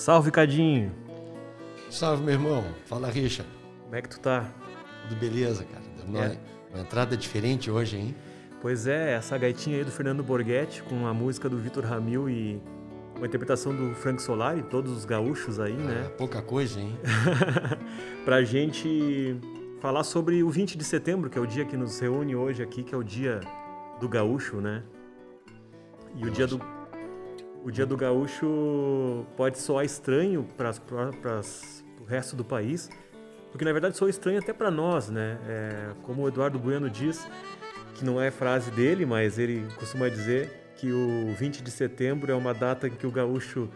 Salve, 0.00 0.30
Cadinho! 0.30 0.90
Salve, 1.90 2.22
meu 2.22 2.32
irmão. 2.32 2.64
Fala, 2.86 3.10
Richard. 3.10 3.46
Como 3.82 3.94
é 3.94 4.00
que 4.00 4.08
tu 4.08 4.18
tá? 4.18 4.50
Tudo 5.02 5.20
beleza, 5.20 5.62
cara. 5.62 5.84
Uma, 6.08 6.24
é. 6.24 6.38
uma 6.72 6.80
entrada 6.80 7.14
diferente 7.14 7.70
hoje, 7.70 7.98
hein? 7.98 8.16
Pois 8.62 8.86
é, 8.86 9.12
essa 9.12 9.36
gaitinha 9.36 9.76
aí 9.76 9.84
do 9.84 9.90
Fernando 9.90 10.22
Borghetti 10.22 10.82
com 10.84 11.06
a 11.06 11.12
música 11.12 11.50
do 11.50 11.58
Vitor 11.58 11.84
Ramil 11.84 12.30
e 12.30 12.62
uma 13.14 13.26
interpretação 13.26 13.76
do 13.76 13.94
Frank 13.94 14.22
Solari, 14.22 14.62
todos 14.62 14.90
os 14.90 15.04
gaúchos 15.04 15.60
aí, 15.60 15.76
ah, 15.78 15.84
né? 15.84 16.08
Pouca 16.16 16.40
coisa, 16.40 16.80
hein? 16.80 16.98
pra 18.24 18.42
gente 18.42 19.36
falar 19.82 20.04
sobre 20.04 20.42
o 20.42 20.48
20 20.48 20.78
de 20.78 20.84
setembro, 20.84 21.28
que 21.28 21.36
é 21.36 21.42
o 21.42 21.46
dia 21.46 21.66
que 21.66 21.76
nos 21.76 22.00
reúne 22.00 22.34
hoje 22.34 22.62
aqui, 22.62 22.82
que 22.82 22.94
é 22.94 22.96
o 22.96 23.04
dia 23.04 23.40
do 24.00 24.08
gaúcho, 24.08 24.62
né? 24.62 24.82
E 26.16 26.26
o 26.26 26.30
dia 26.30 26.46
do 26.46 26.58
o 27.62 27.70
dia 27.70 27.86
do 27.86 27.96
gaúcho 27.96 29.26
pode 29.36 29.58
soar 29.58 29.84
estranho 29.84 30.46
para 30.56 30.72
o 32.00 32.04
resto 32.04 32.34
do 32.34 32.44
país, 32.44 32.88
porque 33.50 33.64
na 33.64 33.72
verdade 33.72 33.96
soa 33.96 34.08
estranho 34.08 34.38
até 34.38 34.52
para 34.52 34.70
nós, 34.70 35.08
né? 35.08 35.38
É, 35.46 35.90
como 36.02 36.22
o 36.22 36.28
Eduardo 36.28 36.58
Bueno 36.58 36.88
diz, 36.88 37.26
que 37.94 38.04
não 38.04 38.20
é 38.20 38.30
frase 38.30 38.70
dele, 38.70 39.04
mas 39.04 39.38
ele 39.38 39.66
costuma 39.76 40.08
dizer 40.08 40.72
que 40.76 40.90
o 40.90 41.34
20 41.36 41.62
de 41.62 41.70
setembro 41.70 42.32
é 42.32 42.34
uma 42.34 42.54
data 42.54 42.86
em 42.86 42.90
que 42.90 43.06
o 43.06 43.10
gaúcho 43.10 43.68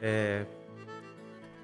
é, 0.00 0.44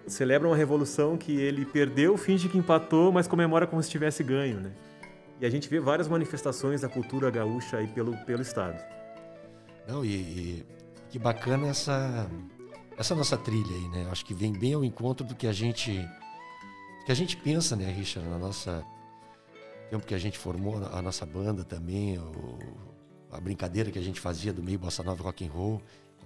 celebra 0.07 0.49
uma 0.49 0.57
revolução 0.57 1.17
que 1.17 1.39
ele 1.39 1.67
perdeu, 1.67 2.17
finge 2.17 2.49
que 2.49 2.57
empatou, 2.57 3.13
mas 3.13 3.27
comemora 3.27 3.67
como 3.67 3.83
se 3.83 3.91
tivesse 3.91 4.23
ganho, 4.23 4.61
né? 4.61 4.73
E 5.41 5.47
a 5.47 5.51
gente 5.51 5.69
vê 5.69 5.79
várias 5.79 6.09
manifestações 6.09 6.81
da 6.81 6.89
cultura 6.89 7.31
gaúcha 7.31 7.77
aí 7.77 7.87
pelo, 7.89 8.17
pelo 8.25 8.43
estado. 8.43 8.83
Não, 9.87 10.05
e, 10.05 10.09
e 10.09 10.67
que 11.11 11.19
bacana 11.19 11.69
essa 11.69 12.29
essa 12.97 13.15
nossa 13.15 13.37
trilha 13.37 13.75
aí, 13.75 13.89
né? 13.89 14.09
Acho 14.11 14.25
que 14.25 14.35
vem 14.35 14.53
bem 14.53 14.75
ao 14.75 14.85
encontro 14.85 15.25
do 15.25 15.35
que 15.35 15.47
a 15.47 15.53
gente 15.53 16.07
que 17.07 17.13
a 17.13 17.15
gente 17.15 17.37
pensa, 17.37 17.75
né, 17.75 17.91
Richard, 17.91 18.29
na 18.29 18.39
nossa 18.39 18.85
tempo 19.89 20.07
que 20.07 20.15
a 20.15 20.19
gente 20.19 20.37
formou 20.37 20.77
a 20.93 21.01
nossa 21.01 21.25
banda 21.25 21.65
também, 21.65 22.19
o, 22.19 22.59
a 23.31 23.41
brincadeira 23.41 23.91
que 23.91 23.99
a 23.99 24.03
gente 24.03 24.21
fazia 24.21 24.53
do 24.53 24.63
meio 24.63 24.79
bossa 24.79 25.03
nova 25.03 25.23
rock 25.23 25.47
and 25.47 25.51
roll, 25.51 25.81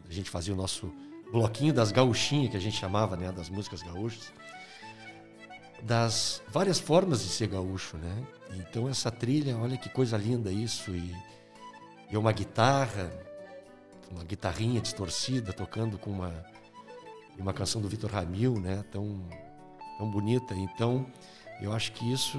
a 0.08 0.12
gente 0.12 0.28
fazia 0.28 0.52
o 0.52 0.56
nosso 0.56 0.92
bloquinho 1.30 1.72
das 1.72 1.92
gauchinhas 1.92 2.50
que 2.50 2.56
a 2.56 2.60
gente 2.60 2.76
chamava, 2.76 3.16
né, 3.16 3.30
das 3.30 3.48
músicas 3.48 3.82
gaúchas, 3.82 4.32
das 5.82 6.42
várias 6.48 6.78
formas 6.78 7.22
de 7.22 7.28
ser 7.28 7.48
gaúcho, 7.48 7.96
né? 7.96 8.26
Então 8.56 8.88
essa 8.88 9.10
trilha, 9.10 9.56
olha 9.56 9.76
que 9.76 9.88
coisa 9.88 10.16
linda 10.16 10.50
isso 10.50 10.90
e, 10.90 11.14
e 12.10 12.16
uma 12.16 12.32
guitarra, 12.32 13.12
uma 14.12 14.24
guitarrinha 14.24 14.80
distorcida 14.80 15.52
tocando 15.52 15.98
com 15.98 16.10
uma 16.10 16.32
uma 17.38 17.52
canção 17.52 17.80
do 17.80 17.88
Vitor 17.88 18.10
Ramil, 18.10 18.60
né? 18.60 18.84
Tão 18.92 19.20
tão 19.98 20.10
bonita. 20.10 20.54
Então 20.54 21.06
eu 21.60 21.72
acho 21.72 21.92
que 21.92 22.12
isso 22.12 22.38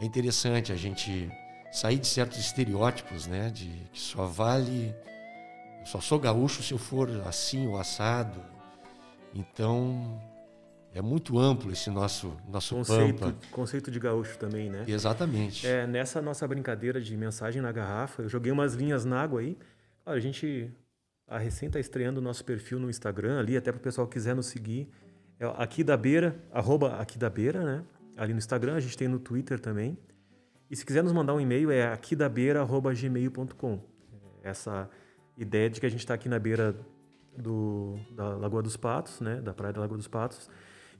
é 0.00 0.04
interessante 0.04 0.72
a 0.72 0.76
gente 0.76 1.30
sair 1.72 1.98
de 1.98 2.06
certos 2.06 2.38
estereótipos, 2.38 3.26
né? 3.26 3.50
De 3.50 3.68
que 3.92 4.00
só 4.00 4.26
vale. 4.26 4.94
Eu 5.80 5.86
só 5.86 6.00
sou 6.00 6.18
gaúcho 6.18 6.62
se 6.62 6.72
eu 6.72 6.78
for 6.78 7.08
assim 7.26 7.66
ou 7.66 7.78
assado. 7.78 8.40
Então 9.34 10.20
é 10.92 11.02
muito 11.02 11.38
amplo 11.38 11.72
esse 11.72 11.90
nosso 11.90 12.36
nosso 12.48 12.74
conceito, 12.76 13.18
pampa. 13.18 13.36
conceito 13.50 13.90
de 13.90 13.98
gaúcho 13.98 14.38
também, 14.38 14.70
né? 14.70 14.84
Exatamente. 14.86 15.66
É, 15.66 15.86
nessa 15.86 16.22
nossa 16.22 16.46
brincadeira 16.46 17.00
de 17.00 17.16
mensagem 17.16 17.60
na 17.60 17.72
garrafa, 17.72 18.22
eu 18.22 18.28
joguei 18.28 18.52
umas 18.52 18.74
linhas 18.74 19.04
na 19.04 19.20
água 19.20 19.40
aí. 19.40 19.58
A 20.04 20.18
gente 20.18 20.70
a 21.26 21.38
recém 21.38 21.68
está 21.68 21.80
estreando 21.80 22.20
o 22.20 22.22
nosso 22.22 22.44
perfil 22.44 22.78
no 22.78 22.90
Instagram 22.90 23.38
ali, 23.38 23.56
até 23.56 23.72
para 23.72 23.78
o 23.78 23.82
pessoal 23.82 24.06
quiser 24.06 24.34
nos 24.34 24.46
seguir. 24.46 24.90
É 25.40 25.46
aqui 25.56 25.82
da 25.82 25.96
beira, 25.96 26.36
arroba 26.52 26.96
aqui 26.96 27.18
da 27.18 27.30
beira, 27.30 27.64
né? 27.64 27.84
Ali 28.16 28.32
no 28.32 28.38
Instagram, 28.38 28.74
a 28.74 28.80
gente 28.80 28.96
tem 28.96 29.08
no 29.08 29.18
Twitter 29.18 29.58
também. 29.58 29.98
E 30.70 30.76
se 30.76 30.84
quiser 30.84 31.02
nos 31.02 31.12
mandar 31.12 31.34
um 31.34 31.40
e-mail 31.40 31.70
é 31.70 31.92
aquidabeira.gmail.com. 31.92 33.80
Essa 34.42 34.88
ideia 35.36 35.70
de 35.70 35.80
que 35.80 35.86
a 35.86 35.88
gente 35.88 36.00
está 36.00 36.14
aqui 36.14 36.28
na 36.28 36.38
beira 36.38 36.76
do, 37.36 37.98
da 38.12 38.36
Lagoa 38.36 38.62
dos 38.62 38.76
Patos, 38.76 39.20
né? 39.20 39.40
da 39.40 39.52
Praia 39.52 39.72
da 39.72 39.80
Lagoa 39.80 39.96
dos 39.96 40.08
Patos. 40.08 40.48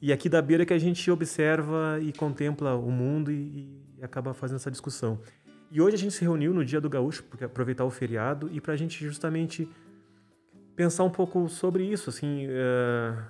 E 0.00 0.12
aqui 0.12 0.28
da 0.28 0.42
beira 0.42 0.66
que 0.66 0.72
a 0.72 0.78
gente 0.78 1.08
observa 1.10 1.98
e 2.00 2.12
contempla 2.12 2.74
o 2.74 2.90
mundo 2.90 3.30
e, 3.30 3.80
e 3.98 4.02
acaba 4.02 4.34
fazendo 4.34 4.56
essa 4.56 4.70
discussão. 4.70 5.20
E 5.70 5.80
hoje 5.80 5.96
a 5.96 5.98
gente 5.98 6.14
se 6.14 6.22
reuniu 6.22 6.54
no 6.54 6.64
Dia 6.64 6.80
do 6.80 6.88
Gaúcho, 6.88 7.24
para 7.24 7.46
aproveitar 7.46 7.84
o 7.84 7.90
feriado 7.90 8.48
e 8.52 8.60
para 8.60 8.74
a 8.74 8.76
gente 8.76 9.04
justamente 9.04 9.68
pensar 10.76 11.04
um 11.04 11.10
pouco 11.10 11.48
sobre 11.48 11.84
isso, 11.84 12.10
assim, 12.10 12.46
uh, 12.46 13.22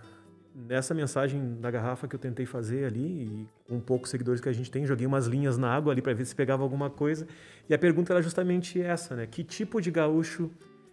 nessa 0.55 0.94
mensagem 0.94 1.56
da 1.61 1.71
garrafa 1.71 2.06
que 2.06 2.15
eu 2.15 2.19
tentei 2.19 2.47
fazer 2.47 2.84
ali, 2.84 3.25
e 3.25 3.49
com 3.69 3.81
poucos 3.81 4.11
seguidores 4.11 4.41
que 4.41 4.49
a 4.49 4.53
gente 4.53 4.71
tem, 4.71 4.87
joguei 4.87 5.06
umas 5.06 5.27
linhas 5.27 5.59
na 5.59 5.69
água 5.75 5.93
ali 5.93 6.00
para 6.00 6.15
ver 6.15 6.25
se 6.25 6.34
pegava 6.34 6.62
alguma 6.62 6.89
coisa. 6.89 7.27
E 7.69 7.75
a 7.75 7.78
pergunta 7.78 8.12
era 8.12 8.23
justamente 8.23 8.81
essa, 8.81 9.17
né? 9.17 9.27
Que 9.27 9.43
tipo 9.43 9.81
de 9.81 9.91
gaúcho 9.91 10.50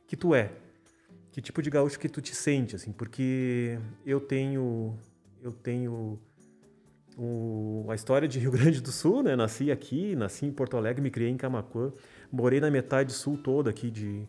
que 0.08 0.16
tu 0.16 0.34
é? 0.34 0.52
Que 1.32 1.42
tipo 1.42 1.62
de 1.62 1.70
gaúcho 1.70 2.00
que 2.00 2.10
tu 2.10 2.22
te 2.22 2.36
sente, 2.36 2.76
assim? 2.76 2.92
Porque 2.92 3.80
eu 4.06 4.20
tenho 4.20 4.98
eu 5.42 5.52
tenho 5.52 6.20
o, 7.18 7.86
a 7.90 7.96
história 7.96 8.28
de 8.28 8.40
Rio 8.40 8.52
Grande 8.52 8.82
do 8.82 8.92
Sul, 8.92 9.24
né? 9.24 9.36
Nasci 9.36 9.72
aqui, 9.72 10.16
nasci 10.16 10.46
em 10.46 10.52
Porto 10.52 10.78
Alegre, 10.78 11.02
me 11.02 11.10
criei 11.10 11.30
em 11.30 11.38
Camacuã, 11.38 11.92
morei 12.32 12.60
na 12.60 12.72
metade 12.72 13.14
sul 13.14 13.38
toda 13.38 13.70
aqui 13.70 13.90
de 13.92 14.28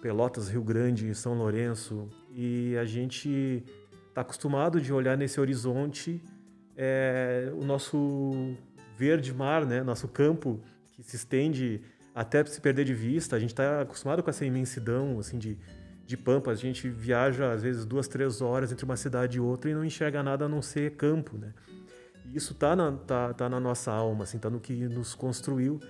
Pelotas, 0.00 0.48
Rio 0.48 0.62
Grande, 0.62 1.14
São 1.14 1.34
Lourenço, 1.34 2.08
e 2.34 2.76
a 2.76 2.84
gente 2.84 3.64
está 4.08 4.20
acostumado 4.20 4.80
de 4.80 4.92
olhar 4.92 5.16
nesse 5.16 5.40
horizonte 5.40 6.22
é, 6.76 7.52
o 7.54 7.64
nosso 7.64 8.54
verde 8.96 9.32
mar, 9.32 9.64
né? 9.64 9.82
Nosso 9.82 10.08
campo 10.08 10.60
que 10.92 11.02
se 11.02 11.16
estende 11.16 11.80
até 12.14 12.44
se 12.44 12.60
perder 12.60 12.84
de 12.84 12.94
vista. 12.94 13.36
A 13.36 13.38
gente 13.38 13.50
está 13.50 13.82
acostumado 13.82 14.22
com 14.22 14.30
essa 14.30 14.44
imensidão 14.44 15.18
assim 15.18 15.38
de, 15.38 15.56
de 16.04 16.16
pampas. 16.16 16.58
A 16.58 16.60
gente 16.60 16.88
viaja 16.88 17.52
às 17.52 17.62
vezes 17.62 17.84
duas, 17.84 18.08
três 18.08 18.40
horas 18.40 18.72
entre 18.72 18.84
uma 18.84 18.96
cidade 18.96 19.38
e 19.38 19.40
outra 19.40 19.70
e 19.70 19.74
não 19.74 19.84
enxerga 19.84 20.22
nada 20.22 20.46
a 20.46 20.48
não 20.48 20.60
ser 20.60 20.96
campo, 20.96 21.36
né? 21.38 21.52
Isso 22.34 22.52
está 22.52 22.76
na, 22.76 22.92
tá, 22.92 23.34
tá 23.34 23.48
na 23.48 23.58
nossa 23.58 23.90
alma, 23.90 24.24
assim, 24.24 24.38
tá 24.38 24.50
no 24.50 24.60
que 24.60 24.72
nos 24.72 25.14
construiu. 25.14 25.80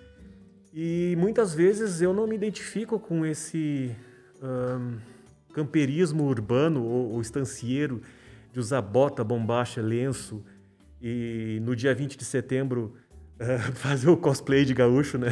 E 0.72 1.16
muitas 1.18 1.54
vezes 1.54 2.00
eu 2.00 2.12
não 2.12 2.26
me 2.26 2.36
identifico 2.36 2.98
com 2.98 3.24
esse 3.26 3.94
camperismo 5.52 6.24
urbano 6.24 6.84
ou, 6.84 7.12
ou 7.14 7.20
estancieiro 7.20 8.00
de 8.52 8.60
usar 8.60 8.80
bota, 8.80 9.24
bombacha, 9.24 9.80
lenço 9.82 10.44
e 11.00 11.60
no 11.62 11.74
dia 11.74 11.94
20 11.94 12.16
de 12.16 12.24
setembro 12.24 12.94
uh, 13.40 13.72
fazer 13.74 14.08
o 14.08 14.16
cosplay 14.16 14.64
de 14.64 14.74
gaúcho, 14.74 15.18
né? 15.18 15.28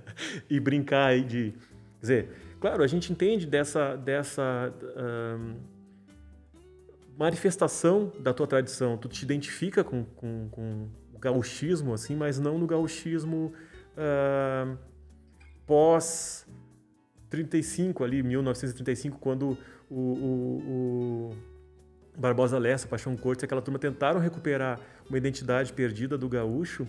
e 0.48 0.60
brincar 0.60 1.06
aí 1.06 1.22
de. 1.22 1.52
Quer 1.98 2.00
dizer, 2.00 2.28
claro, 2.60 2.82
a 2.82 2.86
gente 2.86 3.12
entende 3.12 3.46
dessa, 3.46 3.96
dessa 3.96 4.72
manifestação 7.16 8.12
da 8.20 8.32
tua 8.32 8.46
tradição. 8.46 8.96
Tu 8.96 9.08
te 9.08 9.24
identifica 9.24 9.84
com, 9.84 10.04
com, 10.04 10.48
com 10.50 10.88
o 11.14 11.18
gauchismo, 11.18 11.92
assim, 11.92 12.16
mas 12.16 12.38
não 12.38 12.58
no 12.58 12.66
gauchismo 12.66 13.52
uh, 13.96 14.78
pós 15.66 16.46
35 17.28 18.02
ali, 18.04 18.22
1935, 18.22 19.18
quando 19.18 19.56
o, 19.88 20.00
o, 20.00 21.30
o 21.32 21.36
Barbosa 22.18 22.58
Lessa, 22.58 22.88
Paixão 22.88 23.16
Cortes, 23.16 23.44
aquela 23.44 23.62
turma 23.62 23.78
tentaram 23.78 24.20
recuperar 24.20 24.80
uma 25.08 25.16
identidade 25.16 25.72
perdida 25.72 26.18
do 26.18 26.28
gaúcho 26.28 26.86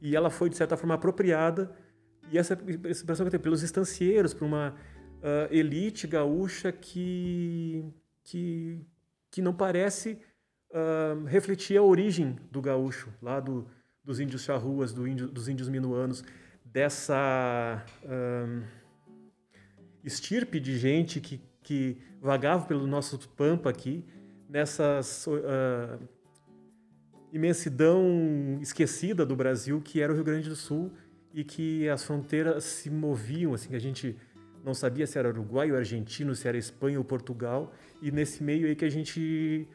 e 0.00 0.14
ela 0.14 0.30
foi, 0.30 0.48
de 0.48 0.56
certa 0.56 0.76
forma, 0.76 0.94
apropriada. 0.94 1.70
E 2.30 2.38
essa 2.38 2.56
expressão 2.88 3.24
que 3.24 3.28
eu 3.28 3.30
tenho 3.30 3.42
pelos 3.42 3.62
estancieiros, 3.62 4.34
por 4.34 4.44
uma 4.44 4.74
uh, 5.18 5.52
elite 5.52 6.06
gaúcha 6.06 6.70
que, 6.70 7.84
que, 8.22 8.80
que 9.38 9.42
não 9.42 9.54
parece 9.54 10.18
uh, 10.72 11.24
refletir 11.26 11.76
a 11.76 11.82
origem 11.82 12.36
do 12.50 12.60
gaúcho, 12.60 13.14
lá 13.22 13.38
do, 13.38 13.68
dos 14.02 14.18
índios 14.18 14.42
charruas, 14.42 14.92
do 14.92 15.06
índio, 15.06 15.28
dos 15.28 15.46
índios 15.46 15.68
minuanos, 15.68 16.24
dessa 16.64 17.86
uh, 18.02 18.64
estirpe 20.02 20.58
de 20.58 20.76
gente 20.76 21.20
que, 21.20 21.40
que 21.62 21.98
vagava 22.20 22.66
pelo 22.66 22.84
nosso 22.84 23.16
pampa 23.36 23.70
aqui 23.70 24.04
nessa 24.48 25.02
uh, 25.28 26.08
imensidão 27.32 28.58
esquecida 28.60 29.24
do 29.24 29.36
Brasil 29.36 29.80
que 29.80 30.00
era 30.00 30.10
o 30.10 30.16
Rio 30.16 30.24
Grande 30.24 30.48
do 30.48 30.56
Sul 30.56 30.90
e 31.32 31.44
que 31.44 31.88
as 31.88 32.02
fronteiras 32.02 32.64
se 32.64 32.90
moviam, 32.90 33.54
assim, 33.54 33.76
a 33.76 33.78
gente 33.78 34.16
não 34.68 34.74
sabia 34.74 35.06
se 35.06 35.18
era 35.18 35.28
Uruguai 35.28 35.72
ou 35.72 35.78
Argentino, 35.78 36.34
se 36.34 36.46
era 36.46 36.58
Espanha 36.58 36.98
ou 36.98 37.04
Portugal, 37.04 37.72
e 38.02 38.10
nesse 38.10 38.42
meio 38.42 38.66
aí 38.66 38.76
que 38.76 38.84
a 38.84 38.90
gente 38.90 39.66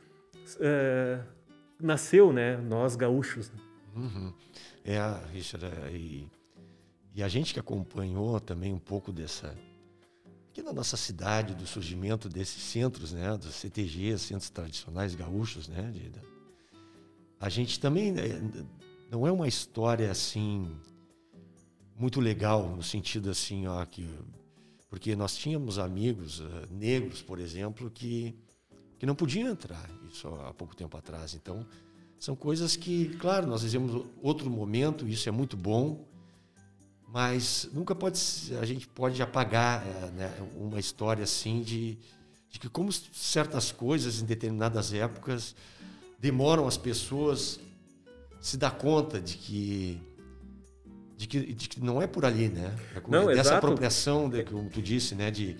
uh, 0.56 1.24
nasceu, 1.82 2.32
né, 2.32 2.58
nós 2.58 2.96
gaúchos. 2.96 3.52
Uhum. 3.96 4.32
É, 4.86 5.00
Richard, 5.32 5.66
é, 5.66 5.92
e, 5.92 6.30
e 7.16 7.24
a 7.24 7.28
gente 7.28 7.54
que 7.54 7.60
acompanhou 7.60 8.40
também 8.40 8.72
um 8.72 8.80
pouco 8.80 9.12
dessa 9.12 9.58
aqui 10.50 10.62
na 10.62 10.72
nossa 10.72 10.96
cidade, 10.96 11.56
do 11.56 11.66
surgimento 11.66 12.30
desses 12.30 12.62
centros, 12.62 13.12
né, 13.14 13.36
dos 13.36 13.56
CTGs, 13.56 14.20
centros 14.20 14.52
tradicionais 14.52 15.16
gaúchos, 15.16 15.68
né, 15.68 15.90
de, 15.92 16.12
a 17.40 17.50
gente 17.50 17.80
também 17.80 18.12
né, 18.12 18.24
não 19.10 19.26
é 19.26 19.32
uma 19.32 19.48
história 19.48 20.12
assim 20.12 20.70
muito 21.98 22.20
legal 22.22 22.70
no 22.76 22.84
sentido 22.84 23.32
assim, 23.32 23.66
ó, 23.66 23.84
que 23.86 24.08
porque 24.94 25.16
nós 25.16 25.36
tínhamos 25.36 25.80
amigos 25.80 26.40
uh, 26.40 26.46
negros, 26.70 27.20
por 27.20 27.40
exemplo, 27.40 27.90
que 27.90 28.36
que 29.00 29.08
não 29.08 29.16
podiam 29.16 29.50
entrar 29.50 29.90
isso 30.08 30.28
há 30.28 30.54
pouco 30.54 30.76
tempo 30.76 30.96
atrás. 30.96 31.34
Então, 31.34 31.66
são 32.20 32.36
coisas 32.36 32.76
que, 32.76 33.10
claro, 33.18 33.48
nós 33.48 33.64
vivemos 33.64 34.06
outro 34.22 34.52
momento, 34.52 35.08
isso 35.08 35.28
é 35.28 35.32
muito 35.32 35.58
bom, 35.58 36.06
mas 37.08 37.68
nunca 37.74 37.96
pode 37.96 38.20
a 38.62 38.66
gente 38.68 38.88
pode 38.88 39.20
apagar 39.20 39.84
é, 39.84 40.12
né, 40.12 40.50
uma 40.56 40.80
história 40.80 41.24
assim 41.24 41.64
de, 41.64 41.98
de 42.52 42.60
que 42.60 42.70
como 42.70 42.92
certas 42.94 43.72
coisas 43.72 44.22
em 44.22 44.26
determinadas 44.26 44.94
épocas 44.94 45.56
demoram 46.20 46.68
as 46.68 46.78
pessoas 46.78 47.60
se 48.40 48.58
dar 48.58 48.78
conta 48.78 49.20
de 49.20 49.38
que 49.38 50.00
de 51.18 51.28
que, 51.28 51.54
de 51.54 51.70
que 51.70 51.80
não 51.80 52.02
é 52.02 52.08
por 52.08 52.26
ali, 52.26 52.50
né? 52.50 52.76
É 52.96 53.02
não, 53.08 53.28
dessa 53.28 53.42
exato. 53.42 53.58
apropriação, 53.58 54.30
de, 54.30 54.44
como 54.44 54.70
tu 54.70 54.82
disse, 54.82 55.16
né, 55.16 55.30
de, 55.32 55.56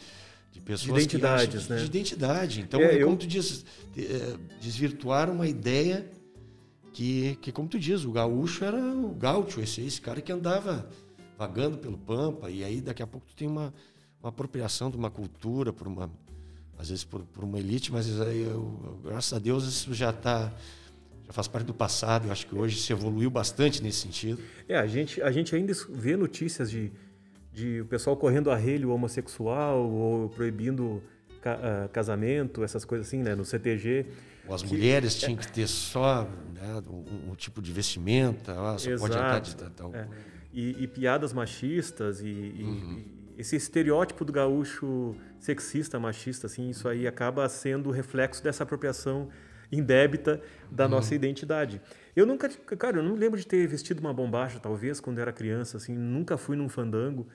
de 0.52 0.62
pessoas 0.62 0.98
de 0.98 1.04
identidades, 1.04 1.68
né? 1.68 1.78
de 1.78 1.86
identidade. 1.86 2.62
Então, 2.62 2.80
é, 2.80 2.96
é, 2.96 3.00
como 3.00 3.14
eu... 3.14 3.18
tu 3.18 3.28
diz, 3.28 3.66
é, 3.98 4.36
desvirtuar 4.62 5.30
uma 5.30 5.48
ideia 5.48 6.10
que, 6.94 7.38
que, 7.42 7.52
como 7.52 7.68
tu 7.68 7.80
diz, 7.80 8.06
o 8.06 8.12
gaúcho 8.12 8.64
era 8.64 8.78
o 8.78 9.14
gaúcho, 9.14 9.62
esse, 9.62 9.82
esse 9.82 10.00
cara 10.00 10.22
que 10.22 10.32
andava 10.32 10.88
vagando 11.38 11.78
pelo 11.78 11.98
Pampa, 11.98 12.50
e 12.50 12.64
aí 12.64 12.80
daqui 12.80 13.02
a 13.02 13.08
pouco 13.08 13.26
tu 13.28 13.36
tem 13.36 13.48
uma, 13.48 13.74
uma 14.22 14.30
apropriação 14.30 14.92
de 14.92 14.98
uma 14.98 15.10
cultura, 15.10 15.74
por 15.74 15.88
uma, 15.88 16.10
às 16.78 16.90
vezes 16.90 17.04
por, 17.04 17.22
por 17.24 17.44
uma 17.44 17.60
elite, 17.60 17.92
mas 17.92 18.22
aí 18.22 18.44
eu, 18.44 19.00
graças 19.04 19.34
a 19.34 19.40
Deus 19.40 19.66
isso 19.66 19.94
já 19.94 20.12
está 20.12 20.54
já 21.26 21.34
faz 21.34 21.48
parte 21.48 21.66
do 21.66 21.74
passado. 21.74 22.28
Eu 22.28 22.32
acho 22.32 22.48
que 22.48 22.56
hoje 22.56 22.80
se 22.80 22.92
evoluiu 22.92 23.30
bastante 23.30 23.82
nesse 23.82 24.00
sentido. 24.00 24.42
É, 24.68 24.78
a 24.78 24.86
gente, 24.88 25.22
a 25.22 25.32
gente 25.32 25.56
ainda 25.56 25.74
vê 25.90 26.16
notícias 26.16 26.70
de, 26.70 26.92
de 27.52 27.82
o 27.82 27.86
pessoal 27.86 28.16
correndo 28.16 28.52
arrelho 28.52 28.90
homossexual 28.92 29.90
ou 29.90 30.30
proibindo 30.30 31.02
ca, 31.42 31.56
uh, 31.56 31.90
casamento, 31.90 32.64
essas 32.64 32.86
coisas 32.86 33.08
assim, 33.08 33.22
né, 33.22 33.36
no 33.36 33.44
CTG. 33.44 34.06
Ou 34.48 34.56
as 34.56 34.64
que, 34.64 34.70
mulheres 34.70 35.16
tinham 35.16 35.38
que 35.38 35.52
ter 35.52 35.68
só 35.68 36.28
né, 36.54 36.84
um, 36.90 37.32
um, 37.32 37.36
tipo 37.36 37.62
de 37.62 37.72
vestimenta, 37.72 38.54
ó, 38.54 38.78
só 38.78 38.90
exato, 38.90 39.02
pode 39.02 39.18
andar 39.18 39.40
de 39.40 39.56
tal 39.56 39.96
é. 39.96 40.08
e, 40.52 40.84
e, 40.84 40.88
piadas 40.88 41.32
machistas 41.32 42.20
e, 42.22 42.26
uhum. 42.26 43.04
e, 43.38 43.42
esse 43.42 43.56
estereótipo 43.56 44.24
do 44.24 44.32
gaúcho 44.32 45.16
sexista, 45.40 46.00
machista, 46.00 46.48
assim, 46.48 46.70
isso 46.70 46.88
aí 46.88 47.08
acaba 47.08 47.48
sendo 47.50 47.90
reflexo 47.90 48.44
dessa 48.44 48.64
apropriação 48.64 49.30
indébita 49.76 50.42
da 50.72 50.86
uhum. 50.86 50.92
nossa 50.92 51.16
identidade. 51.16 51.82
Eu 52.16 52.26
nunca, 52.26 52.50
cara, 52.78 52.98
eu 52.98 53.04
não 53.04 53.16
lembro 53.16 53.40
de 53.40 53.48
ter 53.48 53.66
vestido 53.68 54.00
uma 54.00 54.14
bombacha, 54.14 54.60
talvez, 54.60 55.00
quando 55.00 55.20
era 55.20 55.32
criança, 55.32 55.78
assim, 55.78 55.96
nunca 55.96 56.38
fui 56.38 56.56
num 56.56 56.70
fandango. 56.70 57.28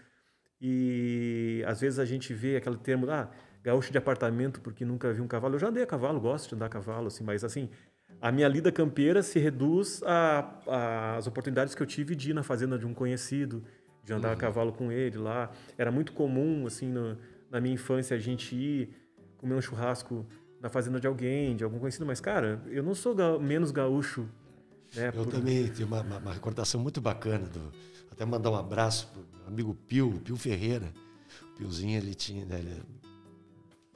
E 0.60 1.62
às 1.66 1.80
vezes 1.80 1.98
a 1.98 2.04
gente 2.04 2.32
vê 2.34 2.56
aquele 2.56 2.76
termo, 2.76 3.08
ah, 3.10 3.30
gaúcho 3.62 3.92
de 3.92 3.98
apartamento 3.98 4.60
porque 4.60 4.84
nunca 4.84 5.12
vi 5.12 5.20
um 5.20 5.26
cavalo. 5.26 5.54
Eu 5.54 5.58
já 5.58 5.68
andei 5.68 5.82
a 5.82 5.86
cavalo, 5.86 6.20
gosto 6.20 6.48
de 6.48 6.54
andar 6.54 6.66
a 6.66 6.70
cavalo, 6.70 7.08
assim, 7.08 7.24
mas 7.24 7.44
assim, 7.44 7.68
a 8.20 8.32
minha 8.32 8.48
lida 8.48 8.72
campeira 8.72 9.22
se 9.22 9.38
reduz 9.38 10.02
às 10.66 11.26
oportunidades 11.26 11.74
que 11.74 11.82
eu 11.82 11.86
tive 11.86 12.14
de 12.14 12.30
ir 12.30 12.34
na 12.34 12.42
fazenda 12.42 12.78
de 12.78 12.86
um 12.86 12.94
conhecido, 12.94 13.64
de 14.04 14.12
andar 14.12 14.28
uhum. 14.28 14.34
a 14.34 14.36
cavalo 14.36 14.72
com 14.72 14.90
ele 14.90 15.18
lá. 15.18 15.50
Era 15.76 15.90
muito 15.90 16.12
comum, 16.12 16.66
assim, 16.66 16.88
no, 16.88 17.16
na 17.50 17.60
minha 17.60 17.74
infância, 17.74 18.16
a 18.16 18.20
gente 18.20 18.54
ir 18.54 18.90
comer 19.36 19.54
um 19.54 19.60
churrasco 19.60 20.26
na 20.60 20.68
fazenda 20.68 21.00
de 21.00 21.06
alguém, 21.06 21.56
de 21.56 21.64
algum 21.64 21.78
conhecido, 21.78 22.04
mas, 22.06 22.20
cara, 22.20 22.62
eu 22.66 22.82
não 22.82 22.94
sou 22.94 23.14
ga 23.14 23.38
menos 23.38 23.70
gaúcho. 23.70 24.28
Né, 24.94 25.08
eu 25.08 25.24
por... 25.24 25.26
também 25.26 25.68
tenho 25.68 25.86
uma, 25.86 26.00
uma, 26.00 26.32
recordação 26.32 26.80
muito 26.80 27.00
bacana, 27.00 27.46
do, 27.46 27.72
até 28.10 28.24
mandar 28.24 28.50
um 28.50 28.56
abraço 28.56 29.08
pro 29.08 29.22
meu 29.38 29.46
amigo 29.46 29.74
Pio, 29.86 30.20
Pio 30.24 30.36
Ferreira. 30.36 30.92
O 31.52 31.58
Piozinho, 31.58 31.96
ele 31.96 32.14
tinha, 32.14 32.44
né, 32.44 32.58
ele, 32.58 32.82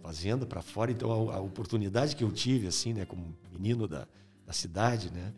fazenda 0.02 0.44
para 0.44 0.60
fora, 0.60 0.90
então 0.90 1.30
a, 1.30 1.36
a, 1.36 1.40
oportunidade 1.40 2.16
que 2.16 2.24
eu 2.24 2.30
tive, 2.32 2.66
assim, 2.66 2.92
né, 2.92 3.04
como 3.06 3.34
menino 3.52 3.86
da, 3.86 4.06
da 4.44 4.52
cidade, 4.52 5.10
né, 5.12 5.32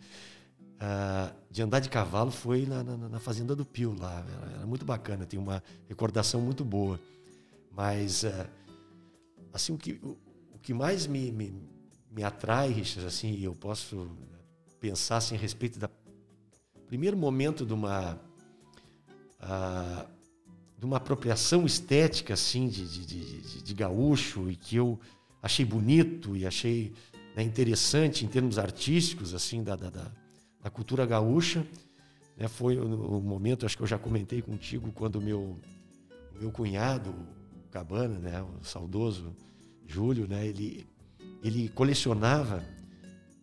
uh, 0.76 1.34
de 1.50 1.62
andar 1.62 1.80
de 1.80 1.90
cavalo 1.90 2.30
foi 2.30 2.64
na, 2.64 2.82
na, 2.82 2.96
na 2.96 3.20
fazenda 3.20 3.54
do 3.54 3.64
Pio 3.64 3.94
lá, 3.98 4.24
era, 4.26 4.56
era, 4.56 4.66
muito 4.66 4.84
bacana, 4.84 5.26
tem 5.26 5.38
uma 5.38 5.62
recordação 5.86 6.40
muito 6.40 6.64
boa, 6.64 6.98
mas, 7.70 8.22
uh, 8.22 8.46
assim, 9.52 9.74
o 9.74 9.76
que, 9.76 10.00
que 10.64 10.72
mais 10.72 11.06
me, 11.06 11.30
me, 11.30 11.54
me 12.10 12.24
atrai, 12.24 12.70
Richard, 12.70 13.06
assim, 13.06 13.38
eu 13.38 13.54
posso 13.54 14.08
pensar 14.80 15.18
assim, 15.18 15.36
a 15.36 15.38
respeito 15.38 15.78
da 15.78 15.88
primeiro 16.86 17.16
momento 17.16 17.66
de 17.66 17.74
uma 17.74 18.14
uh, 19.42 20.08
de 20.78 20.86
uma 20.86 20.96
apropriação 20.98 21.66
estética 21.66 22.34
assim 22.34 22.68
de, 22.68 22.86
de, 22.86 23.06
de, 23.06 23.62
de, 23.62 23.74
gaúcho 23.74 24.50
e 24.50 24.56
que 24.56 24.76
eu 24.76 25.00
achei 25.42 25.64
bonito 25.64 26.36
e 26.36 26.46
achei 26.46 26.92
né, 27.34 27.42
interessante 27.42 28.24
em 28.24 28.28
termos 28.28 28.58
artísticos 28.58 29.34
assim 29.34 29.62
da, 29.62 29.76
da, 29.76 30.12
da 30.62 30.70
cultura 30.70 31.04
gaúcha 31.06 31.66
né, 32.36 32.48
foi 32.48 32.78
o, 32.78 33.20
momento 33.20 33.64
acho 33.66 33.76
que 33.76 33.82
eu 33.82 33.86
já 33.86 33.98
comentei 33.98 34.42
contigo 34.42 34.92
quando 34.92 35.16
o 35.16 35.22
meu 35.22 35.58
meu 36.38 36.52
cunhado 36.52 37.10
o 37.10 37.70
Cabana 37.70 38.18
né 38.18 38.42
o 38.42 38.62
saudoso 38.62 39.34
Júlio, 39.86 40.26
né, 40.26 40.46
ele, 40.46 40.86
ele 41.42 41.68
colecionava 41.68 42.64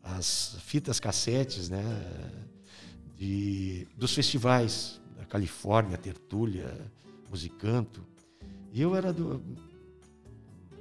as 0.03 0.57
fitas 0.61 0.99
cassetes 0.99 1.69
né, 1.69 1.83
de, 3.15 3.87
dos 3.95 4.13
festivais 4.13 4.99
da 5.17 5.25
Califórnia, 5.25 5.97
Tertúlia, 5.97 6.91
Musicanto. 7.29 8.05
E 8.73 8.81
eu 8.81 8.95
era 8.95 9.13
do, 9.13 9.41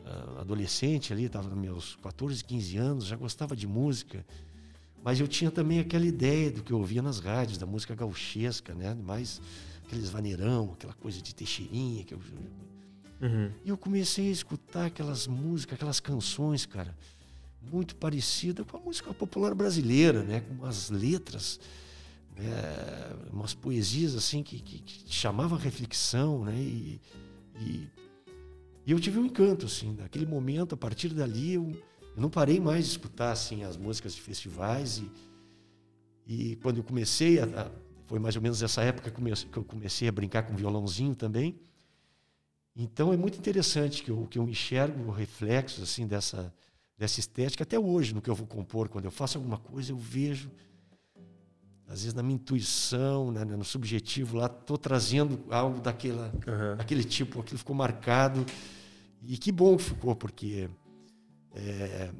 ah, 0.05 0.40
adolescente 0.40 1.12
ali, 1.12 1.25
estava 1.25 1.49
nos 1.49 1.59
meus 1.59 1.97
14, 1.97 2.43
15 2.43 2.76
anos, 2.76 3.05
já 3.05 3.17
gostava 3.17 3.55
de 3.55 3.67
música, 3.67 4.25
mas 5.05 5.21
eu 5.21 5.29
tinha 5.29 5.50
também 5.50 5.79
aquela 5.79 6.05
ideia 6.05 6.50
do 6.50 6.62
que 6.62 6.73
eu 6.73 6.79
ouvia 6.79 7.00
nas 7.00 7.21
rádios, 7.21 7.59
da 7.59 7.67
música 7.67 7.95
gauchesca, 7.95 8.75
né? 8.75 8.95
mais 8.95 9.40
aqueles 9.85 10.11
vaneirão, 10.11 10.73
aquela 10.73 10.95
coisa 10.95 11.21
de 11.23 11.35
teixeirinha 11.35 12.05
que 12.05 12.14
eu 12.14 12.21
Uhum. 13.21 13.50
E 13.65 13.69
eu 13.69 13.77
comecei 13.77 14.29
a 14.29 14.33
escutar 14.33 14.87
aquelas 14.87 15.27
músicas, 15.27 15.75
aquelas 15.75 16.00
canções, 16.00 16.65
cara, 16.65 16.97
muito 17.61 17.95
parecida 17.97 18.65
com 18.65 18.77
a 18.77 18.81
música 18.81 19.12
popular 19.12 19.55
brasileira, 19.55 20.23
né? 20.23 20.41
Com 20.41 20.55
umas 20.55 20.89
letras, 20.89 21.61
né? 22.37 22.50
umas 23.31 23.53
poesias 23.53 24.15
assim 24.15 24.43
que, 24.43 24.59
que, 24.61 24.79
que 24.79 25.15
chamavam 25.15 25.59
a 25.59 25.61
reflexão, 25.61 26.45
né? 26.45 26.57
E, 26.57 27.00
e, 27.61 27.89
e, 28.87 28.93
eu 28.93 28.99
tive 28.99 29.19
um 29.19 29.27
encanto, 29.27 29.67
assim, 29.67 29.95
naquele 29.99 30.25
momento, 30.25 30.75
a 30.75 30.79
partir 30.79 31.11
dali 31.11 31.55
eu, 31.55 31.71
eu 32.17 32.23
não 32.23 32.31
parei 32.31 32.59
mais 32.59 32.87
de 32.87 32.91
escutar, 32.93 33.33
assim, 33.33 33.62
as 33.62 33.77
músicas 33.77 34.15
de 34.15 34.23
festivais 34.23 34.99
e, 34.99 35.11
e 36.27 36.57
quando 36.57 36.79
eu 36.79 36.85
comecei, 36.85 37.39
a, 37.39 37.45
a, 37.45 37.71
foi 38.07 38.19
mais 38.19 38.35
ou 38.35 38.43
menos 38.43 38.62
essa 38.62 38.83
época 38.83 39.11
que 39.11 39.59
eu 39.59 39.65
comecei 39.65 40.09
a 40.09 40.12
brincar 40.12 40.45
com 40.45 40.57
violãozinho 40.57 41.15
também, 41.15 41.61
então 42.83 43.13
é 43.13 43.17
muito 43.17 43.39
interessante 43.39 44.03
que 44.03 44.11
eu, 44.11 44.27
que 44.27 44.39
eu 44.39 44.49
enxergo 44.49 45.11
reflexos 45.11 45.83
assim 45.83 46.07
dessa, 46.07 46.53
dessa 46.97 47.21
estética 47.21 47.63
até 47.63 47.79
hoje 47.79 48.15
no 48.15 48.23
que 48.23 48.31
eu 48.31 48.35
vou 48.35 48.47
compor. 48.47 48.89
Quando 48.89 49.05
eu 49.05 49.11
faço 49.11 49.37
alguma 49.37 49.59
coisa, 49.59 49.93
eu 49.93 49.99
vejo, 49.99 50.51
às 51.87 52.01
vezes 52.01 52.15
na 52.15 52.23
minha 52.23 52.37
intuição, 52.37 53.31
né, 53.31 53.45
no 53.45 53.65
subjetivo 53.65 54.37
lá, 54.39 54.47
estou 54.47 54.79
trazendo 54.79 55.45
algo 55.51 55.81
daquela, 55.81 56.33
uhum. 56.47 56.77
daquele 56.77 57.05
tipo, 57.05 57.41
aquilo 57.41 57.59
ficou 57.59 57.77
marcado. 57.77 58.47
E 59.23 59.37
que 59.37 59.53
bom 59.53 59.77
que 59.77 59.83
ficou, 59.83 60.17
porque 60.17 60.71
é, 61.55 62.11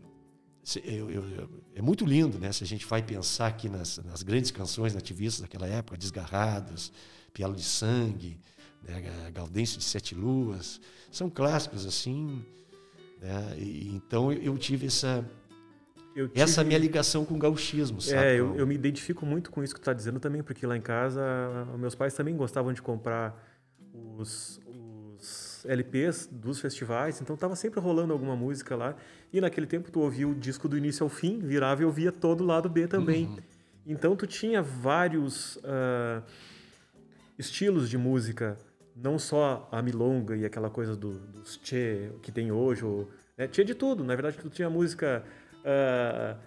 eu, 0.85 1.11
eu, 1.11 1.63
é 1.75 1.81
muito 1.81 2.05
lindo, 2.05 2.39
né? 2.39 2.53
Se 2.53 2.63
a 2.63 2.67
gente 2.67 2.85
vai 2.85 3.03
pensar 3.03 3.47
aqui 3.47 3.69
nas, 3.69 3.99
nas 3.99 4.23
grandes 4.23 4.51
canções 4.51 4.95
nativistas 4.95 5.41
daquela 5.41 5.67
época, 5.67 5.97
Desgarrados, 5.97 6.93
Pialo 7.33 7.55
de 7.55 7.63
Sangue, 7.63 8.39
né, 8.83 9.31
Gaudêncio 9.33 9.79
de 9.79 9.85
Sete 9.85 10.15
Luas, 10.15 10.81
são 11.11 11.29
clássicos 11.31 11.87
assim. 11.87 12.45
Né, 13.21 13.55
e, 13.59 13.95
então 13.95 14.33
eu 14.33 14.57
tive 14.59 14.87
essa 14.87 15.25
tive... 16.15 16.31
essa 16.35 16.65
minha 16.65 16.79
ligação 16.79 17.25
com 17.25 17.35
o 17.35 17.39
gauchismo, 17.39 18.01
sabe? 18.01 18.23
É, 18.23 18.35
eu, 18.37 18.57
eu 18.57 18.67
me 18.67 18.75
identifico 18.75 19.25
muito 19.25 19.51
com 19.51 19.63
isso 19.63 19.75
que 19.75 19.81
tu 19.81 19.85
está 19.85 19.93
dizendo 19.93 20.19
também, 20.19 20.43
porque 20.43 20.67
lá 20.67 20.77
em 20.77 20.81
casa 20.81 21.21
meus 21.79 21.95
pais 21.95 22.15
também 22.15 22.37
gostavam 22.37 22.73
de 22.73 22.83
comprar 22.83 23.47
os, 24.19 24.61
os 24.67 25.65
LPs 25.67 26.29
dos 26.31 26.61
festivais, 26.61 27.21
então 27.21 27.35
estava 27.35 27.55
sempre 27.57 27.81
rolando 27.81 28.13
alguma 28.13 28.37
música 28.37 28.77
lá. 28.77 28.97
E 29.33 29.41
naquele 29.41 29.67
tempo 29.67 29.91
tu 29.91 30.01
ouvia 30.01 30.27
o 30.27 30.35
disco 30.35 30.69
do 30.69 30.77
início 30.77 31.05
ao 31.05 31.11
fim, 31.11 31.39
virava 31.39 31.83
e 31.83 31.85
ouvia 31.85 32.11
todo 32.11 32.43
o 32.43 32.47
lado 32.47 32.69
B 32.69 32.87
também. 32.87 33.27
Uhum. 33.27 33.39
Então 33.87 34.17
tu 34.17 34.27
tinha 34.27 34.63
vários 34.63 35.57
uh, 35.57 36.23
estilos 37.39 37.89
de 37.89 37.97
música 37.97 38.59
não 39.03 39.19
só 39.19 39.69
a 39.73 39.81
milonga 39.83 40.37
e 40.37 40.45
aquela 40.45 40.71
coisa 40.71 40.95
do, 40.95 41.19
dos 41.19 41.57
tchê 41.57 42.11
que 42.23 42.31
tem 42.31 42.53
hoje, 42.53 42.85
ou, 42.85 43.11
né? 43.37 43.47
tinha 43.49 43.65
de 43.65 43.75
tudo. 43.75 44.05
Na 44.05 44.15
verdade, 44.15 44.37
tu 44.39 44.51
tinha 44.51 44.69
música 44.69 45.25
uh, 45.61 46.39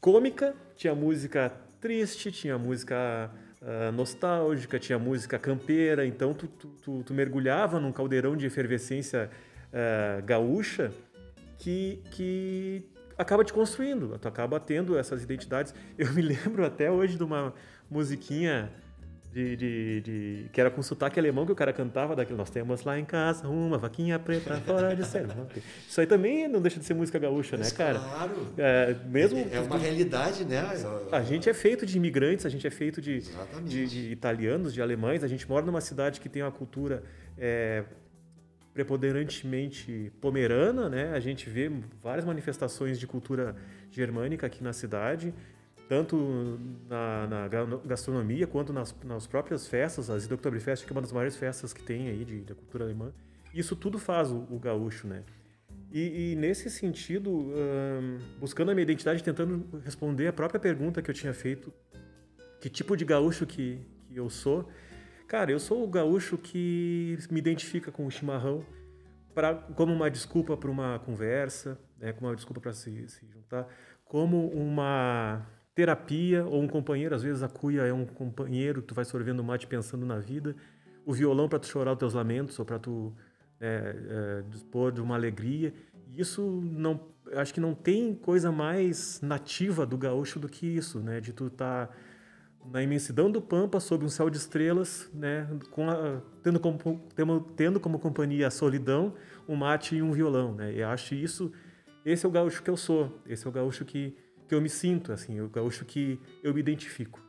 cômica, 0.00 0.54
tinha 0.76 0.94
música 0.94 1.52
triste, 1.80 2.30
tinha 2.30 2.58
música 2.58 3.30
uh, 3.62 3.92
nostálgica, 3.92 4.78
tinha 4.78 4.98
música 4.98 5.38
campeira. 5.38 6.06
Então, 6.06 6.34
tu, 6.34 6.46
tu, 6.46 6.68
tu, 6.82 7.02
tu 7.02 7.14
mergulhava 7.14 7.80
num 7.80 7.92
caldeirão 7.92 8.36
de 8.36 8.46
efervescência 8.46 9.30
uh, 9.68 10.24
gaúcha 10.24 10.92
que, 11.58 12.02
que 12.10 12.84
acaba 13.16 13.42
te 13.44 13.52
construindo, 13.52 14.18
tu 14.18 14.28
acaba 14.28 14.60
tendo 14.60 14.98
essas 14.98 15.22
identidades. 15.22 15.74
Eu 15.96 16.12
me 16.12 16.20
lembro 16.22 16.64
até 16.64 16.90
hoje 16.90 17.16
de 17.16 17.24
uma 17.24 17.54
musiquinha 17.90 18.70
de, 19.36 19.54
de, 19.54 20.00
de, 20.00 20.48
que 20.50 20.58
era 20.58 20.70
com 20.70 20.80
sotaque 20.80 21.20
alemão 21.20 21.44
que 21.44 21.52
o 21.52 21.54
cara 21.54 21.70
cantava 21.70 22.16
daquele 22.16 22.38
nós 22.38 22.48
temos 22.48 22.84
lá 22.84 22.98
em 22.98 23.04
casa 23.04 23.46
uma 23.46 23.76
vaquinha 23.76 24.18
preta 24.18 24.56
fora 24.62 24.96
de 24.96 25.04
sério. 25.04 25.28
Isso 25.86 26.00
aí 26.00 26.06
também 26.06 26.48
não 26.48 26.58
deixa 26.58 26.80
de 26.80 26.86
ser 26.86 26.94
música 26.94 27.18
gaúcha, 27.18 27.54
Mas 27.58 27.70
né, 27.70 27.76
cara? 27.76 27.98
Claro. 27.98 28.54
É, 28.56 28.96
mesmo, 29.04 29.46
é 29.52 29.60
uma 29.60 29.76
realidade, 29.76 30.42
né? 30.46 30.64
A 31.12 31.20
gente 31.20 31.50
é 31.50 31.52
feito 31.52 31.84
de 31.84 31.98
imigrantes, 31.98 32.46
a 32.46 32.48
gente 32.48 32.66
é 32.66 32.70
feito 32.70 32.98
de, 33.02 33.20
de, 33.62 33.86
de, 33.86 34.10
italianos, 34.10 34.72
de 34.72 34.80
alemães, 34.80 35.22
a 35.22 35.28
gente 35.28 35.46
mora 35.46 35.66
numa 35.66 35.82
cidade 35.82 36.18
que 36.18 36.30
tem 36.30 36.42
uma 36.42 36.50
cultura 36.50 37.02
é, 37.36 37.84
preponderantemente 38.72 40.10
pomerana, 40.18 40.88
né? 40.88 41.12
A 41.12 41.20
gente 41.20 41.50
vê 41.50 41.70
várias 42.02 42.24
manifestações 42.24 42.98
de 42.98 43.06
cultura 43.06 43.54
germânica 43.90 44.46
aqui 44.46 44.64
na 44.64 44.72
cidade 44.72 45.34
tanto 45.88 46.58
na, 46.88 47.26
na, 47.26 47.48
gastronomia 47.84 48.46
quanto 48.46 48.72
nas, 48.72 48.94
nas 49.04 49.26
próprias 49.26 49.66
festas, 49.66 50.10
as 50.10 50.30
Oktoberfest, 50.30 50.84
que 50.84 50.92
é 50.92 50.94
uma 50.94 51.00
das 51.00 51.12
maiores 51.12 51.36
festas 51.36 51.72
que 51.72 51.82
tem 51.82 52.08
aí 52.08 52.24
de, 52.24 52.40
da 52.40 52.54
cultura 52.54 52.84
alemã. 52.84 53.12
Isso 53.54 53.76
tudo 53.76 53.98
faz 53.98 54.30
o, 54.30 54.46
o 54.50 54.58
gaúcho, 54.58 55.06
né? 55.06 55.22
E, 55.92 56.32
e 56.32 56.36
nesse 56.36 56.68
sentido, 56.68 57.52
buscando 58.38 58.70
a 58.70 58.74
minha 58.74 58.82
identidade, 58.82 59.22
tentando 59.22 59.80
responder 59.84 60.26
a 60.26 60.32
própria 60.32 60.58
pergunta 60.58 61.00
que 61.00 61.10
eu 61.10 61.14
tinha 61.14 61.32
feito, 61.32 61.72
que 62.60 62.68
tipo 62.68 62.96
de 62.96 63.04
gaúcho 63.04 63.46
que, 63.46 63.80
que 64.08 64.16
eu 64.16 64.28
sou, 64.28 64.68
cara, 65.28 65.50
eu 65.50 65.60
sou 65.60 65.84
o 65.84 65.88
gaúcho 65.88 66.36
que 66.36 67.16
me 67.30 67.38
identifica 67.38 67.92
com 67.92 68.06
o 68.06 68.10
chimarrão 68.10 68.64
pra, 69.34 69.54
como 69.54 69.92
uma 69.92 70.10
desculpa 70.10 70.56
para 70.56 70.70
uma 70.70 70.98
conversa, 70.98 71.78
né, 71.98 72.12
como 72.12 72.28
uma 72.28 72.36
desculpa 72.36 72.60
para 72.60 72.72
se, 72.72 73.08
se 73.08 73.26
juntar, 73.28 73.68
como 74.04 74.48
uma 74.48 75.46
terapia 75.76 76.42
ou 76.46 76.62
um 76.62 76.66
companheiro, 76.66 77.14
às 77.14 77.22
vezes 77.22 77.42
a 77.42 77.48
cuia 77.48 77.82
é 77.82 77.92
um 77.92 78.06
companheiro, 78.06 78.80
tu 78.80 78.94
vai 78.94 79.04
sorvendo 79.04 79.44
mate 79.44 79.66
pensando 79.66 80.06
na 80.06 80.18
vida, 80.18 80.56
o 81.04 81.12
violão 81.12 81.50
para 81.50 81.58
tu 81.58 81.66
chorar 81.66 81.92
os 81.92 81.98
teus 81.98 82.14
lamentos 82.14 82.58
ou 82.58 82.64
para 82.64 82.78
tu 82.78 83.12
é, 83.60 83.94
é, 84.08 84.42
dispor 84.50 84.90
de 84.90 85.02
uma 85.02 85.14
alegria. 85.14 85.74
Isso 86.16 86.42
não, 86.64 86.98
acho 87.34 87.52
que 87.52 87.60
não 87.60 87.74
tem 87.74 88.14
coisa 88.14 88.50
mais 88.50 89.20
nativa 89.20 89.84
do 89.84 89.98
gaúcho 89.98 90.38
do 90.40 90.48
que 90.48 90.66
isso, 90.66 90.98
né? 90.98 91.20
De 91.20 91.34
tu 91.34 91.48
estar 91.48 91.88
tá 91.88 91.94
na 92.72 92.82
imensidão 92.82 93.30
do 93.30 93.42
pampa 93.42 93.78
sob 93.78 94.02
um 94.02 94.08
céu 94.08 94.30
de 94.30 94.38
estrelas, 94.38 95.10
né? 95.12 95.46
Com 95.70 95.90
a, 95.90 96.22
tendo 96.42 96.58
como 96.58 97.06
tendo 97.54 97.78
como 97.78 97.98
companhia 97.98 98.48
a 98.48 98.50
solidão, 98.50 99.12
um 99.46 99.54
mate 99.54 99.96
e 99.96 100.00
um 100.00 100.10
violão, 100.10 100.54
né? 100.54 100.72
E 100.72 100.82
acho 100.82 101.14
isso 101.14 101.52
esse 102.02 102.24
é 102.24 102.28
o 102.28 102.32
gaúcho 102.32 102.62
que 102.62 102.70
eu 102.70 102.76
sou, 102.76 103.20
esse 103.26 103.44
é 103.46 103.48
o 103.50 103.52
gaúcho 103.52 103.84
que 103.84 104.16
que 104.46 104.54
eu 104.54 104.60
me 104.60 104.68
sinto, 104.68 105.12
assim, 105.12 105.40
o 105.40 105.48
gaúcho 105.48 105.84
que 105.84 106.20
eu 106.42 106.54
me 106.54 106.60
identifico. 106.60 107.20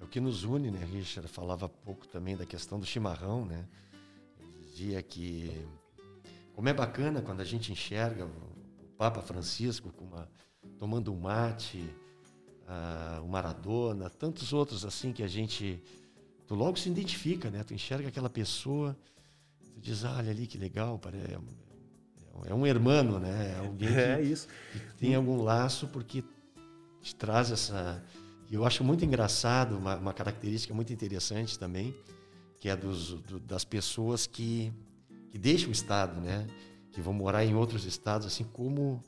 É 0.00 0.04
o 0.04 0.08
que 0.08 0.20
nos 0.20 0.44
une, 0.44 0.70
né, 0.70 0.84
Richard? 0.84 1.28
Falava 1.28 1.68
pouco 1.68 2.06
também 2.08 2.36
da 2.36 2.46
questão 2.46 2.78
do 2.80 2.86
chimarrão, 2.86 3.44
né? 3.44 3.68
Ele 4.40 4.66
dizia 4.66 5.02
que 5.02 5.50
como 6.54 6.68
é 6.68 6.74
bacana 6.74 7.22
quando 7.22 7.40
a 7.40 7.44
gente 7.44 7.72
enxerga 7.72 8.26
o 8.26 8.84
Papa 8.96 9.22
Francisco 9.22 9.92
uma, 10.00 10.28
tomando 10.78 11.12
um 11.12 11.20
mate, 11.20 11.84
o 13.22 13.28
Maradona, 13.28 14.08
tantos 14.08 14.52
outros 14.52 14.84
assim 14.84 15.12
que 15.12 15.22
a 15.22 15.28
gente 15.28 15.82
tu 16.46 16.54
logo 16.54 16.78
se 16.78 16.88
identifica, 16.88 17.50
né? 17.50 17.62
Tu 17.64 17.74
enxerga 17.74 18.08
aquela 18.08 18.30
pessoa, 18.30 18.96
tu 19.74 19.80
diz, 19.80 20.04
ah, 20.04 20.16
olha 20.18 20.30
ali 20.30 20.46
que 20.46 20.58
legal, 20.58 20.98
parece 20.98 21.34
é 22.46 22.54
um 22.54 22.66
hermano, 22.66 23.18
né? 23.18 23.54
É 23.56 23.66
alguém 23.66 23.88
que, 23.88 23.94
é 23.94 24.22
isso. 24.22 24.48
que 24.72 24.80
tem 24.98 25.14
algum 25.14 25.42
laço 25.42 25.86
porque 25.88 26.24
te 27.00 27.14
traz 27.14 27.50
essa. 27.50 28.02
Eu 28.50 28.64
acho 28.64 28.84
muito 28.84 29.04
engraçado, 29.04 29.76
uma, 29.76 29.96
uma 29.96 30.12
característica 30.12 30.74
muito 30.74 30.92
interessante 30.92 31.58
também, 31.58 31.94
que 32.60 32.68
é 32.68 32.76
dos, 32.76 33.14
do, 33.14 33.40
das 33.40 33.64
pessoas 33.64 34.26
que, 34.26 34.72
que 35.30 35.38
deixam 35.38 35.70
o 35.70 35.72
estado, 35.72 36.20
né? 36.20 36.46
Que 36.92 37.00
vão 37.00 37.12
morar 37.12 37.44
em 37.44 37.54
outros 37.54 37.84
estados, 37.84 38.26
assim 38.26 38.44
como 38.44 39.02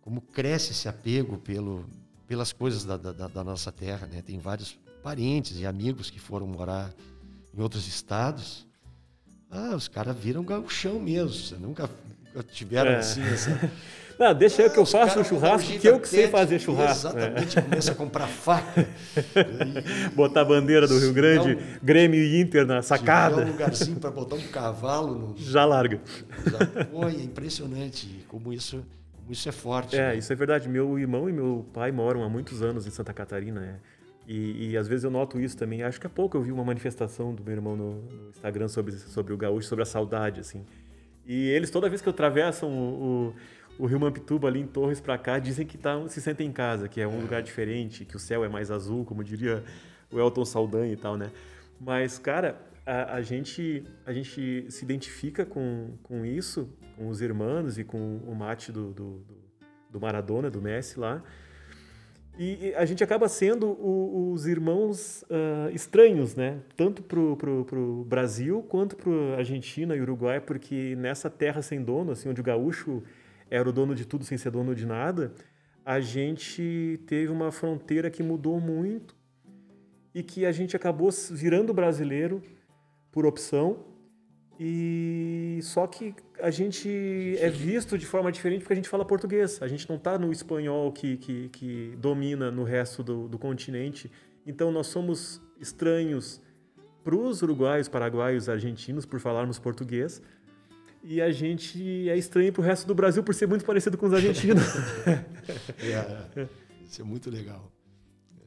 como 0.00 0.20
cresce 0.20 0.72
esse 0.72 0.86
apego 0.86 1.38
pelo, 1.38 1.86
pelas 2.26 2.52
coisas 2.52 2.84
da, 2.84 2.98
da, 2.98 3.26
da 3.26 3.42
nossa 3.42 3.72
terra, 3.72 4.06
né? 4.06 4.20
Tem 4.20 4.38
vários 4.38 4.78
parentes 5.02 5.58
e 5.58 5.64
amigos 5.64 6.10
que 6.10 6.18
foram 6.18 6.46
morar 6.46 6.92
em 7.54 7.62
outros 7.62 7.88
estados. 7.88 8.66
Ah, 9.50 9.74
os 9.74 9.88
caras 9.88 10.14
viram 10.14 10.44
gauchão 10.44 11.00
mesmo. 11.00 11.32
Você 11.32 11.54
nunca 11.56 11.88
tiveram 12.42 12.90
é. 12.90 12.96
assim 12.96 13.22
essa. 13.22 13.70
Não, 14.18 14.32
deixa 14.32 14.62
eu 14.62 14.70
que 14.70 14.78
eu 14.78 14.86
faço 14.86 15.20
o 15.20 15.24
churrasco, 15.24 15.78
que 15.78 15.88
eu 15.88 15.98
que 15.98 16.08
sei 16.08 16.28
fazer 16.28 16.58
churrasco. 16.60 17.08
Exatamente, 17.08 17.58
é. 17.58 17.62
começa 17.62 17.92
a 17.92 17.94
comprar 17.94 18.26
faca. 18.28 18.86
botar 20.14 20.42
a 20.42 20.44
bandeira 20.44 20.86
do 20.86 20.98
Rio 20.98 21.12
Grande, 21.12 21.54
um, 21.54 21.78
Grêmio 21.82 22.20
e 22.20 22.40
Inter 22.40 22.64
na 22.64 22.80
sacada. 22.80 23.42
um 23.42 23.50
lugarzinho 23.50 23.98
para 23.98 24.10
botar 24.10 24.36
um 24.36 24.46
cavalo. 24.48 25.14
No... 25.18 25.34
Já 25.36 25.64
larga. 25.64 26.00
Pô, 26.92 27.08
é 27.08 27.12
impressionante 27.12 28.24
como 28.28 28.52
isso, 28.52 28.84
como 29.16 29.32
isso 29.32 29.48
é 29.48 29.52
forte. 29.52 29.96
É, 29.96 30.10
né? 30.10 30.16
isso 30.16 30.32
é 30.32 30.36
verdade. 30.36 30.68
Meu 30.68 30.96
irmão 30.98 31.28
e 31.28 31.32
meu 31.32 31.66
pai 31.72 31.90
moram 31.90 32.22
há 32.22 32.28
muitos 32.28 32.62
anos 32.62 32.86
em 32.86 32.90
Santa 32.90 33.12
Catarina. 33.12 33.64
É. 33.64 33.94
E, 34.26 34.70
e, 34.70 34.76
às 34.76 34.88
vezes 34.88 35.04
eu 35.04 35.10
noto 35.10 35.38
isso 35.40 35.56
também. 35.56 35.82
Acho 35.82 36.00
que 36.00 36.06
há 36.06 36.10
pouco 36.10 36.36
eu 36.36 36.42
vi 36.42 36.50
uma 36.50 36.64
manifestação 36.64 37.34
do 37.34 37.42
meu 37.42 37.52
irmão 37.52 37.76
no, 37.76 38.02
no 38.02 38.30
Instagram 38.30 38.68
sobre, 38.68 38.92
sobre 38.92 39.34
o 39.34 39.36
gaúcho, 39.36 39.68
sobre 39.68 39.82
a 39.82 39.86
saudade, 39.86 40.40
assim. 40.40 40.64
E 41.26 41.48
eles, 41.48 41.70
toda 41.70 41.88
vez 41.88 42.02
que 42.02 42.08
atravessam 42.08 42.70
o, 42.70 43.34
o, 43.78 43.84
o 43.84 43.86
Rio 43.86 43.98
Mampituba 43.98 44.48
ali 44.48 44.60
em 44.60 44.66
Torres 44.66 45.00
para 45.00 45.16
cá, 45.16 45.38
dizem 45.38 45.66
que 45.66 45.78
tá, 45.78 46.06
se 46.08 46.20
sentem 46.20 46.48
em 46.48 46.52
casa, 46.52 46.88
que 46.88 47.00
é 47.00 47.08
um 47.08 47.18
é. 47.18 47.22
lugar 47.22 47.42
diferente, 47.42 48.04
que 48.04 48.16
o 48.16 48.18
céu 48.18 48.44
é 48.44 48.48
mais 48.48 48.70
azul, 48.70 49.04
como 49.04 49.24
diria 49.24 49.64
o 50.10 50.18
Elton 50.18 50.44
Saldanha 50.44 50.92
e 50.92 50.96
tal, 50.96 51.16
né? 51.16 51.30
Mas, 51.80 52.18
cara, 52.18 52.60
a, 52.86 53.16
a, 53.16 53.22
gente, 53.22 53.84
a 54.06 54.12
gente 54.12 54.66
se 54.70 54.84
identifica 54.84 55.44
com, 55.44 55.96
com 56.02 56.24
isso, 56.24 56.68
com 56.96 57.08
os 57.08 57.20
irmãos 57.20 57.78
e 57.78 57.84
com 57.84 58.18
o 58.18 58.34
mate 58.34 58.70
do, 58.70 58.92
do, 58.92 59.26
do 59.90 60.00
Maradona, 60.00 60.50
do 60.50 60.60
Messi 60.60 60.98
lá, 60.98 61.22
e 62.36 62.74
a 62.76 62.84
gente 62.84 63.04
acaba 63.04 63.28
sendo 63.28 63.68
o, 63.68 64.32
os 64.32 64.46
irmãos 64.46 65.22
uh, 65.24 65.70
estranhos, 65.72 66.34
né? 66.34 66.58
Tanto 66.76 67.02
para 67.02 67.20
o 67.20 68.04
Brasil 68.04 68.62
quanto 68.68 68.96
para 68.96 69.12
Argentina 69.36 69.94
e 69.94 70.00
Uruguai, 70.00 70.40
porque 70.40 70.96
nessa 70.96 71.30
terra 71.30 71.62
sem 71.62 71.82
dono, 71.82 72.10
assim, 72.10 72.28
onde 72.28 72.40
o 72.40 72.44
gaúcho 72.44 73.02
era 73.48 73.68
o 73.68 73.72
dono 73.72 73.94
de 73.94 74.04
tudo 74.04 74.24
sem 74.24 74.36
ser 74.36 74.50
dono 74.50 74.74
de 74.74 74.84
nada, 74.84 75.32
a 75.84 76.00
gente 76.00 77.00
teve 77.06 77.30
uma 77.30 77.52
fronteira 77.52 78.10
que 78.10 78.22
mudou 78.22 78.58
muito 78.58 79.14
e 80.12 80.22
que 80.22 80.44
a 80.44 80.50
gente 80.50 80.74
acabou 80.74 81.10
virando 81.30 81.72
brasileiro 81.72 82.42
por 83.12 83.26
opção 83.26 83.84
e 84.58 85.60
só 85.62 85.86
que 85.86 86.14
a 86.40 86.50
gente 86.50 87.36
é 87.38 87.48
visto 87.48 87.96
de 87.96 88.06
forma 88.06 88.30
diferente 88.32 88.60
porque 88.60 88.72
a 88.72 88.76
gente 88.76 88.88
fala 88.88 89.04
português. 89.04 89.62
A 89.62 89.68
gente 89.68 89.88
não 89.88 89.96
está 89.96 90.18
no 90.18 90.32
espanhol 90.32 90.92
que, 90.92 91.16
que, 91.16 91.48
que, 91.50 91.94
domina 91.98 92.50
no 92.50 92.64
resto 92.64 93.02
do, 93.02 93.28
do 93.28 93.38
continente. 93.38 94.10
Então 94.46 94.70
nós 94.70 94.88
somos 94.88 95.40
estranhos 95.60 96.40
para 97.02 97.14
os 97.14 97.42
uruguaios, 97.42 97.88
paraguaios, 97.88 98.48
argentinos 98.48 99.06
por 99.06 99.20
falarmos 99.20 99.58
português. 99.58 100.22
E 101.02 101.20
a 101.20 101.30
gente 101.30 102.08
é 102.08 102.16
estranho 102.16 102.50
para 102.50 102.62
o 102.62 102.64
resto 102.64 102.86
do 102.86 102.94
Brasil 102.94 103.22
por 103.22 103.34
ser 103.34 103.46
muito 103.46 103.64
parecido 103.64 103.98
com 103.98 104.06
os 104.06 104.14
argentinos. 104.14 104.64
é, 106.34 106.48
isso 106.82 107.02
é 107.02 107.04
muito 107.04 107.28
legal. 107.28 107.70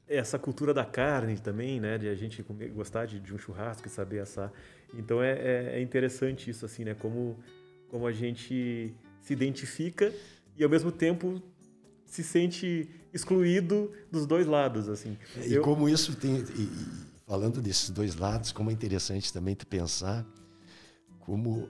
Essa 0.07 0.39
cultura 0.39 0.73
da 0.73 0.83
carne 0.83 1.37
também, 1.37 1.79
né? 1.79 1.99
De 1.99 2.09
a 2.09 2.15
gente 2.15 2.41
comer, 2.41 2.69
gostar 2.69 3.05
de, 3.05 3.19
de 3.19 3.31
um 3.31 3.37
churrasco 3.37 3.87
e 3.87 3.91
saber 3.91 4.19
assar. 4.19 4.51
Então 4.95 5.21
é, 5.21 5.33
é, 5.33 5.71
é, 5.73 5.81
interessante 5.81 6.49
isso, 6.49 6.65
assim, 6.65 6.83
né? 6.83 6.95
Como, 6.95 7.37
como 7.89 8.07
a 8.07 8.11
gente 8.11 8.93
se 9.21 9.33
identifica 9.33 10.13
e 10.57 10.63
ao 10.63 10.69
mesmo 10.69 10.91
tempo 10.91 11.41
se 12.05 12.23
sente 12.23 12.89
excluído 13.13 13.91
dos 14.11 14.25
dois 14.25 14.45
lados, 14.47 14.87
assim. 14.87 15.17
E 15.45 15.53
Eu... 15.53 15.61
como 15.61 15.89
isso 15.89 16.15
tem, 16.15 16.37
e, 16.37 16.69
falando 17.25 17.61
desses 17.61 17.89
dois 17.89 18.15
lados, 18.15 18.51
como 18.51 18.69
é 18.69 18.73
interessante 18.73 19.31
também 19.31 19.55
tu 19.55 19.67
pensar 19.67 20.25
como, 21.19 21.69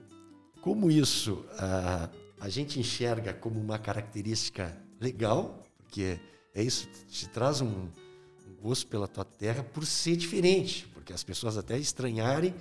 como 0.60 0.90
isso 0.90 1.44
a, 1.58 2.08
a 2.40 2.48
gente 2.48 2.78
enxerga 2.78 3.34
como 3.34 3.60
uma 3.60 3.78
característica 3.78 4.76
legal, 5.00 5.62
porque 5.78 6.18
é 6.54 6.62
isso, 6.62 6.88
te 7.08 7.28
traz 7.28 7.60
um, 7.60 7.66
um 7.66 8.54
gosto 8.62 8.86
pela 8.86 9.08
tua 9.08 9.24
terra 9.24 9.64
por 9.64 9.84
ser 9.84 10.16
diferente, 10.16 10.88
porque 10.94 11.12
as 11.12 11.24
pessoas 11.24 11.56
até 11.56 11.76
estranharem 11.78 12.54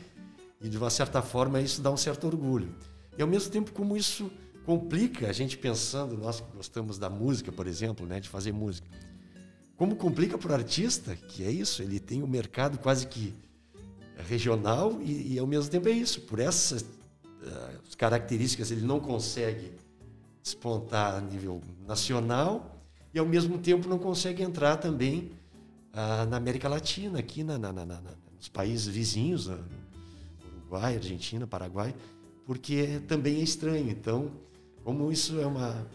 E 0.60 0.70
de 0.70 0.78
uma 0.78 0.90
certa 0.90 1.22
forma 1.22 1.62
isso 1.62 1.82
dá 1.82 1.92
um 1.92 1.98
certo 1.98 2.26
orgulho. 2.26 2.74
E 3.18 3.22
ao 3.22 3.28
mesmo 3.28 3.52
tempo 3.52 3.72
como 3.72 3.98
isso 3.98 4.32
complica 4.66 5.30
a 5.30 5.34
gente 5.34 5.58
pensando, 5.58 6.18
nós 6.18 6.42
que 6.42 6.56
gostamos 6.56 6.98
da 6.98 7.10
música, 7.10 7.52
por 7.52 7.68
exemplo, 7.68 8.06
né, 8.06 8.20
de 8.20 8.28
fazer 8.28 8.52
música. 8.52 8.88
Como 9.78 9.96
complica 9.96 10.38
para 10.38 10.52
o 10.52 10.56
artista, 10.56 11.16
que 11.16 11.44
é 11.44 11.52
isso, 11.52 11.82
ele 11.82 12.00
tem 12.00 12.22
o 12.22 12.26
um 12.26 12.28
mercado 12.28 12.78
quase 12.80 13.08
que 13.08 13.34
regional 14.28 15.00
e, 15.02 15.36
e, 15.36 15.40
ao 15.40 15.48
mesmo 15.48 15.70
tempo 15.70 15.88
é 15.88 15.92
isso, 15.92 16.22
por 16.22 16.40
essas 16.40 16.82
uh, 16.82 17.98
características 17.98 18.72
ele 18.72 18.82
não 18.82 19.00
consegue 19.00 19.72
despontar 20.42 21.16
a 21.16 21.22
nível 21.22 21.62
nacional 21.86 22.82
e 23.14 23.20
ao 23.20 23.26
mesmo 23.26 23.58
tempo 23.60 23.88
não 23.88 24.00
consegue 24.00 24.42
entrar 24.42 24.78
também 24.78 25.32
uh, 25.94 26.28
na 26.28 26.38
América 26.38 26.68
Latina, 26.68 27.20
aqui 27.20 27.44
na, 27.44 27.58
na, 27.58 27.72
na, 27.72 28.02
nos 28.36 28.50
países 28.50 28.88
vizinhos, 28.88 29.48
uh, 29.48 29.60
Uruguai, 30.58 30.96
Argentina, 30.96 31.46
Paraguai, 31.46 31.96
porque 32.48 33.02
também 33.08 33.42
é 33.42 33.44
estranho. 33.44 33.90
Então, 33.92 34.32
como 34.84 35.12
isso 35.12 35.40
é 35.40 35.46
uma 35.46 35.86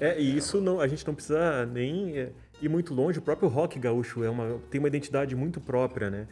é, 0.00 0.20
e 0.20 0.36
isso 0.36 0.60
não, 0.60 0.80
a 0.80 0.88
gente 0.88 1.06
não 1.06 1.14
precisa 1.14 1.66
nem 1.66 2.18
é, 2.18 2.32
ir 2.60 2.68
muito 2.68 2.92
longe. 2.92 3.18
O 3.18 3.22
próprio 3.22 3.48
rock 3.48 3.78
gaúcho 3.78 4.24
é 4.24 4.30
uma, 4.30 4.58
tem 4.70 4.78
uma 4.78 4.88
identidade 4.88 5.34
muito 5.36 5.60
própria, 5.60 6.10
né? 6.10 6.26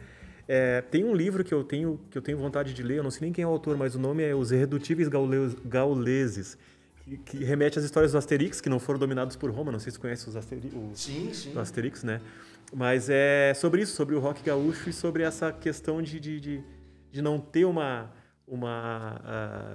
É, 0.47 0.81
tem 0.81 1.05
um 1.05 1.15
livro 1.15 1.43
que 1.43 1.53
eu 1.53 1.63
tenho 1.63 1.99
que 2.11 2.17
eu 2.17 2.21
tenho 2.21 2.37
vontade 2.37 2.73
de 2.73 2.83
ler, 2.83 2.97
eu 2.97 3.03
não 3.03 3.11
sei 3.11 3.21
nem 3.21 3.31
quem 3.31 3.43
é 3.43 3.47
o 3.47 3.49
autor, 3.49 3.77
mas 3.77 3.95
o 3.95 3.99
nome 3.99 4.23
é 4.23 4.35
Os 4.35 4.51
Irredutíveis 4.51 5.07
Gauleses, 5.07 6.57
que, 7.05 7.17
que, 7.17 7.43
remete 7.45 7.79
às 7.79 7.85
histórias 7.85 8.11
do 8.11 8.17
Asterix, 8.17 8.59
que 8.59 8.67
não 8.67 8.79
foram 8.79 8.99
dominados 8.99 9.37
por 9.37 9.49
Roma. 9.51 9.71
Não 9.71 9.79
sei 9.79 9.91
se 9.91 9.95
você 9.95 10.01
conhece 10.01 10.27
os 10.27 10.35
Asterix, 10.35 10.75
o, 10.75 10.91
sim, 10.93 11.33
sim. 11.33 11.57
Asterix, 11.57 12.03
né? 12.03 12.19
Mas 12.75 13.07
é 13.09 13.53
sobre 13.55 13.81
isso, 13.81 13.95
sobre 13.95 14.15
o 14.15 14.19
rock 14.19 14.43
gaúcho 14.43 14.89
e 14.89 14.93
sobre 14.93 15.23
essa 15.23 15.53
questão 15.53 16.01
de, 16.01 16.19
de, 16.19 16.39
de, 16.41 16.63
de 17.09 17.21
não 17.21 17.39
ter 17.39 17.63
uma, 17.63 18.11
uma 18.47 19.21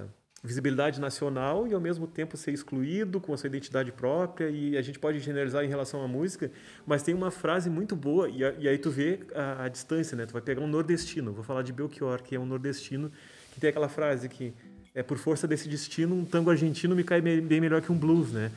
uh, 0.05 0.09
visibilidade 0.43 1.01
nacional 1.01 1.67
e 1.67 1.73
ao 1.73 1.81
mesmo 1.81 2.07
tempo 2.07 2.37
ser 2.37 2.51
excluído 2.51 3.19
com 3.19 3.33
a 3.33 3.37
sua 3.37 3.47
identidade 3.47 3.91
própria 3.91 4.49
e 4.49 4.77
a 4.77 4.81
gente 4.81 4.97
pode 4.97 5.19
generalizar 5.19 5.63
em 5.65 5.67
relação 5.67 6.01
à 6.01 6.07
música, 6.07 6.49
mas 6.85 7.03
tem 7.03 7.13
uma 7.13 7.29
frase 7.29 7.69
muito 7.69 7.95
boa 7.95 8.29
e, 8.29 8.43
a, 8.43 8.53
e 8.57 8.67
aí 8.67 8.77
tu 8.77 8.89
vê 8.89 9.19
a, 9.35 9.65
a, 9.65 9.67
distância, 9.67 10.15
né? 10.15 10.25
Tu 10.25 10.33
vai 10.33 10.41
pegar 10.41 10.61
um 10.61 10.67
nordestino, 10.67 11.33
vou 11.33 11.43
falar 11.43 11.61
de 11.61 11.73
Belchior, 11.73 12.23
que 12.23 12.35
é 12.35 12.39
um 12.39 12.45
nordestino, 12.45 13.11
que 13.51 13.59
tem 13.59 13.69
aquela 13.69 13.89
frase 13.89 14.29
que 14.29 14.53
é 14.95 15.03
por 15.03 15.17
força 15.17 15.47
desse 15.47 15.67
destino 15.67 16.15
um 16.15 16.25
tango 16.25 16.49
argentino 16.49 16.95
me 16.95 17.03
cai 17.03 17.21
bem 17.21 17.61
melhor 17.61 17.81
que 17.81 17.91
um 17.91 17.97
blues, 17.97 18.31
né? 18.31 18.51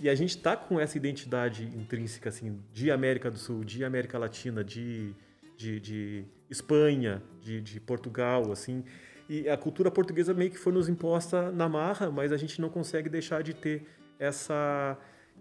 E 0.00 0.08
a 0.08 0.14
gente 0.14 0.30
está 0.30 0.56
com 0.56 0.78
essa 0.78 0.96
identidade 0.96 1.64
intrínseca 1.64 2.28
assim 2.28 2.60
de 2.72 2.90
América 2.90 3.30
do 3.30 3.38
Sul, 3.38 3.64
de 3.64 3.84
América 3.84 4.16
Latina, 4.16 4.62
de, 4.62 5.12
de, 5.56 5.80
de 5.80 6.24
Espanha, 6.48 7.20
de, 7.42 7.60
de 7.60 7.80
Portugal, 7.80 8.50
assim, 8.52 8.84
e 9.28 9.48
a 9.48 9.56
cultura 9.56 9.90
portuguesa 9.90 10.32
meio 10.32 10.50
que 10.50 10.58
foi 10.58 10.72
nos 10.72 10.88
imposta 10.88 11.52
na 11.52 11.68
marra, 11.68 12.10
mas 12.10 12.32
a 12.32 12.36
gente 12.36 12.60
não 12.60 12.70
consegue 12.70 13.08
deixar 13.10 13.42
de 13.42 13.52
ter 13.52 13.86
essa, 14.18 14.96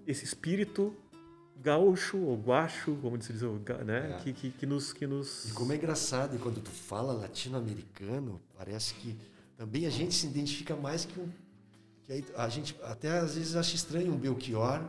esse 0.05 0.25
espírito 0.25 0.93
gaúcho 1.61 2.17
ou 2.17 2.37
guacho, 2.37 2.97
como 3.01 3.17
diz, 3.17 3.41
né? 3.85 4.15
É. 4.17 4.23
Que, 4.23 4.33
que, 4.33 4.51
que, 4.51 4.65
nos, 4.65 4.93
que 4.93 5.07
nos... 5.07 5.49
E 5.49 5.53
como 5.53 5.71
é 5.71 5.75
engraçado, 5.75 6.35
e 6.35 6.39
quando 6.39 6.61
tu 6.61 6.69
fala 6.69 7.13
latino-americano, 7.13 8.41
parece 8.57 8.93
que 8.95 9.15
também 9.55 9.85
a 9.85 9.89
gente 9.89 10.13
se 10.13 10.27
identifica 10.27 10.75
mais 10.75 11.05
que 11.05 11.19
um... 11.19 11.29
Que 12.03 12.13
aí 12.13 12.25
a 12.35 12.47
gente 12.47 12.77
até 12.83 13.17
às 13.17 13.35
vezes 13.35 13.55
acha 13.55 13.75
estranho 13.75 14.13
um 14.13 14.17
Belchior, 14.17 14.81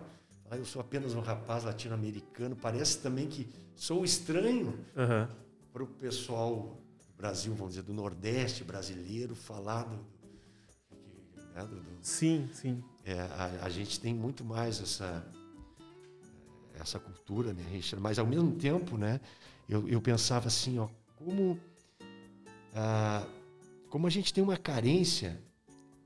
ah, 0.50 0.56
eu 0.56 0.64
sou 0.64 0.80
apenas 0.80 1.14
um 1.14 1.20
rapaz 1.20 1.64
latino-americano, 1.64 2.56
parece 2.56 2.98
também 2.98 3.26
que 3.26 3.48
sou 3.74 4.04
estranho 4.04 4.78
uhum. 4.96 5.26
para 5.72 5.82
o 5.82 5.86
pessoal 5.86 6.76
Brasil, 7.18 7.52
vamos 7.52 7.74
dizer, 7.74 7.82
do 7.82 7.92
Nordeste 7.92 8.62
brasileiro, 8.62 9.34
falar 9.34 9.82
do. 9.82 9.96
Né, 11.52 11.66
do, 11.66 11.80
do 11.80 11.98
sim, 12.00 12.48
sim. 12.54 12.82
É, 13.04 13.18
a, 13.18 13.64
a, 13.64 13.68
gente 13.68 13.98
tem 13.98 14.14
muito 14.14 14.44
mais 14.44 14.80
essa, 14.80 15.26
essa 16.78 17.00
cultura, 17.00 17.52
né, 17.52 17.64
Richard? 17.72 18.00
Mas 18.00 18.20
ao 18.20 18.26
mesmo 18.26 18.52
tempo, 18.52 18.96
né, 18.96 19.20
eu, 19.68 19.88
eu 19.88 20.00
pensava 20.00 20.46
assim, 20.46 20.78
ó, 20.78 20.88
como, 21.16 21.58
ah, 22.72 23.26
como 23.90 24.06
a 24.06 24.10
gente 24.10 24.32
tem 24.32 24.44
uma 24.44 24.56
carência 24.56 25.42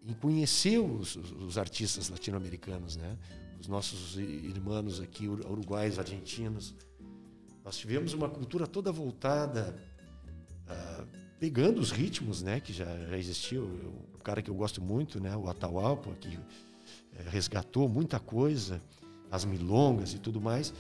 em 0.03 0.15
conhecer 0.15 0.79
os, 0.79 1.15
os, 1.15 1.31
os 1.33 1.59
artistas 1.59 2.09
latino-americanos, 2.09 2.97
né? 2.97 3.19
Os 3.61 3.69
nossos 3.69 4.17
irmãos 4.17 4.99
aqui, 4.99 5.29
uruguaios, 5.29 5.99
argentinos. 5.99 6.75
Nós 7.63 7.77
tivemos 7.77 8.13
uma 8.13 8.29
cultura 8.29 8.67
toda 8.67 8.91
voltada 8.91 9.79
ah, 10.67 11.02
pegando 11.43 11.81
os 11.81 11.91
ritmos 11.91 12.41
né, 12.41 12.61
que 12.61 12.73
já, 12.73 12.85
já 13.09 13.19
existiam. 13.19 13.65
Um 13.65 14.23
cara 14.23 14.41
que 14.41 14.49
eu 14.49 14.55
gosto 14.55 14.81
muito, 14.81 15.19
né, 15.19 15.37
o 15.37 15.49
Atahualpa, 15.49 16.13
que 16.21 16.39
é, 17.19 17.29
resgatou 17.29 17.89
muita 17.89 18.21
coisa, 18.21 18.81
as 19.29 19.45
milongas 19.45 20.15
e 20.15 20.21
tudo 20.21 20.41
mais. 20.41 20.73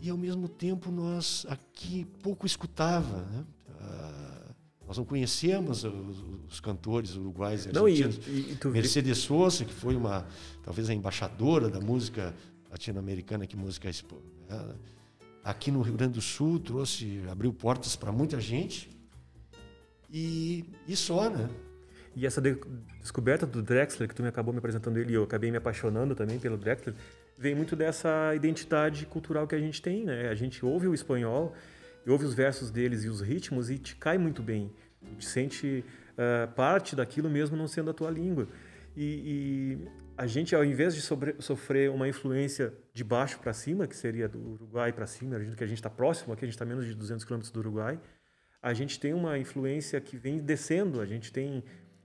E 0.00 0.08
ao 0.08 0.16
mesmo 0.16 0.48
tempo 0.48 0.90
nós 0.90 1.44
aqui 1.46 2.06
pouco 2.22 2.46
escutava. 2.46 3.18
Né? 3.30 3.44
Nós 4.88 4.96
não 4.96 5.04
conhecemos 5.04 5.84
os, 5.84 6.24
os 6.48 6.58
cantores 6.58 7.14
uruguais 7.14 7.66
e 7.66 7.68
argentinos. 7.68 8.16
Não, 8.16 8.34
e, 8.34 8.56
e 8.64 8.68
Mercedes 8.68 9.18
Sosa, 9.18 9.66
que 9.66 9.74
foi 9.74 9.94
uma 9.94 10.26
talvez 10.64 10.88
a 10.88 10.94
embaixadora 10.94 11.68
da 11.68 11.80
música 11.80 12.34
latino-americana, 12.70 13.46
que 13.46 13.58
música 13.58 13.90
né? 13.90 14.74
aqui 15.44 15.70
no 15.70 15.82
Rio 15.82 15.98
Grande 15.98 16.14
do 16.14 16.22
Sul, 16.22 16.58
trouxe, 16.58 17.20
abriu 17.30 17.52
portas 17.52 17.94
para 17.94 18.10
muita 18.10 18.40
gente. 18.40 18.98
E, 20.12 20.64
e 20.88 20.96
só, 20.96 21.30
né? 21.30 21.48
E 22.14 22.26
essa 22.26 22.40
de 22.40 22.58
descoberta 23.00 23.46
do 23.46 23.62
Drexler, 23.62 24.08
que 24.08 24.14
tu 24.14 24.22
me 24.22 24.28
acabou 24.28 24.52
me 24.52 24.58
apresentando 24.58 24.98
ele 24.98 25.12
e 25.12 25.14
eu 25.14 25.22
acabei 25.22 25.50
me 25.50 25.56
apaixonando 25.56 26.14
também 26.14 26.38
pelo 26.38 26.56
Drexler, 26.56 26.94
vem 27.38 27.54
muito 27.54 27.76
dessa 27.76 28.34
identidade 28.34 29.06
cultural 29.06 29.46
que 29.46 29.54
a 29.54 29.58
gente 29.58 29.80
tem, 29.80 30.04
né? 30.04 30.28
A 30.28 30.34
gente 30.34 30.64
ouve 30.64 30.88
o 30.88 30.94
espanhol, 30.94 31.54
ouve 32.06 32.24
os 32.24 32.34
versos 32.34 32.70
deles 32.70 33.04
e 33.04 33.08
os 33.08 33.20
ritmos 33.20 33.70
e 33.70 33.78
te 33.78 33.94
cai 33.94 34.18
muito 34.18 34.42
bem. 34.42 34.72
Tu 35.00 35.14
te 35.16 35.24
sente 35.24 35.84
uh, 36.12 36.52
parte 36.52 36.96
daquilo 36.96 37.30
mesmo 37.30 37.56
não 37.56 37.68
sendo 37.68 37.90
a 37.90 37.94
tua 37.94 38.10
língua. 38.10 38.48
E, 38.96 39.78
e 39.84 39.88
a 40.18 40.26
gente, 40.26 40.54
ao 40.54 40.64
invés 40.64 40.94
de 40.94 41.00
sobre, 41.00 41.36
sofrer 41.38 41.90
uma 41.90 42.08
influência 42.08 42.74
de 42.92 43.02
baixo 43.04 43.38
para 43.38 43.52
cima, 43.54 43.86
que 43.86 43.96
seria 43.96 44.28
do 44.28 44.38
Uruguai 44.38 44.92
para 44.92 45.06
cima, 45.06 45.38
que 45.56 45.64
a 45.64 45.66
gente 45.66 45.78
está 45.78 45.88
próximo, 45.88 46.34
aqui 46.34 46.44
a 46.44 46.46
gente 46.46 46.56
está 46.56 46.64
menos 46.66 46.84
de 46.84 46.94
200 46.94 47.24
quilômetros 47.24 47.50
do 47.50 47.60
Uruguai, 47.60 47.98
a 48.62 48.72
gente 48.74 48.98
tem 49.00 49.14
uma 49.14 49.38
influência 49.38 50.00
que 50.00 50.16
vem 50.16 50.38
descendo. 50.38 51.00
A 51.00 51.06
gente 51.06 51.32
tem, 51.32 51.62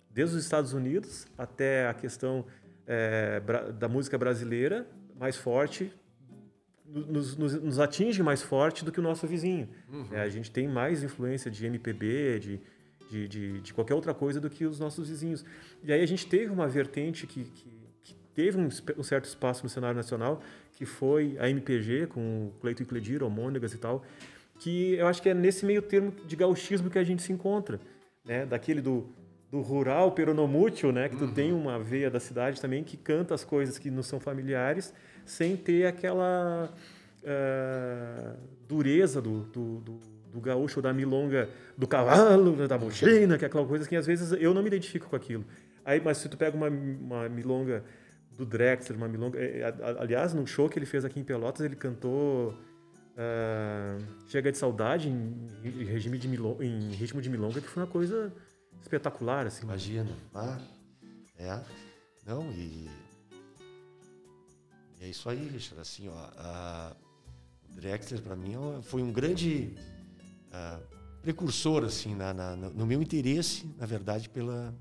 desde 0.10 0.36
os 0.38 0.44
Estados 0.44 0.74
Unidos 0.74 1.28
até 1.38 1.88
a 1.88 1.94
questão 1.94 2.46
é, 2.88 3.42
da 3.78 3.88
música 3.88 4.18
brasileira, 4.18 4.88
mais 5.20 5.36
forte, 5.36 5.92
nos, 6.86 7.36
nos, 7.36 7.54
nos, 7.62 7.80
atinge 7.80 8.22
mais 8.22 8.42
forte 8.42 8.86
do 8.86 8.92
que 8.92 9.00
o 9.00 9.04
nosso 9.04 9.26
vizinho. 9.28 9.68
Uhum. 9.92 10.08
É, 10.12 10.22
a 10.22 10.30
gente 10.30 10.52
tem 10.52 10.68
mais 10.68 11.04
influência 11.04 11.50
de 11.50 11.66
MPB, 11.66 12.40
de, 12.40 12.62
de, 13.10 13.28
de, 13.28 13.62
de, 13.62 13.74
qualquer 13.74 13.96
outra 13.96 14.14
coisa 14.14 14.40
do 14.40 14.50
que 14.50 14.66
os 14.66 14.80
nossos 14.80 15.10
vizinhos. 15.10 15.44
E 15.84 15.92
aí 15.92 16.02
a 16.02 16.06
gente 16.06 16.28
teve 16.28 16.52
uma 16.52 16.68
vertente 16.68 17.26
que, 17.26 17.46
que 17.46 17.76
teve 18.36 18.58
um, 18.58 18.68
um, 18.98 19.04
certo 19.04 19.26
espaço 19.26 19.64
no 19.64 19.70
cenário 19.70 19.96
nacional, 19.96 20.42
que 20.74 20.86
foi 20.86 21.38
a 21.40 21.50
MPG, 21.50 22.08
com 22.08 22.48
o 22.48 22.60
Cleito 22.60 22.84
e 22.84 22.86
Cledir, 22.86 23.24
Homônegas 23.24 23.74
e 23.74 23.78
tal, 23.78 24.06
que 24.60 24.96
eu 24.96 25.08
acho 25.08 25.22
que 25.22 25.30
é 25.30 25.34
nesse 25.34 25.66
meio 25.66 25.82
termo 25.82 26.14
de 26.26 26.36
gauchismo 26.36 26.90
que 26.90 26.98
a 26.98 27.04
gente 27.04 27.22
se 27.22 27.32
encontra, 27.32 27.80
né? 28.26 28.46
Daquele 28.46 28.82
do, 28.82 29.08
do 29.52 29.62
rural 29.62 30.12
peronomútil, 30.12 30.92
né? 30.92 31.10
Que 31.10 31.16
tu 31.16 31.26
uhum. 31.26 31.34
tem 31.34 31.54
uma 31.54 31.80
veia 31.80 32.10
da 32.10 32.20
cidade 32.20 32.60
também 32.62 32.84
que 32.84 32.98
canta 32.98 33.34
as 33.34 33.44
coisas 33.44 33.78
que 33.78 33.92
nos 33.92 34.08
são 34.08 34.20
familiares, 34.20 34.94
sem 35.26 35.56
ter 35.56 35.86
aquela 35.86 36.74
uh, 37.24 38.38
dureza 38.68 39.22
do, 39.22 39.42
do, 39.44 39.80
do, 39.80 40.00
do 40.34 40.42
gaúcho, 40.42 40.82
da 40.82 40.94
milonga, 40.94 41.50
do 41.78 41.88
cavalo, 41.88 42.68
da 42.68 42.78
bochina, 42.78 43.38
que 43.38 43.46
é 43.46 43.48
aquela 43.48 43.66
coisa 43.66 43.88
que 43.88 43.96
às 43.96 44.06
vezes 44.06 44.32
eu 44.40 44.54
não 44.54 44.62
me 44.62 44.68
identifico 44.68 45.10
com 45.10 45.16
aquilo. 45.16 45.46
Aí, 45.84 46.02
mas 46.04 46.18
se 46.18 46.28
tu 46.28 46.38
pega 46.38 46.58
uma, 46.58 46.68
uma 46.68 47.30
milonga 47.30 47.84
do 48.38 48.46
Drexler, 48.46 48.98
uma 48.98 49.08
milonga. 49.08 49.40
É, 49.40 49.60
é, 49.60 49.74
aliás, 50.00 50.34
no 50.34 50.46
show 50.46 50.68
que 50.70 50.78
ele 50.78 50.86
fez 50.86 51.06
aqui 51.06 51.20
em 51.20 51.24
Pelotas, 51.24 51.66
ele 51.66 51.76
cantou 51.76 52.56
uh, 53.16 54.28
Chega 54.28 54.52
de 54.52 54.58
Saudade 54.58 55.10
em, 55.10 55.48
em, 55.64 55.84
regime 55.84 56.18
de 56.18 56.28
milonga, 56.28 56.64
em 56.66 56.92
ritmo 56.92 57.22
de 57.22 57.30
milonga, 57.30 57.62
que 57.62 57.68
foi 57.68 57.84
uma 57.84 57.90
coisa 57.90 58.34
espetacular. 58.82 59.48
Assim. 59.48 59.64
Imagina. 59.64 60.10
Ah, 60.34 60.60
é. 61.38 61.60
Não, 62.26 62.52
e. 62.52 62.90
E 65.00 65.04
é 65.04 65.08
isso 65.08 65.30
aí, 65.30 65.48
Richard. 65.48 65.82
Assim, 65.82 66.08
ó, 66.08 66.30
a, 66.38 66.96
o 67.70 67.76
Drexler, 67.76 68.22
para 68.22 68.36
mim, 68.36 68.56
foi 68.84 69.02
um 69.02 69.12
grande 69.12 69.76
uh, 70.50 70.82
precursor, 71.22 71.84
assim, 71.84 72.16
na, 72.16 72.34
na, 72.34 72.56
no 72.56 72.86
meu 72.86 73.02
interesse, 73.02 73.66
na 73.78 73.86
verdade, 73.86 74.30
pela, 74.30 74.74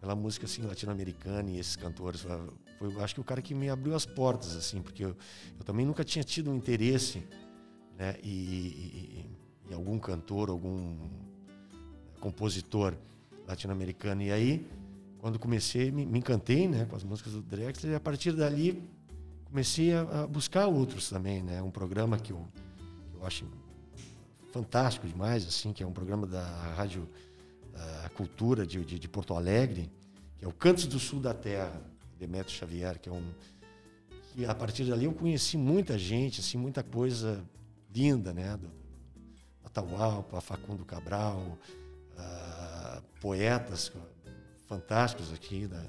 pela 0.00 0.14
música 0.14 0.46
assim 0.46 0.62
latino-americana 0.62 1.50
e 1.50 1.58
esses 1.58 1.76
cantores 1.76 2.20
foi 2.20 3.02
acho 3.02 3.14
que 3.14 3.20
o 3.20 3.24
cara 3.24 3.40
que 3.40 3.54
me 3.54 3.68
abriu 3.68 3.94
as 3.94 4.04
portas 4.04 4.54
assim 4.54 4.82
porque 4.82 5.04
eu, 5.04 5.16
eu 5.58 5.64
também 5.64 5.86
nunca 5.86 6.04
tinha 6.04 6.22
tido 6.22 6.50
um 6.50 6.54
interesse 6.54 7.26
né 7.96 8.16
e, 8.22 8.28
e, 8.28 9.26
e 9.70 9.74
algum 9.74 9.98
cantor 9.98 10.50
algum 10.50 10.96
compositor 12.20 12.94
latino-americano. 13.46 14.22
E 14.22 14.32
aí, 14.32 14.66
quando 15.18 15.38
comecei, 15.38 15.90
me, 15.90 16.04
me, 16.04 16.18
encantei 16.18 16.66
né, 16.66 16.84
com 16.86 16.96
as 16.96 17.04
músicas 17.04 17.32
do 17.32 17.42
Drexler, 17.42 17.92
e 17.92 17.96
a 17.96 18.00
partir 18.00 18.32
dali 18.32 18.82
comecei 19.44 19.94
a, 19.94 20.22
a 20.22 20.26
buscar 20.26 20.66
outros 20.66 21.08
também. 21.08 21.42
Né? 21.42 21.62
Um 21.62 21.70
programa 21.70 22.18
que 22.18 22.32
eu, 22.32 22.44
que 23.10 23.16
eu 23.16 23.26
acho 23.26 23.46
fantástico 24.52 25.06
demais, 25.06 25.46
assim, 25.46 25.72
que 25.72 25.82
é 25.82 25.86
um 25.86 25.92
programa 25.92 26.26
da 26.26 26.44
Rádio 26.74 27.08
Cultura 28.14 28.66
de, 28.66 28.82
de, 28.82 28.98
de 28.98 29.08
Porto 29.08 29.34
Alegre, 29.34 29.90
que 30.38 30.44
é 30.44 30.48
o 30.48 30.52
Cantos 30.52 30.86
do 30.86 30.98
Sul 30.98 31.20
da 31.20 31.34
Terra, 31.34 31.82
Demetrio 32.18 32.56
Xavier, 32.56 32.98
que 32.98 33.10
é 33.10 33.12
um 33.12 33.22
que 34.32 34.46
a 34.46 34.54
partir 34.54 34.84
dali 34.84 35.04
eu 35.04 35.12
conheci 35.12 35.58
muita 35.58 35.98
gente, 35.98 36.40
assim, 36.40 36.56
muita 36.56 36.82
coisa 36.82 37.44
linda, 37.96 38.32
né? 38.34 38.56
Do 38.56 38.70
Atahualpa, 39.64 40.40
Facundo 40.42 40.84
Cabral, 40.84 41.58
uh, 42.12 43.02
poetas 43.20 43.90
fantásticos 44.66 45.32
aqui. 45.32 45.66
Né? 45.66 45.86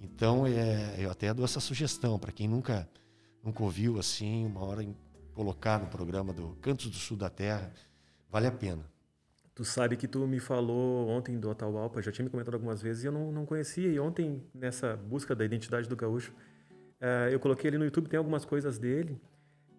Então, 0.00 0.46
é, 0.46 0.96
eu 0.98 1.10
até 1.10 1.32
dou 1.32 1.44
essa 1.44 1.60
sugestão 1.60 2.18
para 2.18 2.32
quem 2.32 2.46
nunca, 2.46 2.86
nunca 3.42 3.62
ouviu 3.62 3.98
assim, 3.98 4.44
uma 4.44 4.62
hora 4.62 4.82
em, 4.82 4.94
colocar 5.34 5.78
no 5.78 5.86
programa 5.86 6.32
do 6.32 6.56
Cantos 6.60 6.90
do 6.90 6.96
Sul 6.96 7.16
da 7.16 7.30
Terra, 7.30 7.72
vale 8.30 8.46
a 8.46 8.52
pena. 8.52 8.84
Tu 9.54 9.64
sabe 9.64 9.96
que 9.96 10.06
tu 10.06 10.24
me 10.26 10.38
falou 10.38 11.08
ontem 11.08 11.38
do 11.38 11.50
Atahualpa, 11.50 12.00
já 12.00 12.12
tinha 12.12 12.24
me 12.24 12.30
comentado 12.30 12.54
algumas 12.54 12.80
vezes 12.80 13.02
e 13.02 13.06
eu 13.06 13.12
não, 13.12 13.32
não 13.32 13.44
conhecia. 13.44 13.88
E 13.88 13.98
ontem, 13.98 14.40
nessa 14.54 14.96
busca 14.96 15.34
da 15.34 15.44
identidade 15.44 15.88
do 15.88 15.96
gaúcho, 15.96 16.32
uh, 17.00 17.28
eu 17.30 17.40
coloquei 17.40 17.68
ali 17.68 17.78
no 17.78 17.84
YouTube, 17.84 18.08
tem 18.08 18.18
algumas 18.18 18.44
coisas 18.44 18.78
dele. 18.78 19.20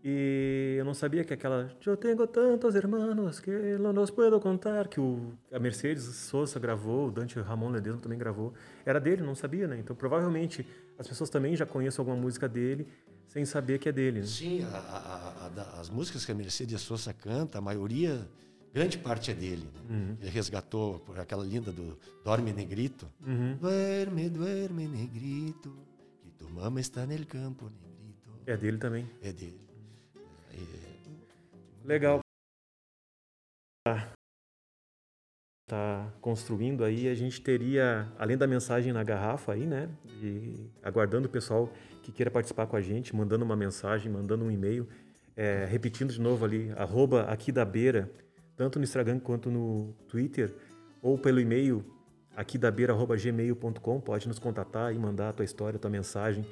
E 0.04 0.76
eu 0.80 0.86
não 0.86 0.94
sabia 0.94 1.26
que 1.26 1.34
aquela 1.34 1.70
Eu 1.86 1.98
tenho 1.98 2.26
tantos 2.26 2.74
irmãos 2.74 3.40
que 3.40 3.52
não 3.78 3.92
nos 3.92 4.10
puedo 4.10 4.40
contar, 4.40 4.88
que 4.88 5.00
o, 5.00 5.34
a 5.52 5.60
Mercedes 5.60 6.04
Sosa 6.04 6.58
gravou, 6.60 7.08
o 7.08 7.12
Dante 7.12 7.40
Ramon 7.40 7.70
Ledesma 7.70 8.00
também 8.00 8.18
gravou, 8.18 8.54
era 8.86 9.00
dele, 9.00 9.22
não 9.24 9.36
sabia, 9.36 9.68
né? 9.68 9.78
Então 9.78 9.96
provavelmente 9.96 10.66
as 10.98 11.08
pessoas 11.08 11.30
também 11.30 11.56
já 11.56 11.66
conhecem 11.66 12.00
alguma 12.00 12.16
música 12.16 12.48
dele 12.48 12.88
sem 13.28 13.44
saber 13.46 13.78
que 13.78 13.90
é 13.90 13.92
dele. 13.92 14.22
Né? 14.22 14.26
Sim, 14.26 14.64
a, 14.64 14.78
a, 14.78 15.52
a, 15.62 15.80
as 15.82 15.90
músicas 15.90 16.26
que 16.26 16.32
a 16.32 16.36
Mercedes 16.36 16.80
Sosa 16.82 17.14
canta, 17.14 17.58
a 17.58 17.62
maioria 17.62 18.26
grande 18.74 18.98
parte 18.98 19.32
é 19.32 19.34
dele. 19.34 19.68
Né? 19.74 19.82
Uhum. 19.90 20.18
Ele 20.22 20.30
resgatou 20.30 21.04
aquela 21.18 21.44
linda 21.44 21.72
do 21.72 21.98
Dorme 22.24 22.54
Negrito. 22.54 23.08
Uhum. 23.26 23.58
Duerme, 23.58 24.30
duerme, 24.30 24.88
Negrito, 24.88 25.76
que 26.22 26.32
tu 26.32 26.50
mama 26.50 26.80
está 26.80 27.06
no 27.06 27.26
campo, 27.26 27.66
Negrito. 27.66 28.30
É 28.46 28.58
dele 28.58 28.78
também. 28.78 29.10
É 29.22 29.32
dele. 29.32 29.69
Legal. 31.84 32.20
Tá 35.68 36.12
construindo 36.20 36.84
aí, 36.84 37.08
a 37.08 37.14
gente 37.14 37.40
teria, 37.42 38.12
além 38.18 38.36
da 38.36 38.48
mensagem 38.48 38.92
na 38.92 39.04
garrafa 39.04 39.54
aí, 39.54 39.68
né? 39.68 39.88
E 40.20 40.68
aguardando 40.82 41.28
o 41.28 41.32
pessoal 41.32 41.72
que 42.02 42.12
queira 42.12 42.32
participar 42.32 42.66
com 42.66 42.76
a 42.76 42.82
gente, 42.82 43.16
mandando 43.16 43.46
uma 43.46 43.56
mensagem, 43.56 44.12
mandando 44.12 44.44
um 44.46 44.50
e-mail, 44.50 44.88
é, 45.38 45.66
repetindo 45.66 46.12
de 46.12 46.20
novo 46.20 46.44
ali, 46.44 46.72
arroba 46.76 47.22
aqui 47.26 47.52
da 47.52 47.64
beira, 47.64 48.10
tanto 48.58 48.80
no 48.80 48.84
Instagram 48.84 49.20
quanto 49.20 49.52
no 49.52 49.94
Twitter, 50.08 50.54
ou 51.04 51.20
pelo 51.20 51.40
e-mail 51.40 51.86
aqui 52.36 52.58
da 52.58 52.72
beira.gmail.com. 52.72 54.02
Pode 54.02 54.28
nos 54.28 54.40
contatar 54.40 54.94
e 54.94 54.98
mandar 54.98 55.30
a 55.30 55.34
tua 55.34 55.46
história, 55.46 55.78
a 55.78 55.80
tua 55.80 55.92
mensagem. 55.92 56.46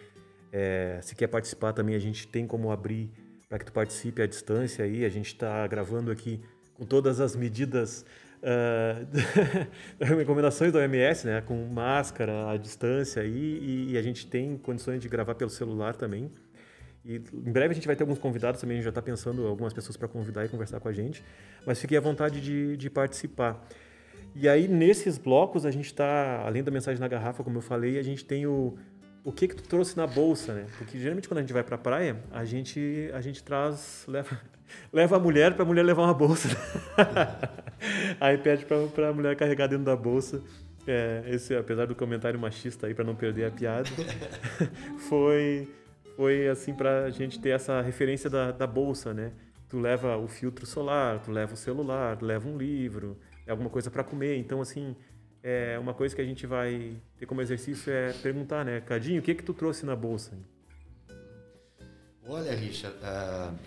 É, 0.51 0.99
se 1.01 1.15
quer 1.15 1.27
participar 1.27 1.73
também, 1.73 1.95
a 1.95 1.99
gente 1.99 2.27
tem 2.27 2.45
como 2.45 2.71
abrir 2.71 3.11
para 3.49 3.59
que 3.59 3.65
tu 3.65 3.71
participe 3.71 4.21
à 4.21 4.27
distância 4.27 4.83
aí. 4.83 5.05
A 5.05 5.09
gente 5.09 5.27
está 5.27 5.65
gravando 5.67 6.11
aqui 6.11 6.41
com 6.73 6.85
todas 6.85 7.19
as 7.19 7.35
medidas, 7.35 8.05
uh, 8.43 10.05
recomendações 10.15 10.71
da 10.71 10.79
OMS, 10.79 11.25
né? 11.25 11.41
Com 11.41 11.67
máscara, 11.73 12.51
à 12.51 12.57
distância 12.57 13.21
aí, 13.21 13.59
e, 13.61 13.91
e 13.91 13.97
a 13.97 14.01
gente 14.01 14.27
tem 14.27 14.57
condições 14.57 15.01
de 15.01 15.09
gravar 15.09 15.35
pelo 15.35 15.49
celular 15.49 15.95
também. 15.95 16.31
E 17.03 17.15
em 17.15 17.51
breve 17.51 17.71
a 17.71 17.73
gente 17.73 17.87
vai 17.87 17.95
ter 17.95 18.03
alguns 18.03 18.19
convidados 18.19 18.59
também, 18.59 18.75
a 18.75 18.77
gente 18.77 18.83
já 18.83 18.89
está 18.89 19.01
pensando 19.01 19.47
algumas 19.47 19.71
pessoas 19.71 19.95
para 19.95 20.09
convidar 20.09 20.45
e 20.45 20.49
conversar 20.49 20.79
com 20.79 20.89
a 20.89 20.93
gente. 20.93 21.23
Mas 21.65 21.79
fiquei 21.79 21.97
à 21.97 22.01
vontade 22.01 22.41
de, 22.41 22.75
de 22.75 22.89
participar. 22.89 23.65
E 24.35 24.47
aí, 24.47 24.67
nesses 24.67 25.17
blocos, 25.17 25.65
a 25.65 25.71
gente 25.71 25.85
está, 25.85 26.43
além 26.45 26.61
da 26.61 26.69
mensagem 26.69 26.99
na 26.99 27.07
garrafa, 27.07 27.43
como 27.43 27.57
eu 27.57 27.61
falei, 27.61 27.97
a 27.97 28.03
gente 28.03 28.23
tem 28.23 28.45
o, 28.45 28.77
o 29.27 29.31
que 29.33 29.45
que 29.45 29.55
tu 29.55 29.63
trouxe 29.63 29.97
na 29.97 30.07
bolsa, 30.07 30.53
né? 30.53 30.67
Porque 30.77 30.97
geralmente 30.97 31.27
quando 31.27 31.39
a 31.39 31.41
gente 31.41 31.51
vai 31.51 31.61
para 31.61 31.75
a 31.75 31.77
praia, 31.77 32.15
a 32.31 32.45
gente, 32.45 33.11
a 33.13 33.19
gente 33.19 33.43
traz, 33.43 34.05
leva, 34.07 34.39
leva 34.91 35.17
a 35.17 35.19
mulher 35.19 35.53
para 35.53 35.63
a 35.63 35.65
mulher 35.65 35.83
levar 35.83 36.03
uma 36.03 36.13
bolsa. 36.13 36.47
aí 38.21 38.37
pede 38.37 38.65
para 38.65 39.09
a 39.09 39.13
mulher 39.13 39.35
carregar 39.35 39.67
dentro 39.67 39.83
da 39.83 39.97
bolsa. 39.97 40.41
É, 40.87 41.23
esse, 41.27 41.53
apesar 41.53 41.87
do 41.87 41.93
comentário 41.93 42.39
machista 42.39 42.87
aí, 42.87 42.93
para 42.93 43.03
não 43.03 43.15
perder 43.15 43.47
a 43.47 43.51
piada, 43.51 43.89
foi 45.09 45.67
foi 46.15 46.47
assim 46.47 46.73
para 46.73 47.03
a 47.03 47.09
gente 47.09 47.37
ter 47.37 47.49
essa 47.49 47.81
referência 47.81 48.29
da, 48.29 48.53
da 48.53 48.65
bolsa, 48.65 49.13
né? 49.13 49.33
Tu 49.67 49.77
leva 49.77 50.15
o 50.15 50.29
filtro 50.29 50.65
solar, 50.65 51.19
tu 51.19 51.31
leva 51.31 51.53
o 51.53 51.57
celular, 51.57 52.15
tu 52.15 52.23
leva 52.23 52.47
um 52.47 52.57
livro, 52.57 53.17
é 53.45 53.51
alguma 53.51 53.69
coisa 53.69 53.91
para 53.91 54.05
comer. 54.05 54.37
Então, 54.37 54.61
assim, 54.61 54.95
é 55.43 55.77
uma 55.79 55.93
coisa 55.93 56.15
que 56.15 56.21
a 56.21 56.25
gente 56.25 56.45
vai 56.45 56.95
ter 57.17 57.25
como 57.25 57.41
exercício 57.41 57.91
é 57.91 58.13
perguntar, 58.13 58.65
né? 58.65 58.81
Cadinho, 58.81 59.19
o 59.19 59.23
que 59.23 59.35
que 59.35 59.43
tu 59.43 59.53
trouxe 59.53 59.85
na 59.85 59.95
bolsa? 59.95 60.37
Olha, 62.25 62.53
Richard, 62.53 62.97
uh, 62.97 63.57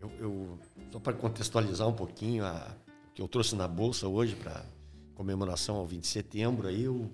eu, 0.00 0.12
eu, 0.20 0.58
só 0.92 1.00
para 1.00 1.12
contextualizar 1.12 1.88
um 1.88 1.94
pouquinho 1.94 2.44
a, 2.44 2.76
o 3.08 3.12
que 3.14 3.22
eu 3.22 3.28
trouxe 3.28 3.56
na 3.56 3.66
bolsa 3.66 4.06
hoje 4.06 4.36
para 4.36 4.64
comemoração 5.14 5.76
ao 5.76 5.86
20 5.86 6.02
de 6.02 6.06
setembro, 6.06 6.68
aí 6.68 6.84
eu 6.84 7.10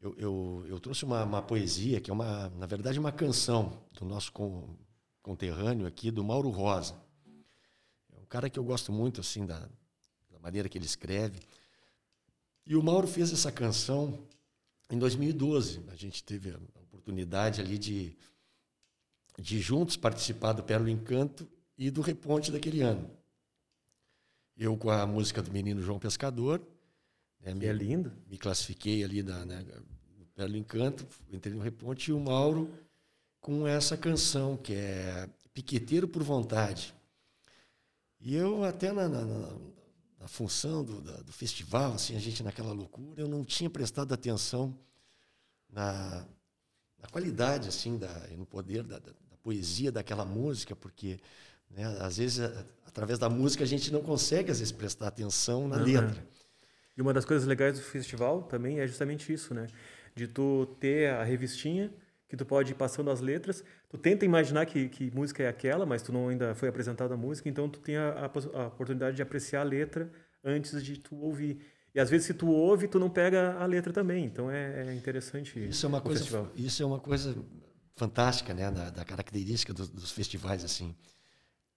eu, 0.00 0.14
eu, 0.16 0.64
eu 0.66 0.80
trouxe 0.80 1.04
uma, 1.04 1.24
uma, 1.24 1.42
poesia 1.42 2.00
que 2.00 2.10
é 2.10 2.14
uma, 2.14 2.48
na 2.50 2.66
verdade, 2.66 2.98
uma 2.98 3.12
canção 3.12 3.82
do 3.92 4.04
nosso 4.04 4.32
conterrâneo 5.22 5.86
aqui, 5.86 6.10
do 6.10 6.24
Mauro 6.24 6.48
Rosa. 6.48 6.94
É 8.10 8.18
um 8.18 8.24
cara 8.24 8.48
que 8.48 8.58
eu 8.58 8.64
gosto 8.64 8.90
muito 8.90 9.20
assim 9.20 9.44
da, 9.44 9.68
da 10.30 10.38
maneira 10.40 10.68
que 10.68 10.78
ele 10.78 10.86
escreve. 10.86 11.38
E 12.70 12.76
o 12.76 12.82
Mauro 12.84 13.08
fez 13.08 13.32
essa 13.32 13.50
canção 13.50 14.16
em 14.88 14.96
2012. 14.96 15.82
A 15.88 15.96
gente 15.96 16.22
teve 16.22 16.52
a 16.52 16.56
oportunidade 16.84 17.60
ali 17.60 17.76
de, 17.76 18.16
de 19.36 19.60
juntos 19.60 19.96
participar 19.96 20.52
do 20.52 20.62
Pérola 20.62 20.88
Encanto 20.88 21.50
e 21.76 21.90
do 21.90 22.00
Reponte 22.00 22.52
daquele 22.52 22.80
ano. 22.80 23.10
Eu 24.56 24.76
com 24.76 24.88
a 24.88 25.04
música 25.04 25.42
do 25.42 25.50
menino 25.50 25.82
João 25.82 25.98
Pescador 25.98 26.62
é, 27.42 27.52
me, 27.52 27.66
é 27.66 27.72
lindo. 27.72 28.12
Me 28.28 28.38
classifiquei 28.38 29.02
ali 29.02 29.20
na, 29.20 29.44
né, 29.44 29.66
no 30.16 30.26
Belo 30.36 30.56
Encanto, 30.56 31.04
entrei 31.28 31.52
no 31.52 31.60
Reponte 31.60 32.12
e 32.12 32.14
o 32.14 32.20
Mauro 32.20 32.72
com 33.40 33.66
essa 33.66 33.96
canção 33.96 34.56
que 34.56 34.74
é 34.74 35.28
Piqueteiro 35.52 36.06
por 36.06 36.22
Vontade. 36.22 36.94
E 38.20 38.32
eu 38.32 38.62
até 38.62 38.92
na, 38.92 39.08
na, 39.08 39.24
na, 39.24 39.56
na 40.20 40.28
função 40.28 40.84
do, 40.84 41.00
da, 41.00 41.16
do 41.22 41.32
festival, 41.32 41.94
assim, 41.94 42.14
a 42.14 42.20
gente 42.20 42.42
naquela 42.42 42.72
loucura, 42.72 43.22
eu 43.22 43.26
não 43.26 43.42
tinha 43.42 43.70
prestado 43.70 44.12
atenção 44.12 44.78
na, 45.72 46.26
na 46.98 47.08
qualidade, 47.08 47.68
assim, 47.68 47.96
da, 47.96 48.12
no 48.36 48.44
poder 48.44 48.82
da, 48.82 48.98
da, 48.98 49.12
da 49.12 49.36
poesia 49.42 49.90
daquela 49.90 50.26
música, 50.26 50.76
porque 50.76 51.18
né, 51.70 51.84
às 52.00 52.18
vezes, 52.18 52.40
através 52.86 53.18
da 53.18 53.30
música, 53.30 53.64
a 53.64 53.66
gente 53.66 53.90
não 53.90 54.02
consegue, 54.02 54.50
às 54.50 54.58
vezes, 54.58 54.72
prestar 54.72 55.08
atenção 55.08 55.66
na 55.66 55.78
uhum. 55.78 55.84
letra. 55.84 56.26
E 56.96 57.00
uma 57.00 57.14
das 57.14 57.24
coisas 57.24 57.46
legais 57.48 57.78
do 57.78 57.84
festival 57.84 58.42
também 58.42 58.80
é 58.80 58.86
justamente 58.86 59.32
isso, 59.32 59.54
né? 59.54 59.68
De 60.14 60.28
tu 60.28 60.66
ter 60.78 61.10
a 61.10 61.22
revistinha 61.22 61.90
que 62.30 62.36
tu 62.36 62.46
pode 62.46 62.70
ir 62.70 62.74
passando 62.76 63.10
as 63.10 63.20
letras, 63.20 63.64
tu 63.88 63.98
tenta 63.98 64.24
imaginar 64.24 64.64
que, 64.64 64.88
que 64.88 65.10
música 65.10 65.42
é 65.42 65.48
aquela, 65.48 65.84
mas 65.84 66.00
tu 66.00 66.12
não 66.12 66.28
ainda 66.28 66.54
foi 66.54 66.68
apresentada 66.68 67.14
a 67.14 67.16
música, 67.16 67.48
então 67.48 67.68
tu 67.68 67.80
tem 67.80 67.96
a, 67.96 68.10
a, 68.10 68.60
a, 68.62 68.66
oportunidade 68.68 69.16
de 69.16 69.22
apreciar 69.22 69.62
a 69.62 69.64
letra 69.64 70.08
antes 70.44 70.80
de 70.84 70.96
tu 70.96 71.16
ouvir. 71.16 71.60
E 71.92 71.98
às 71.98 72.08
vezes 72.08 72.28
se 72.28 72.34
tu 72.34 72.46
ouve, 72.48 72.86
tu 72.86 73.00
não 73.00 73.10
pega 73.10 73.54
a 73.54 73.66
letra 73.66 73.92
também, 73.92 74.24
então 74.24 74.48
é, 74.48 74.86
é 74.86 74.94
interessante 74.94 75.58
isso 75.58 75.84
é 75.84 75.88
uma 75.88 76.00
coisa 76.00 76.20
festival. 76.20 76.48
Isso 76.54 76.80
é 76.80 76.86
uma 76.86 77.00
coisa 77.00 77.36
fantástica, 77.96 78.54
né, 78.54 78.70
da, 78.70 78.90
da 78.90 79.04
característica 79.04 79.74
dos, 79.74 79.88
dos 79.88 80.12
festivais 80.12 80.64
assim. 80.64 80.94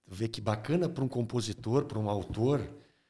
Tu 0.04 0.14
vê 0.14 0.28
que 0.28 0.40
bacana 0.40 0.88
para 0.88 1.02
um 1.02 1.08
compositor, 1.08 1.84
para 1.86 1.98
um 1.98 2.08
autor, 2.08 2.60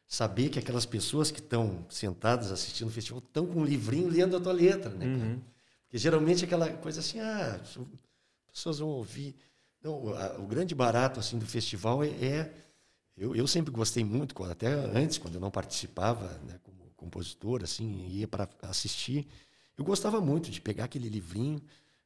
saber 0.07 0.49
que 0.49 0.59
aquelas 0.59 0.87
pessoas 0.87 1.31
que 1.31 1.41
estão 1.41 1.85
sentadas 1.91 2.51
assistindo 2.51 2.89
o 2.89 2.91
festival 2.91 3.19
estão 3.19 3.47
com 3.47 3.61
um 3.61 3.65
livrinho 3.67 4.09
lendo 4.09 4.35
a 4.35 4.41
tua 4.41 4.55
letra, 4.55 4.89
né, 4.89 5.05
uhum. 5.05 5.54
Porque 5.95 6.03
geralmente 6.03 6.45
aquela 6.45 6.69
coisa 6.79 6.99
assim, 6.99 7.21
ah, 7.21 7.61
as 7.63 7.79
pessoas 8.53 8.81
vão 8.81 8.89
ouvir. 8.89 9.37
Não, 9.81 10.13
a, 10.13 10.41
o 10.41 10.45
grande 10.45 10.75
barato 10.75 11.21
assim 11.21 11.39
do 11.39 11.47
festival 11.47 12.03
é, 12.03 12.09
é 12.09 12.55
eu, 13.17 13.37
eu, 13.37 13.47
sempre 13.47 13.71
gostei 13.71 14.03
muito, 14.03 14.43
até 14.43 14.67
antes, 14.67 15.19
quando 15.19 15.37
eu 15.37 15.41
não 15.41 15.53
participava 15.53 16.27
né, 16.49 16.59
como 16.65 16.91
compositor, 16.97 17.63
assim, 17.63 18.09
ia 18.09 18.27
para 18.27 18.49
assistir, 18.63 19.29
eu 19.79 19.85
gostava 19.85 20.21
muito 20.21 20.51
de 20.51 20.61
pegar 20.61 20.87
aquele 20.87 21.09
livrinho, 21.09 21.63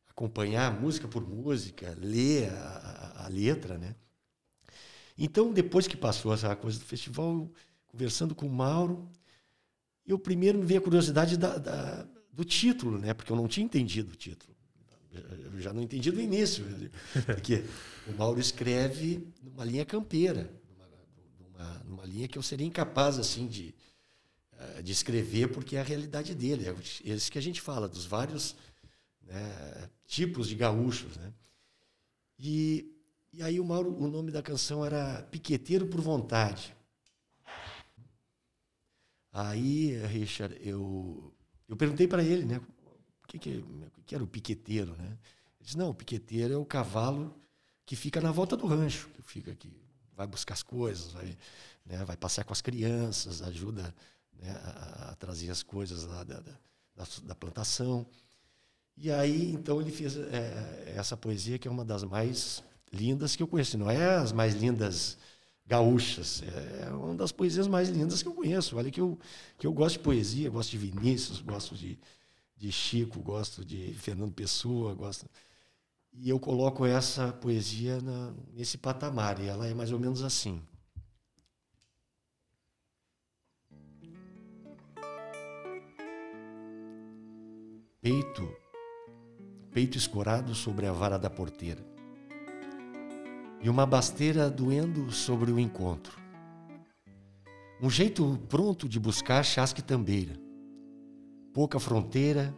acompanhar 0.07 0.71
música 0.79 1.09
por 1.09 1.27
música, 1.27 1.97
ler 1.99 2.53
a, 2.53 2.57
a, 2.57 3.25
a 3.25 3.29
letra, 3.29 3.79
né? 3.79 3.95
Então, 5.17 5.51
depois 5.51 5.87
que 5.87 5.97
passou 5.97 6.35
essa 6.35 6.55
coisa 6.55 6.79
do 6.79 6.85
festival, 6.85 7.33
eu, 7.33 7.53
conversando 7.87 8.35
com 8.35 8.45
o 8.45 8.53
Mauro, 8.53 9.09
eu 10.07 10.19
primeiro 10.19 10.59
me 10.59 10.67
veio 10.67 10.79
a 10.79 10.85
curiosidade 10.85 11.39
da, 11.39 11.57
da, 11.57 12.07
do 12.39 12.45
título, 12.45 13.01
né? 13.01 13.13
Porque 13.13 13.33
eu 13.33 13.37
não 13.37 13.49
tinha 13.49 13.65
entendido 13.65 14.13
o 14.13 14.17
título. 14.17 14.55
Eu 15.13 15.61
já 15.61 15.73
não 15.73 15.83
entendi 15.83 16.13
do 16.13 16.21
início. 16.21 16.65
Porque 17.27 17.65
o 18.07 18.13
Mauro 18.13 18.39
escreve 18.39 19.27
numa 19.43 19.65
linha 19.65 19.85
campeira, 19.85 20.49
numa, 21.41 21.83
numa 21.85 22.05
linha 22.05 22.29
que 22.29 22.39
eu 22.39 22.43
seria 22.43 22.65
incapaz 22.65 23.19
assim 23.19 23.49
de, 23.49 23.75
eh, 24.57 24.83
de 24.83 24.93
escrever, 24.93 25.49
porque 25.49 25.75
é 25.75 25.81
a 25.81 25.83
realidade 25.83 26.33
dele. 26.33 26.69
É 26.69 27.13
isso 27.13 27.33
que 27.33 27.39
a 27.39 27.43
gente 27.43 27.61
fala, 27.61 27.89
dos 27.89 28.07
vários 28.07 28.55
né, 29.23 29.91
tipos 30.07 30.47
de 30.47 30.55
gaúchos. 30.55 31.17
Né? 31.17 31.33
E, 32.39 32.95
e 33.33 33.43
aí 33.43 33.59
o 33.59 33.65
Mauro, 33.65 34.01
o 34.01 34.07
nome 34.07 34.31
da 34.31 34.43
canção 34.45 34.87
era 34.87 35.23
Piqueteiro 35.33 35.89
por 35.89 36.01
Vontade. 36.01 36.73
Aí, 39.33 39.97
Richard, 40.07 40.57
eu, 40.65 41.35
eu 41.69 41.77
perguntei 41.77 42.09
para 42.09 42.23
ele, 42.23 42.45
né? 42.45 42.61
O 43.23 43.27
que, 43.29 43.39
que, 43.39 43.65
que, 44.07 44.15
era 44.15 44.25
o 44.25 44.27
piqueteiro, 44.27 44.97
né? 44.97 45.07
Ele 45.07 45.67
disse, 45.67 45.77
não, 45.77 45.91
o 45.91 45.95
piqueteiro 45.95 46.55
é 46.55 46.57
o 46.57 46.65
cavalo 46.65 47.35
que 47.85 47.95
fica 47.95 48.21
na 48.21 48.33
volta 48.33 48.57
do 48.57 48.67
rancho, 48.67 49.09
que 49.11 49.23
fica 49.23 49.53
aqui, 49.53 49.71
vai 50.17 50.27
buscar 50.27 50.55
as 50.55 50.63
coisas, 50.63 51.13
vai, 51.13 51.37
né, 51.85 52.05
vai 52.05 52.17
passear 52.17 52.45
com 52.45 52.53
as 52.53 52.61
crianças, 52.61 53.43
ajuda 53.43 53.95
né, 54.39 54.51
a, 54.51 55.11
a, 55.11 55.15
trazer 55.17 55.51
as 55.51 55.63
coisas 55.63 56.05
lá 56.05 56.25
da, 56.25 56.41
da, 56.41 57.07
da, 57.25 57.35
plantação. 57.35 58.07
E 58.97 59.11
aí, 59.11 59.53
então, 59.53 59.81
ele 59.81 59.91
fez 59.91 60.17
é, 60.17 60.95
essa 60.97 61.17
poesia 61.17 61.59
que 61.59 61.69
é 61.69 61.71
uma 61.71 61.85
das 61.85 62.03
mais 62.03 62.63
lindas 62.93 63.37
que 63.37 63.43
eu 63.43 63.49
conheço. 63.49 63.77
Não 63.79 63.91
é 63.91 64.17
as 64.17 64.33
mais 64.33 64.55
lindas 64.55 65.19
gaúchas. 65.69 66.43
É 66.83 66.91
uma 66.91 67.15
das 67.15 67.31
poesias 67.31 67.69
mais 67.69 67.91
lindas 67.91 68.23
que 68.23 68.29
eu 68.29 68.35
conheço. 68.35 68.77
Olha 68.77 68.91
que 68.91 69.01
eu, 69.01 69.19
que 69.59 69.67
eu 69.67 69.73
gosto 69.73 69.99
de 69.99 70.05
poesia, 70.05 70.49
gosto 70.49 70.71
de 70.71 70.79
Vinícius, 70.79 71.43
gosto 71.43 71.75
de, 71.77 71.99
de 72.57 72.73
Chico, 72.73 73.21
gosto 73.21 73.65
de 73.65 73.93
Fernando 73.95 74.33
Pessoa, 74.33 74.95
gosto. 74.95 75.27
E 76.15 76.31
eu 76.31 76.41
coloco 76.41 76.87
essa 76.87 77.33
poesia 77.33 78.01
na, 78.01 78.33
nesse 78.55 78.79
patamar, 78.79 79.39
e 79.41 79.47
ela 79.47 79.67
é 79.67 79.75
mais 79.75 79.93
ou 79.93 79.99
menos 80.01 80.23
assim. 80.23 80.61
Peito, 88.01 88.57
peito 89.71 89.99
escorado 89.99 90.55
sobre 90.55 90.87
a 90.87 90.93
vara 90.93 91.19
da 91.19 91.29
porteira 91.29 91.98
e 93.61 93.69
uma 93.69 93.85
basteira 93.85 94.49
doendo 94.49 95.11
sobre 95.11 95.51
o 95.51 95.59
encontro. 95.59 96.19
Um 97.81 97.89
jeito 97.89 98.39
pronto 98.49 98.89
de 98.89 98.99
buscar 98.99 99.45
chasque 99.45 99.83
tambeira. 99.83 100.39
Pouca 101.53 101.79
fronteira, 101.79 102.55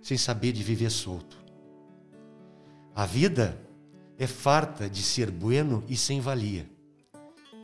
sem 0.00 0.16
saber 0.16 0.52
de 0.52 0.62
viver 0.62 0.90
solto. 0.90 1.42
A 2.94 3.04
vida 3.04 3.60
é 4.16 4.26
farta 4.26 4.88
de 4.88 5.02
ser 5.02 5.30
bueno 5.30 5.82
e 5.88 5.96
sem 5.96 6.20
valia, 6.20 6.68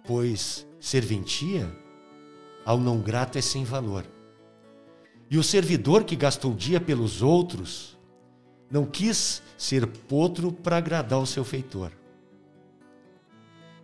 pois 0.05 0.67
serventia 0.81 1.71
ao 2.65 2.79
não 2.79 3.01
grato 3.01 3.39
é 3.39 3.41
sem 3.41 3.65
valor. 3.65 4.05
E 5.31 5.39
o 5.39 5.45
servidor 5.45 6.03
que 6.03 6.17
gastou 6.17 6.53
dia 6.53 6.81
pelos 6.81 7.23
outros 7.23 7.97
não 8.69 8.85
quis 8.85 9.43
ser 9.57 9.87
potro 9.87 10.53
para 10.53 10.77
agradar 10.77 11.21
o 11.21 11.27
seu 11.27 11.45
feitor. 11.45 11.93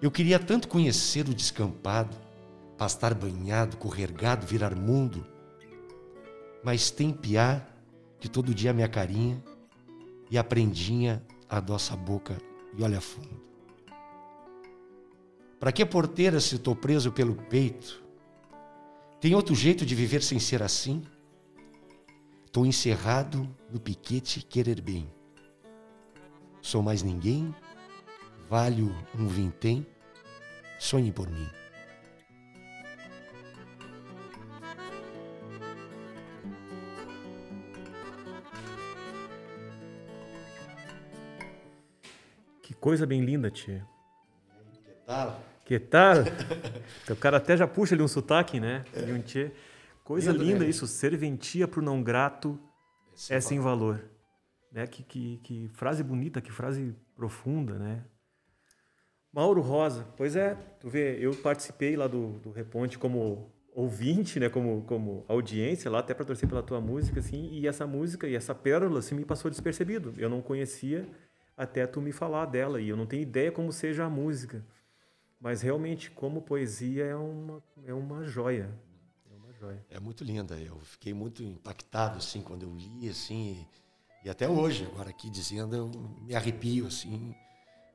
Eu 0.00 0.10
queria 0.10 0.38
tanto 0.38 0.68
conhecer 0.68 1.26
o 1.28 1.34
descampado, 1.34 2.14
pastar 2.76 3.14
banhado, 3.14 3.78
correr 3.78 4.12
gado, 4.12 4.46
virar 4.46 4.74
mundo. 4.74 5.26
Mas 6.62 6.90
tem 6.90 7.12
piá 7.12 7.66
que 8.20 8.28
todo 8.28 8.54
dia 8.54 8.72
me 8.72 8.82
acarinha 8.82 9.42
e 10.30 10.36
a 10.36 10.44
prendinha 10.44 11.24
adoça 11.48 11.94
a 11.94 11.96
boca 11.96 12.36
e 12.76 12.82
olha 12.82 13.00
fundo. 13.00 13.40
Para 15.58 15.72
que 15.72 15.84
porteira 15.86 16.38
se 16.40 16.56
estou 16.56 16.76
preso 16.76 17.10
pelo 17.10 17.34
peito? 17.34 18.02
Tem 19.18 19.34
outro 19.34 19.54
jeito 19.54 19.86
de 19.86 19.94
viver 19.94 20.22
sem 20.22 20.38
ser 20.38 20.62
assim? 20.62 21.02
Estou 22.44 22.66
encerrado 22.66 23.48
no 23.72 23.80
piquete 23.80 24.42
querer 24.42 24.82
bem. 24.82 25.10
Sou 26.60 26.82
mais 26.82 27.02
ninguém 27.02 27.54
valho 28.48 28.94
um 29.18 29.26
vintém, 29.26 29.86
sonhe 30.78 31.10
por 31.10 31.28
mim. 31.28 31.48
Que 42.62 42.74
coisa 42.74 43.04
bem 43.06 43.24
linda, 43.24 43.50
tia. 43.50 43.84
Que 44.84 44.92
tal? 45.06 45.40
Que 45.64 45.78
tal? 45.80 46.16
o 47.10 47.16
cara 47.16 47.38
até 47.38 47.56
já 47.56 47.66
puxa 47.66 47.94
ali 47.94 48.02
um 48.02 48.08
sotaque, 48.08 48.60
né? 48.60 48.84
É. 48.92 49.12
Um 49.12 49.20
tchê. 49.22 49.50
Coisa 50.04 50.30
Lindo, 50.30 50.44
linda 50.44 50.60
né? 50.60 50.70
isso. 50.70 50.86
Serventia 50.86 51.66
pro 51.66 51.82
não 51.82 52.00
grato 52.00 52.60
é, 53.28 53.36
é 53.36 53.40
sem 53.40 53.58
valor. 53.58 54.08
Né? 54.70 54.86
Que, 54.86 55.02
que, 55.02 55.38
que 55.38 55.68
frase 55.74 56.04
bonita, 56.04 56.40
que 56.40 56.52
frase 56.52 56.94
profunda, 57.16 57.76
né? 57.76 58.04
Mauro 59.36 59.60
Rosa, 59.60 60.08
pois 60.16 60.34
é, 60.34 60.54
tu 60.80 60.88
vê, 60.88 61.18
eu 61.20 61.36
participei 61.36 61.94
lá 61.94 62.06
do, 62.06 62.38
do 62.38 62.50
Reponte 62.52 62.98
como 62.98 63.52
ouvinte, 63.74 64.40
né, 64.40 64.48
como, 64.48 64.80
como 64.84 65.26
audiência 65.28 65.90
lá, 65.90 65.98
até 65.98 66.14
para 66.14 66.24
torcer 66.24 66.48
pela 66.48 66.62
tua 66.62 66.80
música, 66.80 67.20
assim, 67.20 67.50
e 67.52 67.68
essa 67.68 67.86
música 67.86 68.26
e 68.26 68.34
essa 68.34 68.54
pérola, 68.54 69.00
assim, 69.00 69.14
me 69.14 69.26
passou 69.26 69.50
despercebido. 69.50 70.14
Eu 70.16 70.30
não 70.30 70.40
conhecia 70.40 71.06
até 71.54 71.86
tu 71.86 72.00
me 72.00 72.12
falar 72.12 72.46
dela, 72.46 72.80
e 72.80 72.88
eu 72.88 72.96
não 72.96 73.04
tenho 73.04 73.24
ideia 73.24 73.52
como 73.52 73.70
seja 73.72 74.06
a 74.06 74.08
música. 74.08 74.64
Mas 75.38 75.60
realmente, 75.60 76.10
como 76.10 76.40
poesia, 76.40 77.04
é 77.04 77.14
uma, 77.14 77.62
é 77.84 77.92
uma 77.92 78.24
joia. 78.24 78.70
É 79.30 79.34
uma 79.34 79.52
joia. 79.52 79.84
É 79.90 80.00
muito 80.00 80.24
linda. 80.24 80.58
Eu 80.58 80.78
fiquei 80.80 81.12
muito 81.12 81.42
impactado, 81.42 82.16
assim, 82.16 82.40
quando 82.40 82.62
eu 82.62 82.74
li, 82.74 83.10
assim, 83.10 83.66
e, 84.24 84.28
e 84.28 84.30
até 84.30 84.48
hoje, 84.48 84.88
agora 84.90 85.10
aqui 85.10 85.28
dizendo, 85.28 85.76
eu 85.76 85.90
me 86.22 86.34
arrepio, 86.34 86.86
assim, 86.86 87.34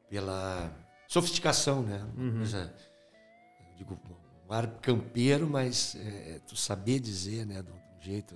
pela 0.07 0.71
sofisticação, 1.11 1.83
né? 1.83 2.01
Uhum. 2.17 2.37
Coisa, 2.37 2.73
digo, 3.77 3.99
um 4.49 4.53
ar 4.53 4.65
campeiro, 4.79 5.45
mas 5.45 5.95
é, 5.95 6.39
tu 6.47 6.55
saber 6.55 7.01
dizer, 7.01 7.45
né, 7.45 7.61
do, 7.61 7.73
jeito, 7.99 8.33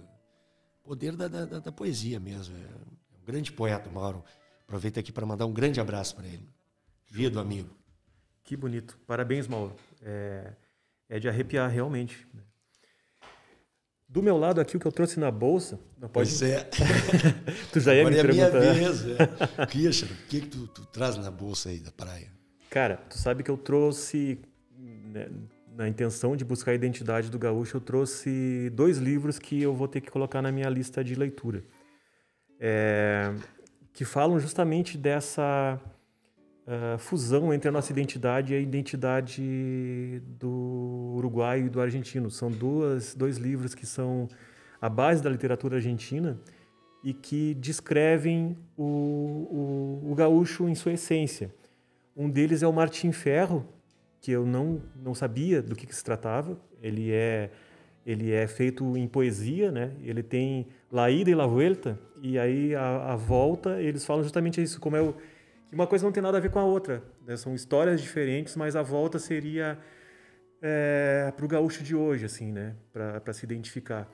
poder 0.83 1.15
da, 1.15 1.29
da, 1.29 1.45
da, 1.45 1.71
poesia 1.71 2.19
mesmo. 2.19 2.53
É 2.57 2.67
um 3.17 3.25
grande 3.25 3.53
poeta, 3.53 3.89
Mauro. 3.89 4.25
Aproveito 4.63 4.99
aqui 4.99 5.09
para 5.09 5.25
mandar 5.25 5.45
um 5.45 5.53
grande 5.53 5.79
abraço 5.79 6.17
para 6.17 6.27
ele. 6.27 6.49
Dia 7.09 7.29
do 7.29 7.39
amigo. 7.39 7.73
Que 8.43 8.57
bonito. 8.57 8.99
Parabéns, 9.07 9.47
Mauro. 9.47 9.73
É, 10.01 10.51
é 11.07 11.17
de 11.17 11.29
arrepiar 11.29 11.71
realmente. 11.71 12.27
Né? 12.33 12.41
Do 14.09 14.21
meu 14.21 14.37
lado 14.37 14.59
aqui, 14.59 14.75
o 14.75 14.79
que 14.81 14.85
eu 14.85 14.91
trouxe 14.91 15.17
na 15.17 15.31
bolsa. 15.31 15.79
Não 15.97 16.09
pode... 16.09 16.29
Pois 16.29 16.41
é. 16.41 16.69
tu 17.71 17.79
já 17.79 17.95
ia 17.95 18.01
Agora 18.01 18.15
me 18.15 18.19
é 18.19 18.49
perguntar. 18.49 18.63
É 18.63 18.73
minha 18.73 18.91
vez. 18.91 19.19
É. 19.57 19.63
Richard, 19.69 20.13
o 20.13 20.17
que, 20.27 20.41
que 20.41 20.47
tu, 20.47 20.67
tu 20.67 20.85
traz 20.87 21.15
na 21.15 21.31
bolsa 21.31 21.69
aí 21.69 21.79
da 21.79 21.91
praia? 21.91 22.35
Cara, 22.75 22.97
tu 23.09 23.17
sabe 23.17 23.41
que 23.41 23.49
eu 23.49 23.55
trouxe, 23.55 24.37
né, 24.77 25.29
na 25.77 25.87
intenção 25.87 26.35
de 26.35 26.43
buscar 26.43 26.71
a 26.71 26.75
identidade 26.75 27.31
do 27.31 27.39
gaúcho, 27.39 27.77
eu 27.77 27.79
trouxe 27.79 28.69
dois 28.73 28.97
livros 28.97 29.39
que 29.39 29.61
eu 29.61 29.73
vou 29.73 29.87
ter 29.87 30.01
que 30.01 30.11
colocar 30.11 30.41
na 30.41 30.51
minha 30.51 30.67
lista 30.67 31.01
de 31.01 31.15
leitura. 31.15 31.63
É, 32.59 33.33
que 33.93 34.03
falam 34.03 34.37
justamente 34.41 34.97
dessa 34.97 35.79
uh, 36.67 36.97
fusão 36.97 37.53
entre 37.53 37.69
a 37.69 37.71
nossa 37.71 37.93
identidade 37.93 38.51
e 38.51 38.57
a 38.57 38.59
identidade 38.59 40.21
do 40.37 41.13
uruguaio 41.15 41.67
e 41.67 41.69
do 41.69 41.79
argentino. 41.79 42.29
São 42.29 42.51
duas, 42.51 43.15
dois 43.15 43.37
livros 43.37 43.73
que 43.73 43.85
são 43.85 44.27
a 44.81 44.89
base 44.89 45.23
da 45.23 45.29
literatura 45.29 45.77
argentina 45.77 46.37
e 47.01 47.13
que 47.13 47.53
descrevem 47.53 48.57
o, 48.75 48.83
o, 48.83 50.11
o 50.11 50.13
gaúcho 50.13 50.67
em 50.67 50.75
sua 50.75 50.91
essência. 50.91 51.49
Um 52.15 52.29
deles 52.29 52.63
é 52.63 52.67
o 52.67 52.73
Martim 52.73 53.11
Ferro, 53.11 53.65
que 54.21 54.31
eu 54.31 54.45
não, 54.45 54.81
não 54.95 55.13
sabia 55.13 55.61
do 55.61 55.75
que, 55.75 55.85
que 55.85 55.95
se 55.95 56.03
tratava. 56.03 56.57
Ele 56.81 57.11
é 57.11 57.49
ele 58.05 58.31
é 58.31 58.45
feito 58.45 58.95
em 58.95 59.07
poesia, 59.07 59.71
né? 59.71 59.91
Ele 60.03 60.21
tem 60.21 60.67
La 60.91 61.09
ida 61.09 61.31
e 61.31 61.33
la 61.33 61.47
vuelta, 61.47 61.99
e 62.21 62.37
aí 62.37 62.75
a, 62.75 63.13
a 63.13 63.15
volta, 63.15 63.81
eles 63.81 64.05
falam 64.05 64.21
justamente 64.21 64.61
isso, 64.61 64.79
como 64.79 64.95
é 64.95 65.01
o, 65.01 65.15
que 65.67 65.73
uma 65.73 65.87
coisa 65.87 66.05
não 66.05 66.11
tem 66.11 66.21
nada 66.21 66.37
a 66.37 66.39
ver 66.39 66.51
com 66.51 66.59
a 66.59 66.63
outra. 66.63 67.03
Né? 67.25 67.35
São 67.35 67.55
histórias 67.55 67.99
diferentes, 67.99 68.55
mas 68.55 68.75
a 68.75 68.83
volta 68.83 69.17
seria 69.17 69.79
é, 70.61 71.33
para 71.35 71.45
o 71.45 71.47
gaúcho 71.47 71.83
de 71.83 71.95
hoje, 71.95 72.25
assim, 72.25 72.51
né? 72.51 72.75
Para 72.93 73.33
se 73.33 73.43
identificar. 73.43 74.09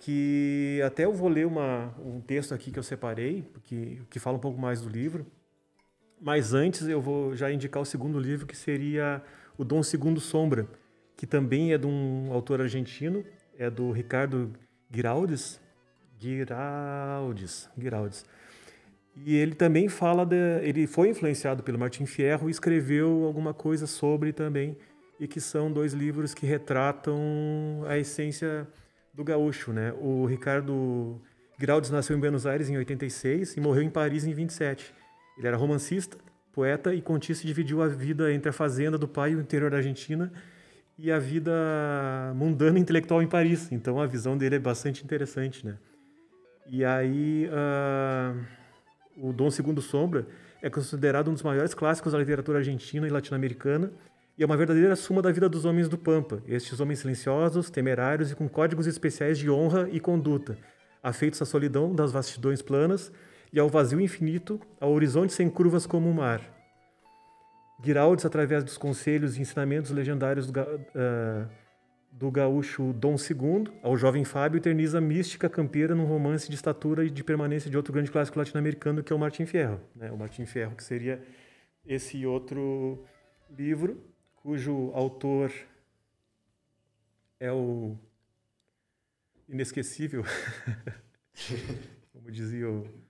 Que 0.00 0.80
até 0.86 1.04
eu 1.04 1.12
vou 1.12 1.28
ler 1.28 1.46
uma, 1.46 1.92
um 1.98 2.20
texto 2.20 2.54
aqui 2.54 2.70
que 2.70 2.78
eu 2.78 2.82
separei, 2.84 3.44
que, 3.64 4.00
que 4.08 4.20
fala 4.20 4.36
um 4.36 4.40
pouco 4.40 4.60
mais 4.60 4.80
do 4.80 4.88
livro. 4.88 5.26
Mas 6.20 6.52
antes 6.52 6.88
eu 6.88 7.00
vou 7.00 7.34
já 7.36 7.50
indicar 7.50 7.82
o 7.82 7.86
segundo 7.86 8.18
livro, 8.18 8.46
que 8.46 8.56
seria 8.56 9.22
O 9.56 9.64
Dom 9.64 9.82
Segundo 9.82 10.20
Sombra, 10.20 10.66
que 11.16 11.26
também 11.26 11.72
é 11.72 11.78
de 11.78 11.86
um 11.86 12.32
autor 12.32 12.60
argentino, 12.60 13.24
é 13.56 13.70
do 13.70 13.90
Ricardo 13.90 14.52
Giraldes. 14.90 15.60
Giraldes. 16.18 17.68
Giraldes. 17.78 18.24
E 19.24 19.34
ele 19.36 19.54
também 19.54 19.88
fala 19.88 20.24
de, 20.24 20.60
ele 20.62 20.86
foi 20.86 21.08
influenciado 21.08 21.62
pelo 21.62 21.78
Martin 21.78 22.06
Fierro 22.06 22.48
e 22.48 22.52
escreveu 22.52 23.24
alguma 23.24 23.52
coisa 23.52 23.86
sobre 23.86 24.32
também 24.32 24.76
e 25.18 25.26
que 25.26 25.40
são 25.40 25.72
dois 25.72 25.92
livros 25.92 26.34
que 26.34 26.46
retratam 26.46 27.82
a 27.86 27.98
essência 27.98 28.66
do 29.12 29.24
gaúcho, 29.24 29.72
né? 29.72 29.92
O 30.00 30.26
Ricardo 30.26 31.20
Giraldes 31.58 31.90
nasceu 31.90 32.16
em 32.16 32.20
Buenos 32.20 32.46
Aires 32.46 32.68
em 32.68 32.76
86 32.76 33.56
e 33.56 33.60
morreu 33.60 33.82
em 33.82 33.90
Paris 33.90 34.24
em 34.24 34.32
27. 34.32 34.94
Ele 35.38 35.46
era 35.46 35.56
romancista, 35.56 36.18
poeta 36.52 36.92
e 36.92 37.00
contista 37.00 37.44
e 37.44 37.46
dividiu 37.46 37.80
a 37.80 37.86
vida 37.86 38.32
entre 38.32 38.48
a 38.48 38.52
fazenda 38.52 38.98
do 38.98 39.06
pai 39.06 39.32
e 39.32 39.36
o 39.36 39.40
interior 39.40 39.70
da 39.70 39.76
Argentina 39.76 40.32
e 40.98 41.12
a 41.12 41.18
vida 41.18 41.52
mundana 42.34 42.78
intelectual 42.78 43.22
em 43.22 43.28
Paris. 43.28 43.70
Então 43.70 44.00
a 44.00 44.06
visão 44.06 44.36
dele 44.36 44.56
é 44.56 44.58
bastante 44.58 45.04
interessante, 45.04 45.64
né? 45.64 45.78
E 46.66 46.84
aí 46.84 47.48
uh, 47.48 48.44
o 49.16 49.32
Dom 49.32 49.50
Segundo 49.50 49.80
Sombra 49.80 50.26
é 50.60 50.68
considerado 50.68 51.30
um 51.30 51.32
dos 51.32 51.44
maiores 51.44 51.72
clássicos 51.72 52.12
da 52.12 52.18
literatura 52.18 52.58
argentina 52.58 53.06
e 53.06 53.10
latino-americana 53.10 53.92
e 54.36 54.42
é 54.42 54.46
uma 54.46 54.56
verdadeira 54.56 54.94
suma 54.96 55.22
da 55.22 55.30
vida 55.30 55.48
dos 55.48 55.64
homens 55.64 55.88
do 55.88 55.96
Pampa, 55.96 56.42
estes 56.46 56.78
homens 56.80 56.98
silenciosos, 56.98 57.70
temerários 57.70 58.32
e 58.32 58.34
com 58.34 58.48
códigos 58.48 58.86
especiais 58.86 59.38
de 59.38 59.48
honra 59.48 59.88
e 59.90 59.98
conduta, 59.98 60.58
afeitos 61.02 61.40
à 61.40 61.44
solidão 61.44 61.94
das 61.94 62.12
vastidões 62.12 62.60
planas 62.60 63.12
e 63.52 63.58
ao 63.58 63.68
vazio 63.68 64.00
infinito, 64.00 64.60
ao 64.80 64.92
horizonte 64.92 65.32
sem 65.32 65.48
curvas 65.48 65.86
como 65.86 66.08
o 66.10 66.14
mar. 66.14 66.40
Guiraldes, 67.80 68.24
através 68.24 68.64
dos 68.64 68.76
conselhos 68.76 69.36
e 69.36 69.40
ensinamentos 69.40 69.90
legendários 69.90 70.50
do, 70.50 70.60
uh, 70.60 71.48
do 72.10 72.30
gaúcho 72.30 72.92
Dom 72.92 73.14
II, 73.14 73.72
ao 73.82 73.96
jovem 73.96 74.24
Fábio, 74.24 74.58
eterniza 74.58 74.98
a 74.98 75.00
mística 75.00 75.48
campeira 75.48 75.94
num 75.94 76.04
romance 76.04 76.48
de 76.48 76.56
estatura 76.56 77.04
e 77.04 77.10
de 77.10 77.22
permanência 77.22 77.70
de 77.70 77.76
outro 77.76 77.92
grande 77.92 78.10
clássico 78.10 78.38
latino-americano, 78.38 79.02
que 79.02 79.12
é 79.12 79.16
o 79.16 79.18
Martim 79.18 79.46
Fierro. 79.46 79.80
Né? 79.94 80.10
O 80.10 80.16
Martim 80.16 80.44
Fierro, 80.44 80.74
que 80.74 80.82
seria 80.82 81.22
esse 81.86 82.26
outro 82.26 83.04
livro 83.56 84.02
cujo 84.34 84.90
autor 84.94 85.52
é 87.38 87.52
o 87.52 87.96
inesquecível, 89.48 90.24
como 92.12 92.30
dizia 92.30 92.68
o. 92.68 93.07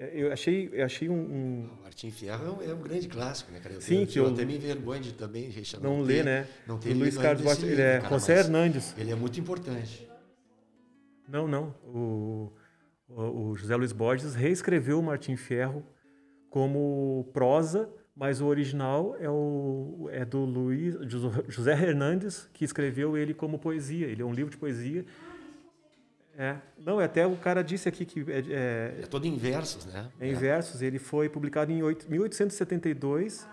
É, 0.00 0.10
eu 0.14 0.32
achei, 0.32 0.70
eu 0.72 0.82
achei 0.82 1.10
um. 1.10 1.14
um... 1.14 1.68
Martim 1.82 2.10
Fierro 2.10 2.46
é 2.46 2.50
um, 2.50 2.70
é 2.70 2.74
um, 2.74 2.80
grande 2.80 3.06
clássico, 3.06 3.52
né, 3.52 3.60
cara? 3.60 3.74
Eu 3.74 3.82
Sim, 3.82 3.96
tenho, 3.96 4.06
que 4.06 4.18
eu, 4.18 4.24
eu 4.24 4.32
até 4.32 4.46
me 4.46 4.56
envergonho 4.56 5.02
de 5.02 5.12
também, 5.12 5.50
Richard, 5.50 5.84
não, 5.84 5.98
não 5.98 6.02
lê, 6.02 6.22
né? 6.22 6.48
Não 6.66 6.78
tem 6.78 6.94
Luiz 6.94 7.18
Carlos 7.18 7.44
Borges, 7.44 7.64
ele 7.64 7.82
é 7.82 8.00
José 8.08 8.38
Hernandes. 8.38 8.94
Ele 8.96 9.12
é 9.12 9.14
muito 9.14 9.38
importante. 9.38 10.08
Não, 11.28 11.46
não. 11.46 11.74
O, 11.84 12.50
o, 13.08 13.50
o 13.50 13.56
José 13.56 13.76
Luiz 13.76 13.92
Borges 13.92 14.34
reescreveu 14.34 14.98
o 14.98 15.02
Martim 15.02 15.36
Fierro 15.36 15.84
como 16.48 17.28
prosa 17.34 17.86
mas 18.20 18.42
o 18.42 18.46
original 18.46 19.16
é, 19.18 19.30
o, 19.30 20.08
é 20.12 20.26
do 20.26 20.44
Luiz, 20.44 20.94
José 21.48 21.72
Hernandes, 21.72 22.50
que 22.52 22.66
escreveu 22.66 23.16
ele 23.16 23.32
como 23.32 23.58
poesia. 23.58 24.06
Ele 24.08 24.20
é 24.20 24.24
um 24.26 24.32
livro 24.34 24.50
de 24.50 24.58
poesia. 24.58 25.06
É. 26.36 26.56
Não, 26.78 26.98
até 26.98 27.26
o 27.26 27.36
cara 27.36 27.62
disse 27.62 27.88
aqui 27.88 28.04
que... 28.04 28.20
É, 28.30 28.38
é, 28.38 29.00
é 29.02 29.06
todo 29.06 29.26
em 29.26 29.36
versos, 29.36 29.86
né? 29.86 30.10
É 30.18 30.28
em 30.28 30.34
versos. 30.34 30.80
Ele 30.80 30.98
foi 30.98 31.28
publicado 31.28 31.70
em 31.70 31.82
8, 31.82 32.10
1872 32.10 33.46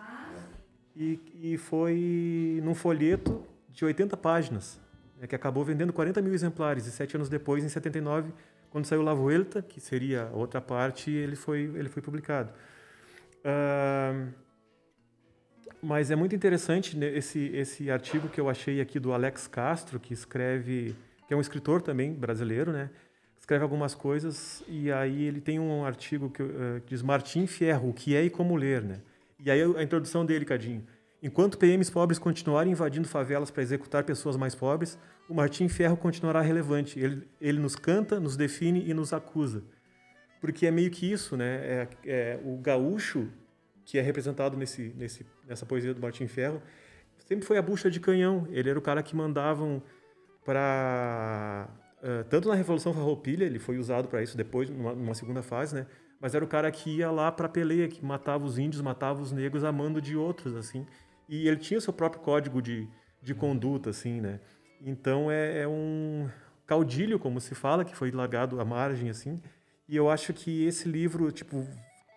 e, 0.96 1.20
e 1.36 1.58
foi 1.58 2.60
num 2.64 2.74
folheto 2.74 3.46
de 3.70 3.86
80 3.86 4.18
páginas, 4.18 4.80
né, 5.20 5.28
que 5.28 5.36
acabou 5.36 5.64
vendendo 5.64 5.94
40 5.94 6.22
mil 6.22 6.34
exemplares. 6.34 6.88
E 6.88 6.92
sete 6.92 7.16
anos 7.16 7.30
depois, 7.30 7.64
em 7.64 7.70
79, 7.70 8.34
quando 8.72 8.86
saiu 8.86 9.04
La 9.04 9.14
Vuelta, 9.14 9.62
que 9.62 9.80
seria 9.80 10.30
outra 10.34 10.60
parte, 10.60 11.12
ele 11.12 11.36
foi, 11.36 11.72
ele 11.76 11.90
foi 11.90 12.02
publicado. 12.02 12.52
Uh, 13.46 14.34
mas 15.82 16.10
é 16.10 16.16
muito 16.16 16.36
interessante 16.36 16.98
esse, 17.00 17.48
esse 17.54 17.92
artigo 17.92 18.28
que 18.28 18.42
eu 18.42 18.50
achei 18.50 18.82
aqui 18.82 19.00
do 19.00 19.14
Alex 19.14 19.48
Castro, 19.48 20.00
que 20.00 20.14
escreve, 20.14 20.96
que 21.28 21.34
é 21.34 21.38
um 21.38 21.42
escritor 21.42 21.82
também 21.82 22.14
brasileiro, 22.14 22.72
né? 22.72 22.90
Escreve 23.40 23.64
algumas 23.64 23.94
coisas 23.94 24.64
e 24.68 24.92
aí 24.92 25.24
ele 25.24 25.40
tem 25.40 25.60
um 25.60 25.86
artigo 25.86 26.30
que, 26.30 26.42
uh, 26.42 26.82
que 26.86 26.90
diz 26.90 27.02
Martim 27.02 27.46
Fierro, 27.46 27.90
o 27.90 27.94
que 27.94 28.16
é 28.16 28.24
e 28.24 28.30
como 28.30 28.56
ler, 28.56 28.82
né? 28.82 29.02
E 29.40 29.52
aí 29.52 29.62
a 29.62 29.84
introdução 29.84 30.26
dele, 30.26 30.46
Cadinho. 30.46 30.84
Enquanto 31.22 31.58
PMs 31.58 31.90
pobres 31.90 32.20
continuarem 32.20 32.72
invadindo 32.72 33.08
favelas 33.08 33.52
para 33.52 33.64
executar 33.64 34.04
pessoas 34.04 34.38
mais 34.38 34.54
pobres, 34.56 34.98
o 35.28 35.34
Martim 35.34 35.68
Ferro 35.68 35.98
continuará 35.98 36.42
relevante. 36.42 37.00
Ele, 37.00 37.28
ele 37.42 37.60
nos 37.60 37.76
canta, 37.76 38.20
nos 38.20 38.38
define 38.38 38.88
e 38.88 38.94
nos 38.94 39.14
acusa. 39.14 39.64
Porque 40.40 40.68
é 40.68 40.72
meio 40.72 40.92
que 40.92 41.12
isso, 41.12 41.36
né? 41.36 41.56
É, 41.56 41.88
é, 42.06 42.40
o 42.44 42.58
gaúcho 42.58 43.28
que 43.84 43.98
é 43.98 44.02
representado 44.02 44.58
nesse, 44.58 44.94
nesse, 44.98 45.26
nessa 45.48 45.66
poesia 45.66 45.94
do 45.94 46.02
Martim 46.02 46.28
Ferro, 46.28 46.62
sempre 47.26 47.46
foi 47.46 47.58
a 47.58 47.62
bucha 47.62 47.90
de 47.90 48.00
canhão. 48.00 48.46
Ele 48.52 48.70
era 48.70 48.78
o 48.78 48.82
cara 48.82 49.02
que 49.02 49.16
mandavam 49.16 49.82
para 50.48 51.68
uh, 52.02 52.24
tanto 52.30 52.48
na 52.48 52.56
Revolução 52.56 52.94
Farroupilha, 52.94 53.44
ele 53.44 53.60
foi 53.60 53.78
usado 53.78 54.08
para 54.08 54.24
isso 54.24 54.38
depois 54.38 54.70
numa, 54.70 54.96
numa, 54.96 55.14
segunda 55.14 55.44
fase, 55.44 55.76
né? 55.76 55.86
Mas 56.22 56.34
era 56.34 56.44
o 56.44 56.48
cara 56.48 56.72
que 56.72 56.90
ia 56.90 57.12
lá 57.12 57.30
para 57.30 57.50
peleia, 57.50 57.90
que 57.90 58.04
matava 58.04 58.46
os 58.46 58.58
índios, 58.58 58.82
matava 58.82 59.22
os 59.22 59.34
negros 59.34 59.66
a 59.66 59.74
mando 59.74 60.02
de 60.02 60.16
outros, 60.16 60.56
assim. 60.56 60.88
E 61.28 61.50
ele 61.50 61.58
tinha 61.58 61.82
seu 61.82 61.92
próprio 61.92 62.22
código 62.22 62.62
de, 62.62 62.88
de 63.22 63.36
conduta, 63.36 63.90
assim, 63.90 64.22
né? 64.22 64.40
Então 64.82 65.30
é, 65.30 65.64
é 65.64 65.68
um 65.68 66.30
caudilho, 66.66 67.20
como 67.20 67.42
se 67.42 67.54
fala, 67.54 67.84
que 67.84 67.94
foi 67.94 68.10
largado 68.10 68.62
à 68.62 68.64
margem, 68.64 69.10
assim. 69.10 69.42
E 69.88 69.98
eu 69.98 70.10
acho 70.10 70.32
que 70.32 70.66
esse 70.66 70.88
livro, 70.88 71.30
tipo, 71.30 71.68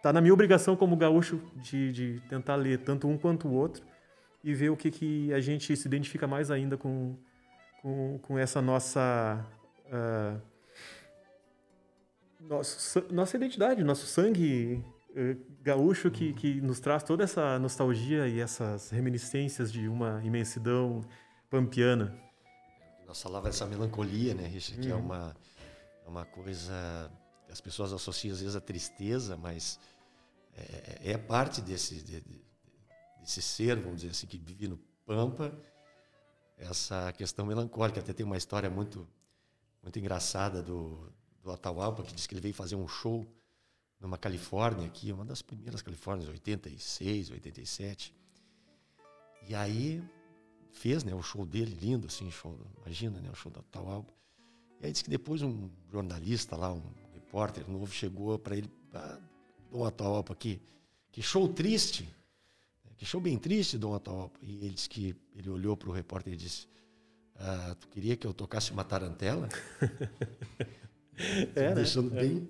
tá 0.04 0.12
na 0.12 0.20
minha 0.20 0.32
obrigação 0.32 0.76
como 0.76 0.96
gaúcho 0.96 1.42
de, 1.56 1.90
de 1.90 2.22
tentar 2.28 2.54
ler 2.54 2.78
tanto 2.78 3.08
um 3.08 3.18
quanto 3.18 3.48
o 3.48 3.52
outro 3.52 3.84
e 4.44 4.54
ver 4.54 4.70
o 4.70 4.76
que, 4.76 4.88
que 4.88 5.32
a 5.32 5.40
gente 5.40 5.76
se 5.76 5.88
identifica 5.88 6.28
mais 6.28 6.48
ainda 6.48 6.76
com, 6.76 7.18
com, 7.80 8.18
com 8.18 8.38
essa 8.38 8.60
nossa. 8.60 9.44
Uh, 9.86 10.40
nosso, 12.40 13.04
nossa 13.12 13.36
identidade, 13.36 13.84
nosso 13.84 14.06
sangue 14.06 14.84
uh, 15.10 15.38
gaúcho 15.62 16.10
que, 16.10 16.32
que 16.32 16.60
nos 16.60 16.80
traz 16.80 17.02
toda 17.02 17.24
essa 17.24 17.58
nostalgia 17.58 18.26
e 18.26 18.40
essas 18.40 18.90
reminiscências 18.90 19.70
de 19.70 19.88
uma 19.88 20.20
imensidão 20.24 21.02
pampiana. 21.48 22.16
Nossa 23.06 23.28
lava 23.28 23.48
essa 23.48 23.66
melancolia, 23.66 24.34
né, 24.34 24.46
Richard? 24.46 24.80
Que 24.80 24.90
é 24.90 24.94
uhum. 24.94 25.00
é 25.00 25.02
uma, 25.02 25.36
uma 26.06 26.24
coisa 26.24 27.10
as 27.50 27.60
pessoas 27.60 27.92
associam 27.92 28.32
às 28.32 28.40
vezes 28.40 28.56
a 28.56 28.60
tristeza, 28.60 29.36
mas 29.36 29.78
é, 30.56 31.12
é 31.12 31.18
parte 31.18 31.60
desse, 31.60 31.96
de, 31.96 32.22
desse 33.20 33.42
ser, 33.42 33.76
vamos 33.76 34.00
dizer 34.00 34.10
assim, 34.10 34.26
que 34.26 34.38
vive 34.38 34.68
no 34.68 34.78
Pampa, 35.04 35.52
essa 36.60 37.12
questão 37.12 37.46
melancólica. 37.46 38.00
Até 38.00 38.12
tem 38.12 38.24
uma 38.24 38.36
história 38.36 38.70
muito, 38.70 39.06
muito 39.82 39.98
engraçada 39.98 40.62
do, 40.62 41.10
do 41.42 41.50
Atahualpa, 41.50 42.02
que 42.02 42.14
diz 42.14 42.26
que 42.26 42.34
ele 42.34 42.40
veio 42.40 42.54
fazer 42.54 42.76
um 42.76 42.86
show 42.86 43.26
numa 43.98 44.16
Califórnia 44.16 44.86
aqui, 44.86 45.12
uma 45.12 45.24
das 45.24 45.42
primeiras 45.42 45.82
Califórnias, 45.82 46.28
86, 46.28 47.30
87. 47.30 48.14
E 49.48 49.54
aí 49.54 50.02
fez 50.72 51.02
né, 51.02 51.14
o 51.14 51.22
show 51.22 51.44
dele, 51.44 51.74
lindo 51.74 52.06
assim, 52.06 52.30
show, 52.30 52.58
imagina, 52.84 53.20
né, 53.20 53.30
o 53.30 53.34
show 53.34 53.50
do 53.50 53.60
Atahualpa. 53.60 54.12
E 54.80 54.86
aí 54.86 54.92
disse 54.92 55.04
que 55.04 55.10
depois 55.10 55.42
um 55.42 55.68
jornalista 55.90 56.56
lá, 56.56 56.72
um 56.72 56.82
repórter 57.12 57.68
novo, 57.68 57.92
chegou 57.92 58.38
para 58.38 58.56
ele, 58.56 58.70
ah, 58.94 59.18
Dom 59.70 59.84
Ataopa 59.84 60.32
aqui, 60.32 60.60
que 61.12 61.22
show 61.22 61.48
triste, 61.48 62.08
show 63.04 63.20
bem 63.20 63.38
triste, 63.38 63.78
Dom 63.78 63.94
Ataopa. 63.94 64.38
E 64.42 64.64
ele 64.64 64.74
disse 64.74 64.88
que 64.88 65.14
ele 65.36 65.48
olhou 65.48 65.76
para 65.76 65.88
o 65.88 65.92
repórter 65.92 66.32
e 66.32 66.36
disse: 66.36 66.66
ah, 67.36 67.76
Tu 67.78 67.88
queria 67.88 68.16
que 68.16 68.26
eu 68.26 68.32
tocasse 68.32 68.72
uma 68.72 68.84
tarantela? 68.84 69.48
é, 71.54 71.68
né? 71.68 71.74
Deixando 71.74 72.16
é. 72.16 72.20
bem, 72.22 72.48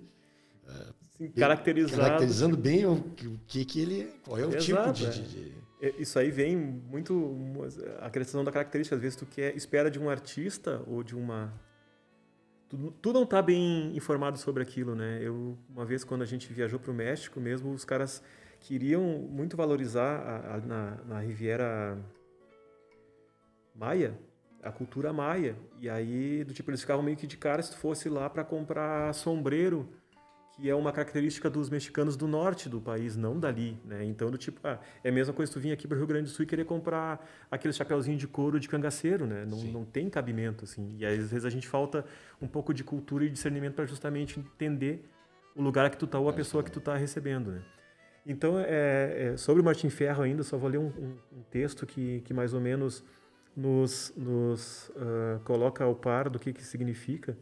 ah, 0.67 0.93
Sim, 1.17 1.25
bem, 1.25 1.31
caracterizado. 1.31 2.01
Caracterizando 2.01 2.57
bem 2.57 2.85
o 2.85 3.01
que, 3.47 3.65
que 3.65 3.79
ele. 3.79 4.13
Qual 4.23 4.37
é 4.37 4.45
o 4.45 4.55
Exato, 4.55 4.93
tipo 4.93 5.11
de, 5.11 5.27
de, 5.27 5.53
é, 5.81 5.95
Isso 5.97 6.17
aí 6.19 6.31
vem 6.31 6.55
muito. 6.55 7.35
A 7.99 8.09
questão 8.09 8.43
da 8.43 8.51
característica. 8.51 8.95
Às 8.95 9.01
vezes 9.01 9.15
tu 9.15 9.25
quer, 9.25 9.55
espera 9.55 9.89
de 9.89 9.99
um 9.99 10.09
artista 10.09 10.83
ou 10.87 11.03
de 11.03 11.15
uma 11.15 11.53
tu, 12.71 12.93
tu 13.01 13.13
não 13.13 13.23
está 13.23 13.41
bem 13.41 13.95
informado 13.95 14.37
sobre 14.37 14.63
aquilo, 14.63 14.95
né? 14.95 15.19
Eu 15.21 15.57
uma 15.69 15.85
vez 15.85 16.03
quando 16.03 16.21
a 16.21 16.25
gente 16.25 16.51
viajou 16.51 16.79
para 16.79 16.91
o 16.91 16.93
México 16.93 17.39
mesmo, 17.39 17.73
os 17.73 17.83
caras 17.83 18.23
queriam 18.61 19.03
muito 19.03 19.57
valorizar 19.57 20.19
a, 20.19 20.55
a, 20.55 20.57
na, 20.59 20.97
na 21.07 21.19
Riviera 21.19 21.97
Maia, 23.75 24.17
a 24.63 24.71
cultura 24.71 25.11
maia. 25.11 25.55
E 25.79 25.89
aí, 25.89 26.43
do 26.43 26.53
tipo, 26.53 26.69
eles 26.69 26.81
ficavam 26.81 27.03
meio 27.03 27.17
que 27.17 27.27
de 27.27 27.37
cara 27.37 27.61
se 27.61 27.71
tu 27.71 27.77
fosse 27.77 28.07
lá 28.07 28.29
para 28.29 28.43
comprar 28.43 29.13
sombreiro, 29.13 29.89
que 30.55 30.69
é 30.69 30.75
uma 30.75 30.91
característica 30.91 31.49
dos 31.49 31.69
mexicanos 31.69 32.15
do 32.15 32.27
norte 32.27 32.69
do 32.69 32.79
país, 32.79 33.15
não 33.15 33.39
dali, 33.39 33.79
né? 33.83 34.03
Então, 34.05 34.29
do 34.29 34.37
tipo, 34.37 34.59
ah, 34.63 34.79
é 35.03 35.09
a 35.09 35.11
mesma 35.11 35.33
coisa 35.33 35.51
tu 35.51 35.59
vir 35.59 35.71
aqui 35.71 35.87
para 35.87 35.95
o 35.95 35.97
Rio 35.97 36.07
Grande 36.07 36.25
do 36.25 36.29
Sul 36.29 36.43
e 36.43 36.47
querer 36.47 36.65
comprar 36.65 37.25
aquele 37.49 37.73
chapeuzinho 37.73 38.17
de 38.17 38.27
couro 38.27 38.59
de 38.59 38.69
cangaceiro, 38.69 39.25
né? 39.25 39.45
Não, 39.45 39.57
não 39.57 39.85
tem 39.85 40.09
cabimento, 40.09 40.65
assim. 40.65 40.95
E 40.99 41.05
às 41.05 41.31
vezes 41.31 41.45
a 41.45 41.49
gente 41.49 41.67
falta 41.67 42.05
um 42.39 42.47
pouco 42.47 42.73
de 42.73 42.83
cultura 42.83 43.25
e 43.25 43.29
discernimento 43.29 43.73
para 43.73 43.85
justamente 43.85 44.39
entender 44.39 45.09
o 45.55 45.61
lugar 45.61 45.89
que 45.89 45.97
tu 45.97 46.05
tá 46.05 46.19
ou 46.19 46.29
a 46.29 46.33
pessoa 46.33 46.63
que 46.63 46.71
tu 46.71 46.79
tá 46.79 46.95
recebendo, 46.95 47.51
né? 47.51 47.61
Então, 48.25 48.59
é, 48.59 49.31
é, 49.33 49.37
sobre 49.37 49.61
o 49.61 49.65
Martim 49.65 49.89
Ferro 49.89 50.23
ainda, 50.23 50.43
só 50.43 50.57
vou 50.57 50.69
ler 50.69 50.77
um, 50.77 50.87
um, 50.87 51.17
um 51.39 51.43
texto 51.49 51.85
que, 51.85 52.21
que 52.21 52.33
mais 52.33 52.53
ou 52.53 52.61
menos 52.61 53.03
nos, 53.55 54.13
nos 54.15 54.89
uh, 54.89 55.39
coloca 55.43 55.83
ao 55.83 55.95
par 55.95 56.29
do 56.29 56.39
que, 56.39 56.53
que 56.53 56.63
significa, 56.63 57.35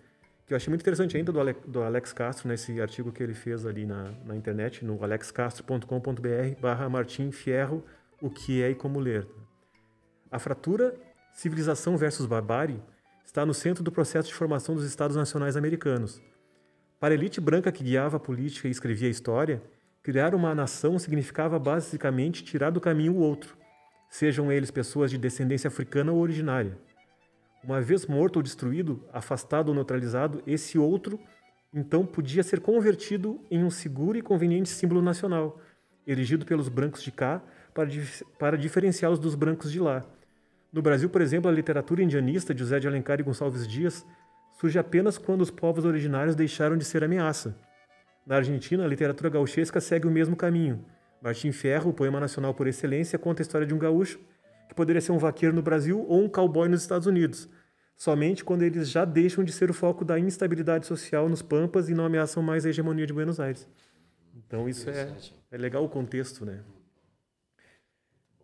que 0.50 0.54
eu 0.54 0.58
achei 0.58 0.72
muito 0.72 0.82
interessante 0.82 1.16
ainda 1.16 1.32
do, 1.32 1.40
Ale, 1.40 1.56
do 1.68 1.84
Alex 1.84 2.12
Castro, 2.12 2.48
nesse 2.48 2.82
artigo 2.82 3.12
que 3.12 3.22
ele 3.22 3.36
fez 3.36 3.68
ali 3.68 3.86
na, 3.86 4.12
na 4.26 4.36
internet, 4.36 4.84
no 4.84 5.04
alexcastro.com.br 5.04 6.60
barra 6.60 6.90
Martim 6.90 7.32
Fierro, 7.32 7.86
o 8.20 8.32
que 8.32 8.64
é 8.64 8.72
e 8.72 8.76
como 8.76 9.00
ler. 9.00 9.28
A 10.32 10.40
fratura 10.40 10.96
civilização 11.34 11.98
versus 11.98 12.26
barbárie 12.26 12.82
está 13.24 13.46
no 13.46 13.54
centro 13.54 13.84
do 13.84 13.92
processo 13.92 14.28
de 14.28 14.34
formação 14.34 14.74
dos 14.74 14.86
Estados 14.86 15.16
Nacionais 15.16 15.56
americanos. 15.56 16.20
Para 17.00 17.14
a 17.14 17.18
elite 17.18 17.40
branca 17.40 17.72
que 17.72 17.84
guiava 17.84 18.18
a 18.18 18.20
política 18.20 18.68
e 18.68 18.72
escrevia 18.72 19.08
a 19.08 19.12
história, 19.12 19.62
criar 20.02 20.34
uma 20.34 20.56
nação 20.56 20.98
significava 20.98 21.60
basicamente 21.60 22.44
tirar 22.44 22.70
do 22.70 22.82
caminho 22.82 23.14
o 23.14 23.20
outro, 23.20 23.58
sejam 24.10 24.52
eles 24.52 24.72
pessoas 24.72 25.12
de 25.12 25.18
descendência 25.18 25.68
africana 25.68 26.12
ou 26.12 26.20
originária. 26.20 26.78
Uma 27.64 27.82
vez 27.82 28.06
morto 28.06 28.38
ou 28.38 28.44
destruído, 28.44 29.04
afastado 29.12 29.70
ou 29.70 29.76
neutralizado, 29.76 30.42
esse 30.48 30.78
outro 30.78 31.20
então 31.74 32.06
podia 32.06 32.42
ser 32.42 32.62
convertido 32.62 33.40
em 33.52 33.64
um 33.64 33.70
seguro 33.70 34.18
e 34.18 34.22
conveniente 34.22 34.70
símbolo 34.70 35.02
nacional, 35.02 35.60
erigido 36.08 36.46
pelos 36.46 36.68
brancos 36.68 37.04
de 37.04 37.12
cá 37.12 37.42
para, 37.74 37.88
para 38.40 38.58
diferenciá-los 38.58 39.20
dos 39.20 39.36
brancos 39.36 39.72
de 39.72 39.80
lá. 39.80 40.04
No 40.72 40.82
Brasil, 40.82 41.10
por 41.10 41.22
exemplo, 41.22 41.50
a 41.50 41.54
literatura 41.54 42.02
indianista 42.02 42.54
de 42.54 42.62
José 42.62 42.80
de 42.80 42.88
Alencar 42.88 43.20
e 43.20 43.24
Gonçalves 43.24 43.68
Dias 43.68 44.06
surge 44.60 44.80
apenas 44.80 45.18
quando 45.18 45.42
os 45.42 45.52
povos 45.52 45.86
originários 45.86 46.36
deixaram 46.36 46.78
de 46.78 46.86
ser 46.86 47.04
ameaça. 47.04 47.56
Na 48.30 48.36
Argentina, 48.36 48.86
a 48.86 48.88
literatura 48.88 49.28
gauchesca 49.28 49.82
segue 49.82 50.06
o 50.06 50.12
mesmo 50.12 50.36
caminho. 50.36 50.86
Martim 51.20 51.52
Ferro, 51.52 51.90
o 51.90 51.94
poema 51.94 52.20
nacional 52.20 52.54
por 52.54 52.68
excelência, 52.68 53.18
conta 53.18 53.42
a 53.42 53.44
história 53.44 53.66
de 53.66 53.74
um 53.74 53.80
gaúcho 53.80 54.20
que 54.68 54.76
poderia 54.76 55.02
ser 55.02 55.12
um 55.12 55.18
vaqueiro 55.18 55.56
no 55.56 55.64
Brasil 55.64 56.06
ou 56.08 56.24
um 56.24 56.30
cowboy 56.30 56.70
nos 56.70 56.82
Estados 56.82 57.08
Unidos, 57.08 57.50
somente 57.98 58.46
quando 58.46 58.62
eles 58.62 58.88
já 58.88 59.04
deixam 59.04 59.44
de 59.44 59.52
ser 59.52 59.72
o 59.72 59.74
foco 59.74 60.06
da 60.06 60.20
instabilidade 60.20 60.86
social 60.86 61.28
nos 61.28 61.42
Pampas 61.42 61.90
e 61.90 61.96
não 61.96 62.06
ameaçam 62.06 62.44
mais 62.44 62.68
a 62.68 62.70
hegemonia 62.70 63.08
de 63.08 63.14
Buenos 63.14 63.40
Aires. 63.40 63.68
Então 64.36 64.70
isso 64.70 64.92
é, 64.92 65.12
é 65.50 65.58
legal 65.58 65.84
o 65.84 65.90
contexto, 65.90 66.46
né? 66.46 66.60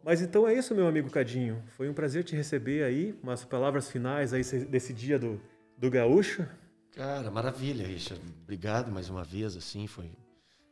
Mas 0.03 0.19
então 0.19 0.47
é 0.47 0.55
isso, 0.55 0.73
meu 0.73 0.87
amigo 0.87 1.11
Cadinho. 1.11 1.61
Foi 1.77 1.87
um 1.87 1.93
prazer 1.93 2.23
te 2.23 2.35
receber 2.35 2.83
aí. 2.83 3.15
Umas 3.21 3.45
palavras 3.45 3.87
finais 3.87 4.33
aí 4.33 4.41
desse 4.65 4.91
dia 4.93 5.19
do, 5.19 5.39
do 5.77 5.91
gaúcho. 5.91 6.43
Cara, 6.95 7.29
maravilha, 7.29 7.85
Richard. 7.85 8.23
Obrigado 8.41 8.89
mais 8.89 9.09
uma 9.09 9.21
vez. 9.21 9.57
Assim, 9.57 9.85
foi 9.85 10.09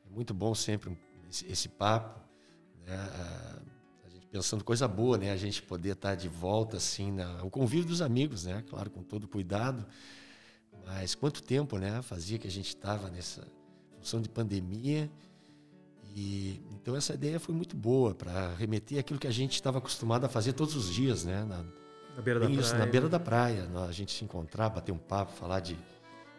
muito 0.10 0.34
bom 0.34 0.56
sempre 0.56 0.98
esse, 1.30 1.46
esse 1.52 1.68
papo. 1.68 2.18
Né? 2.86 2.96
A 4.06 4.10
gente 4.10 4.28
pensando 4.28 4.64
coisa 4.64 4.88
boa, 4.88 5.18
né? 5.18 5.32
A 5.32 5.36
gente 5.36 5.62
poder 5.62 5.92
estar 5.92 6.16
de 6.16 6.30
volta, 6.30 6.78
assim, 6.78 7.12
na, 7.12 7.44
o 7.44 7.50
convívio 7.50 7.90
dos 7.90 8.02
amigos, 8.02 8.46
né? 8.46 8.64
Claro, 8.70 8.90
com 8.90 9.04
todo 9.04 9.28
cuidado. 9.28 9.86
Mas 10.86 11.14
quanto 11.14 11.44
tempo, 11.44 11.78
né? 11.78 12.02
Fazia 12.02 12.40
que 12.40 12.48
a 12.48 12.52
gente 12.52 12.70
estava 12.70 13.10
nessa 13.10 13.46
função 13.98 14.22
de 14.22 14.30
pandemia. 14.30 15.12
E 16.16 16.62
então 16.72 16.96
essa 16.96 17.16
ideia 17.16 17.38
foi 17.38 17.54
muito 17.54 17.76
boa 17.76 18.16
para 18.16 18.54
remeter 18.56 18.98
aquilo 18.98 19.20
que 19.20 19.28
a 19.28 19.32
gente 19.32 19.56
estava 19.56 19.80
acostumado 19.80 20.26
a 20.26 20.30
fazer 20.30 20.54
todos 20.54 20.74
os 20.74 20.90
dias, 20.90 21.26
né? 21.26 21.44
Na, 21.44 21.66
na 22.16 22.22
beira 22.22 22.40
da 22.40 22.50
isso, 22.50 22.70
praia. 22.70 22.86
na 22.86 22.92
beira 22.92 23.10
da 23.10 23.20
praia, 23.20 23.70
a 23.90 23.92
gente 23.92 24.14
se 24.14 24.24
encontrar, 24.24 24.70
bater 24.70 24.94
um 24.94 24.98
papo, 24.98 25.34
falar 25.34 25.60
de 25.60 25.78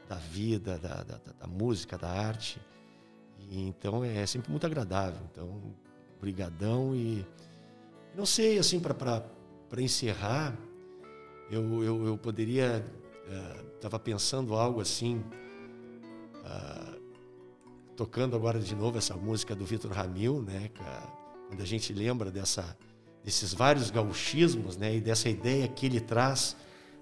da 0.09 0.17
vida, 0.17 0.79
da, 0.79 1.03
da, 1.03 1.21
da 1.41 1.47
música, 1.47 1.97
da 1.97 2.09
arte. 2.09 2.61
E, 3.51 3.69
então 3.69 4.05
é 4.05 4.25
sempre 4.27 4.51
muito 4.51 4.67
agradável. 4.67 5.21
Então, 5.31 5.75
brigadão 6.21 6.95
e 6.95 7.25
não 8.15 8.25
sei 8.25 8.59
assim 8.59 8.81
para 8.81 9.23
encerrar, 9.79 10.57
eu, 11.51 11.83
eu, 11.83 12.07
eu 12.07 12.19
poderia 12.19 12.85
estava 13.77 13.97
uh, 13.97 14.01
pensando 14.01 14.55
algo 14.55 14.81
assim 14.81 15.23
uh, 16.45 17.01
tocando 17.97 18.37
agora 18.37 18.59
de 18.59 18.75
novo 18.75 18.99
essa 18.99 19.17
música 19.17 19.55
do 19.55 19.65
Vitor 19.65 19.93
Ramil, 19.93 20.43
né? 20.43 20.71
Quando 21.49 21.61
a 21.61 21.67
gente 21.67 21.93
lembra 21.93 22.31
dessa 22.31 22.77
desses 23.23 23.55
vários 23.55 23.91
gauchismos, 23.91 24.77
né? 24.77 24.97
E 24.97 25.01
dessa 25.01 25.29
ideia 25.29 25.67
que 25.67 25.87
ele 25.87 26.01
traz 26.01 26.57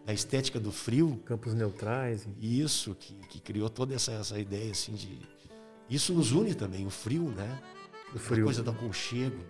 da 0.04 0.12
estética 0.12 0.58
do 0.58 0.72
frio. 0.72 1.20
Campos 1.24 1.54
neutrais. 1.54 2.26
Isso, 2.40 2.94
que, 2.94 3.14
que 3.28 3.40
criou 3.40 3.70
toda 3.70 3.94
essa, 3.94 4.12
essa 4.12 4.38
ideia 4.38 4.70
assim 4.70 4.94
de. 4.94 5.20
Isso 5.88 6.12
nos 6.12 6.32
une 6.32 6.54
também, 6.54 6.86
o 6.86 6.90
frio, 6.90 7.24
né? 7.30 7.60
O 8.14 8.18
frio. 8.18 8.44
A 8.44 8.46
coisa 8.46 8.62
do 8.62 8.70
aconchego. 8.70 9.44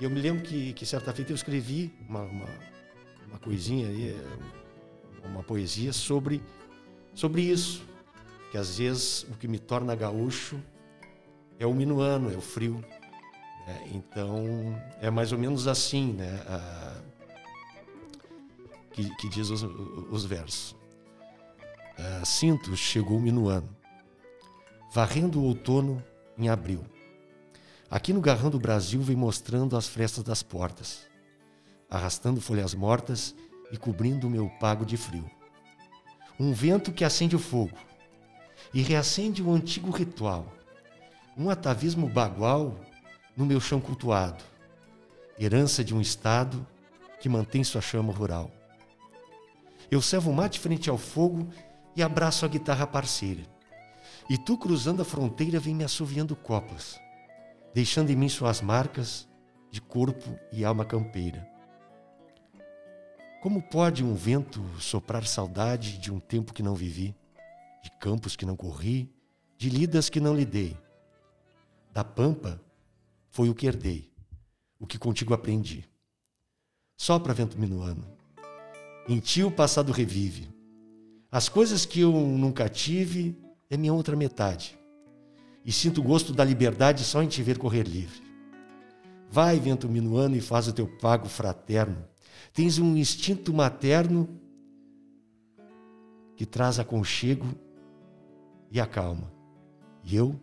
E 0.00 0.04
eu 0.04 0.10
me 0.10 0.20
lembro 0.20 0.42
que, 0.42 0.72
que 0.72 0.86
certa 0.86 1.12
feita 1.12 1.32
eu 1.32 1.36
escrevi 1.36 1.92
uma, 2.08 2.22
uma, 2.22 2.48
uma 3.26 3.38
coisinha 3.38 3.88
aí, 3.88 4.16
uma 5.24 5.42
poesia 5.42 5.92
sobre, 5.92 6.42
sobre 7.14 7.42
isso. 7.42 7.82
Que 8.50 8.56
às 8.56 8.78
vezes 8.78 9.24
o 9.24 9.36
que 9.36 9.46
me 9.46 9.58
torna 9.58 9.94
gaúcho 9.94 10.58
é 11.58 11.66
o 11.66 11.74
minuano, 11.74 12.32
é 12.32 12.36
o 12.36 12.40
frio. 12.40 12.82
Né? 13.66 13.90
Então 13.92 14.80
é 15.00 15.10
mais 15.10 15.32
ou 15.32 15.38
menos 15.38 15.66
assim, 15.66 16.12
né? 16.12 16.40
Que, 18.98 19.14
que 19.16 19.28
diz 19.28 19.50
os, 19.50 19.62
os 19.62 20.24
versos. 20.24 20.72
Uh, 21.98 22.26
sinto, 22.26 22.76
chegou-me 22.76 23.30
no 23.30 23.48
ano, 23.48 23.68
varrendo 24.92 25.40
o 25.40 25.44
outono 25.44 26.02
em 26.36 26.48
abril. 26.48 26.84
Aqui 27.88 28.12
no 28.12 28.20
garrão 28.20 28.50
do 28.50 28.58
Brasil 28.58 29.00
vem 29.00 29.16
mostrando 29.16 29.76
as 29.76 29.86
frestas 29.86 30.24
das 30.24 30.42
portas, 30.42 31.06
arrastando 31.88 32.40
folhas 32.40 32.74
mortas 32.74 33.34
e 33.70 33.76
cobrindo 33.76 34.26
o 34.26 34.30
meu 34.30 34.48
pago 34.60 34.84
de 34.84 34.96
frio. 34.96 35.28
Um 36.38 36.52
vento 36.52 36.92
que 36.92 37.04
acende 37.04 37.36
o 37.36 37.38
fogo 37.38 37.76
e 38.74 38.82
reacende 38.82 39.42
o 39.42 39.52
antigo 39.52 39.90
ritual, 39.90 40.52
um 41.36 41.50
atavismo 41.50 42.08
bagual 42.08 42.78
no 43.36 43.46
meu 43.46 43.60
chão 43.60 43.80
cultuado, 43.80 44.42
herança 45.38 45.84
de 45.84 45.94
um 45.94 46.00
estado 46.00 46.66
que 47.20 47.28
mantém 47.28 47.64
sua 47.64 47.80
chama 47.80 48.12
rural. 48.12 48.57
Eu 49.90 50.02
servo 50.02 50.30
o 50.30 50.34
mate 50.34 50.60
frente 50.60 50.90
ao 50.90 50.98
fogo 50.98 51.48
e 51.96 52.02
abraço 52.02 52.44
a 52.44 52.48
guitarra 52.48 52.86
parceira. 52.86 53.42
E 54.28 54.36
tu, 54.36 54.58
cruzando 54.58 55.00
a 55.00 55.04
fronteira, 55.04 55.58
vem 55.58 55.74
me 55.74 55.84
assoviando 55.84 56.36
coplas, 56.36 57.00
deixando 57.72 58.10
em 58.10 58.16
mim 58.16 58.28
suas 58.28 58.60
marcas 58.60 59.26
de 59.70 59.80
corpo 59.80 60.38
e 60.52 60.64
alma 60.64 60.84
campeira. 60.84 61.48
Como 63.40 63.62
pode 63.62 64.04
um 64.04 64.14
vento 64.14 64.62
soprar 64.78 65.24
saudade 65.24 65.96
de 65.98 66.12
um 66.12 66.20
tempo 66.20 66.52
que 66.52 66.62
não 66.62 66.74
vivi, 66.74 67.16
de 67.82 67.90
campos 67.98 68.36
que 68.36 68.44
não 68.44 68.56
corri, 68.56 69.10
de 69.56 69.70
lidas 69.70 70.10
que 70.10 70.20
não 70.20 70.34
lidei? 70.34 70.76
Da 71.92 72.04
pampa 72.04 72.60
foi 73.30 73.48
o 73.48 73.54
que 73.54 73.66
herdei, 73.66 74.12
o 74.78 74.86
que 74.86 74.98
contigo 74.98 75.32
aprendi. 75.32 75.88
Sopra 76.96 77.32
vento 77.32 77.58
minuano, 77.58 78.17
em 79.08 79.18
ti 79.18 79.42
o 79.42 79.50
passado 79.50 79.90
revive. 79.90 80.48
As 81.30 81.48
coisas 81.48 81.86
que 81.86 82.00
eu 82.00 82.12
nunca 82.12 82.68
tive 82.68 83.36
é 83.70 83.76
minha 83.76 83.92
outra 83.92 84.14
metade. 84.14 84.78
E 85.64 85.72
sinto 85.72 86.00
o 86.00 86.04
gosto 86.04 86.32
da 86.32 86.44
liberdade 86.44 87.04
só 87.04 87.22
em 87.22 87.28
te 87.28 87.42
ver 87.42 87.58
correr 87.58 87.86
livre. 87.86 88.22
Vai, 89.30 89.58
vento 89.58 89.88
minuano, 89.88 90.36
e 90.36 90.40
faz 90.40 90.68
o 90.68 90.72
teu 90.72 90.86
pago 90.98 91.28
fraterno. 91.28 92.04
Tens 92.52 92.78
um 92.78 92.96
instinto 92.96 93.52
materno 93.52 94.28
que 96.36 96.46
traz 96.46 96.78
aconchego 96.78 97.46
e 98.70 98.80
acalma. 98.80 99.30
E 100.04 100.16
eu 100.16 100.40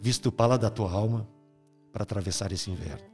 visto 0.00 0.26
o 0.26 0.32
pala 0.32 0.58
da 0.58 0.70
tua 0.70 0.90
alma 0.90 1.28
para 1.92 2.02
atravessar 2.02 2.52
esse 2.52 2.70
inverno. 2.70 3.13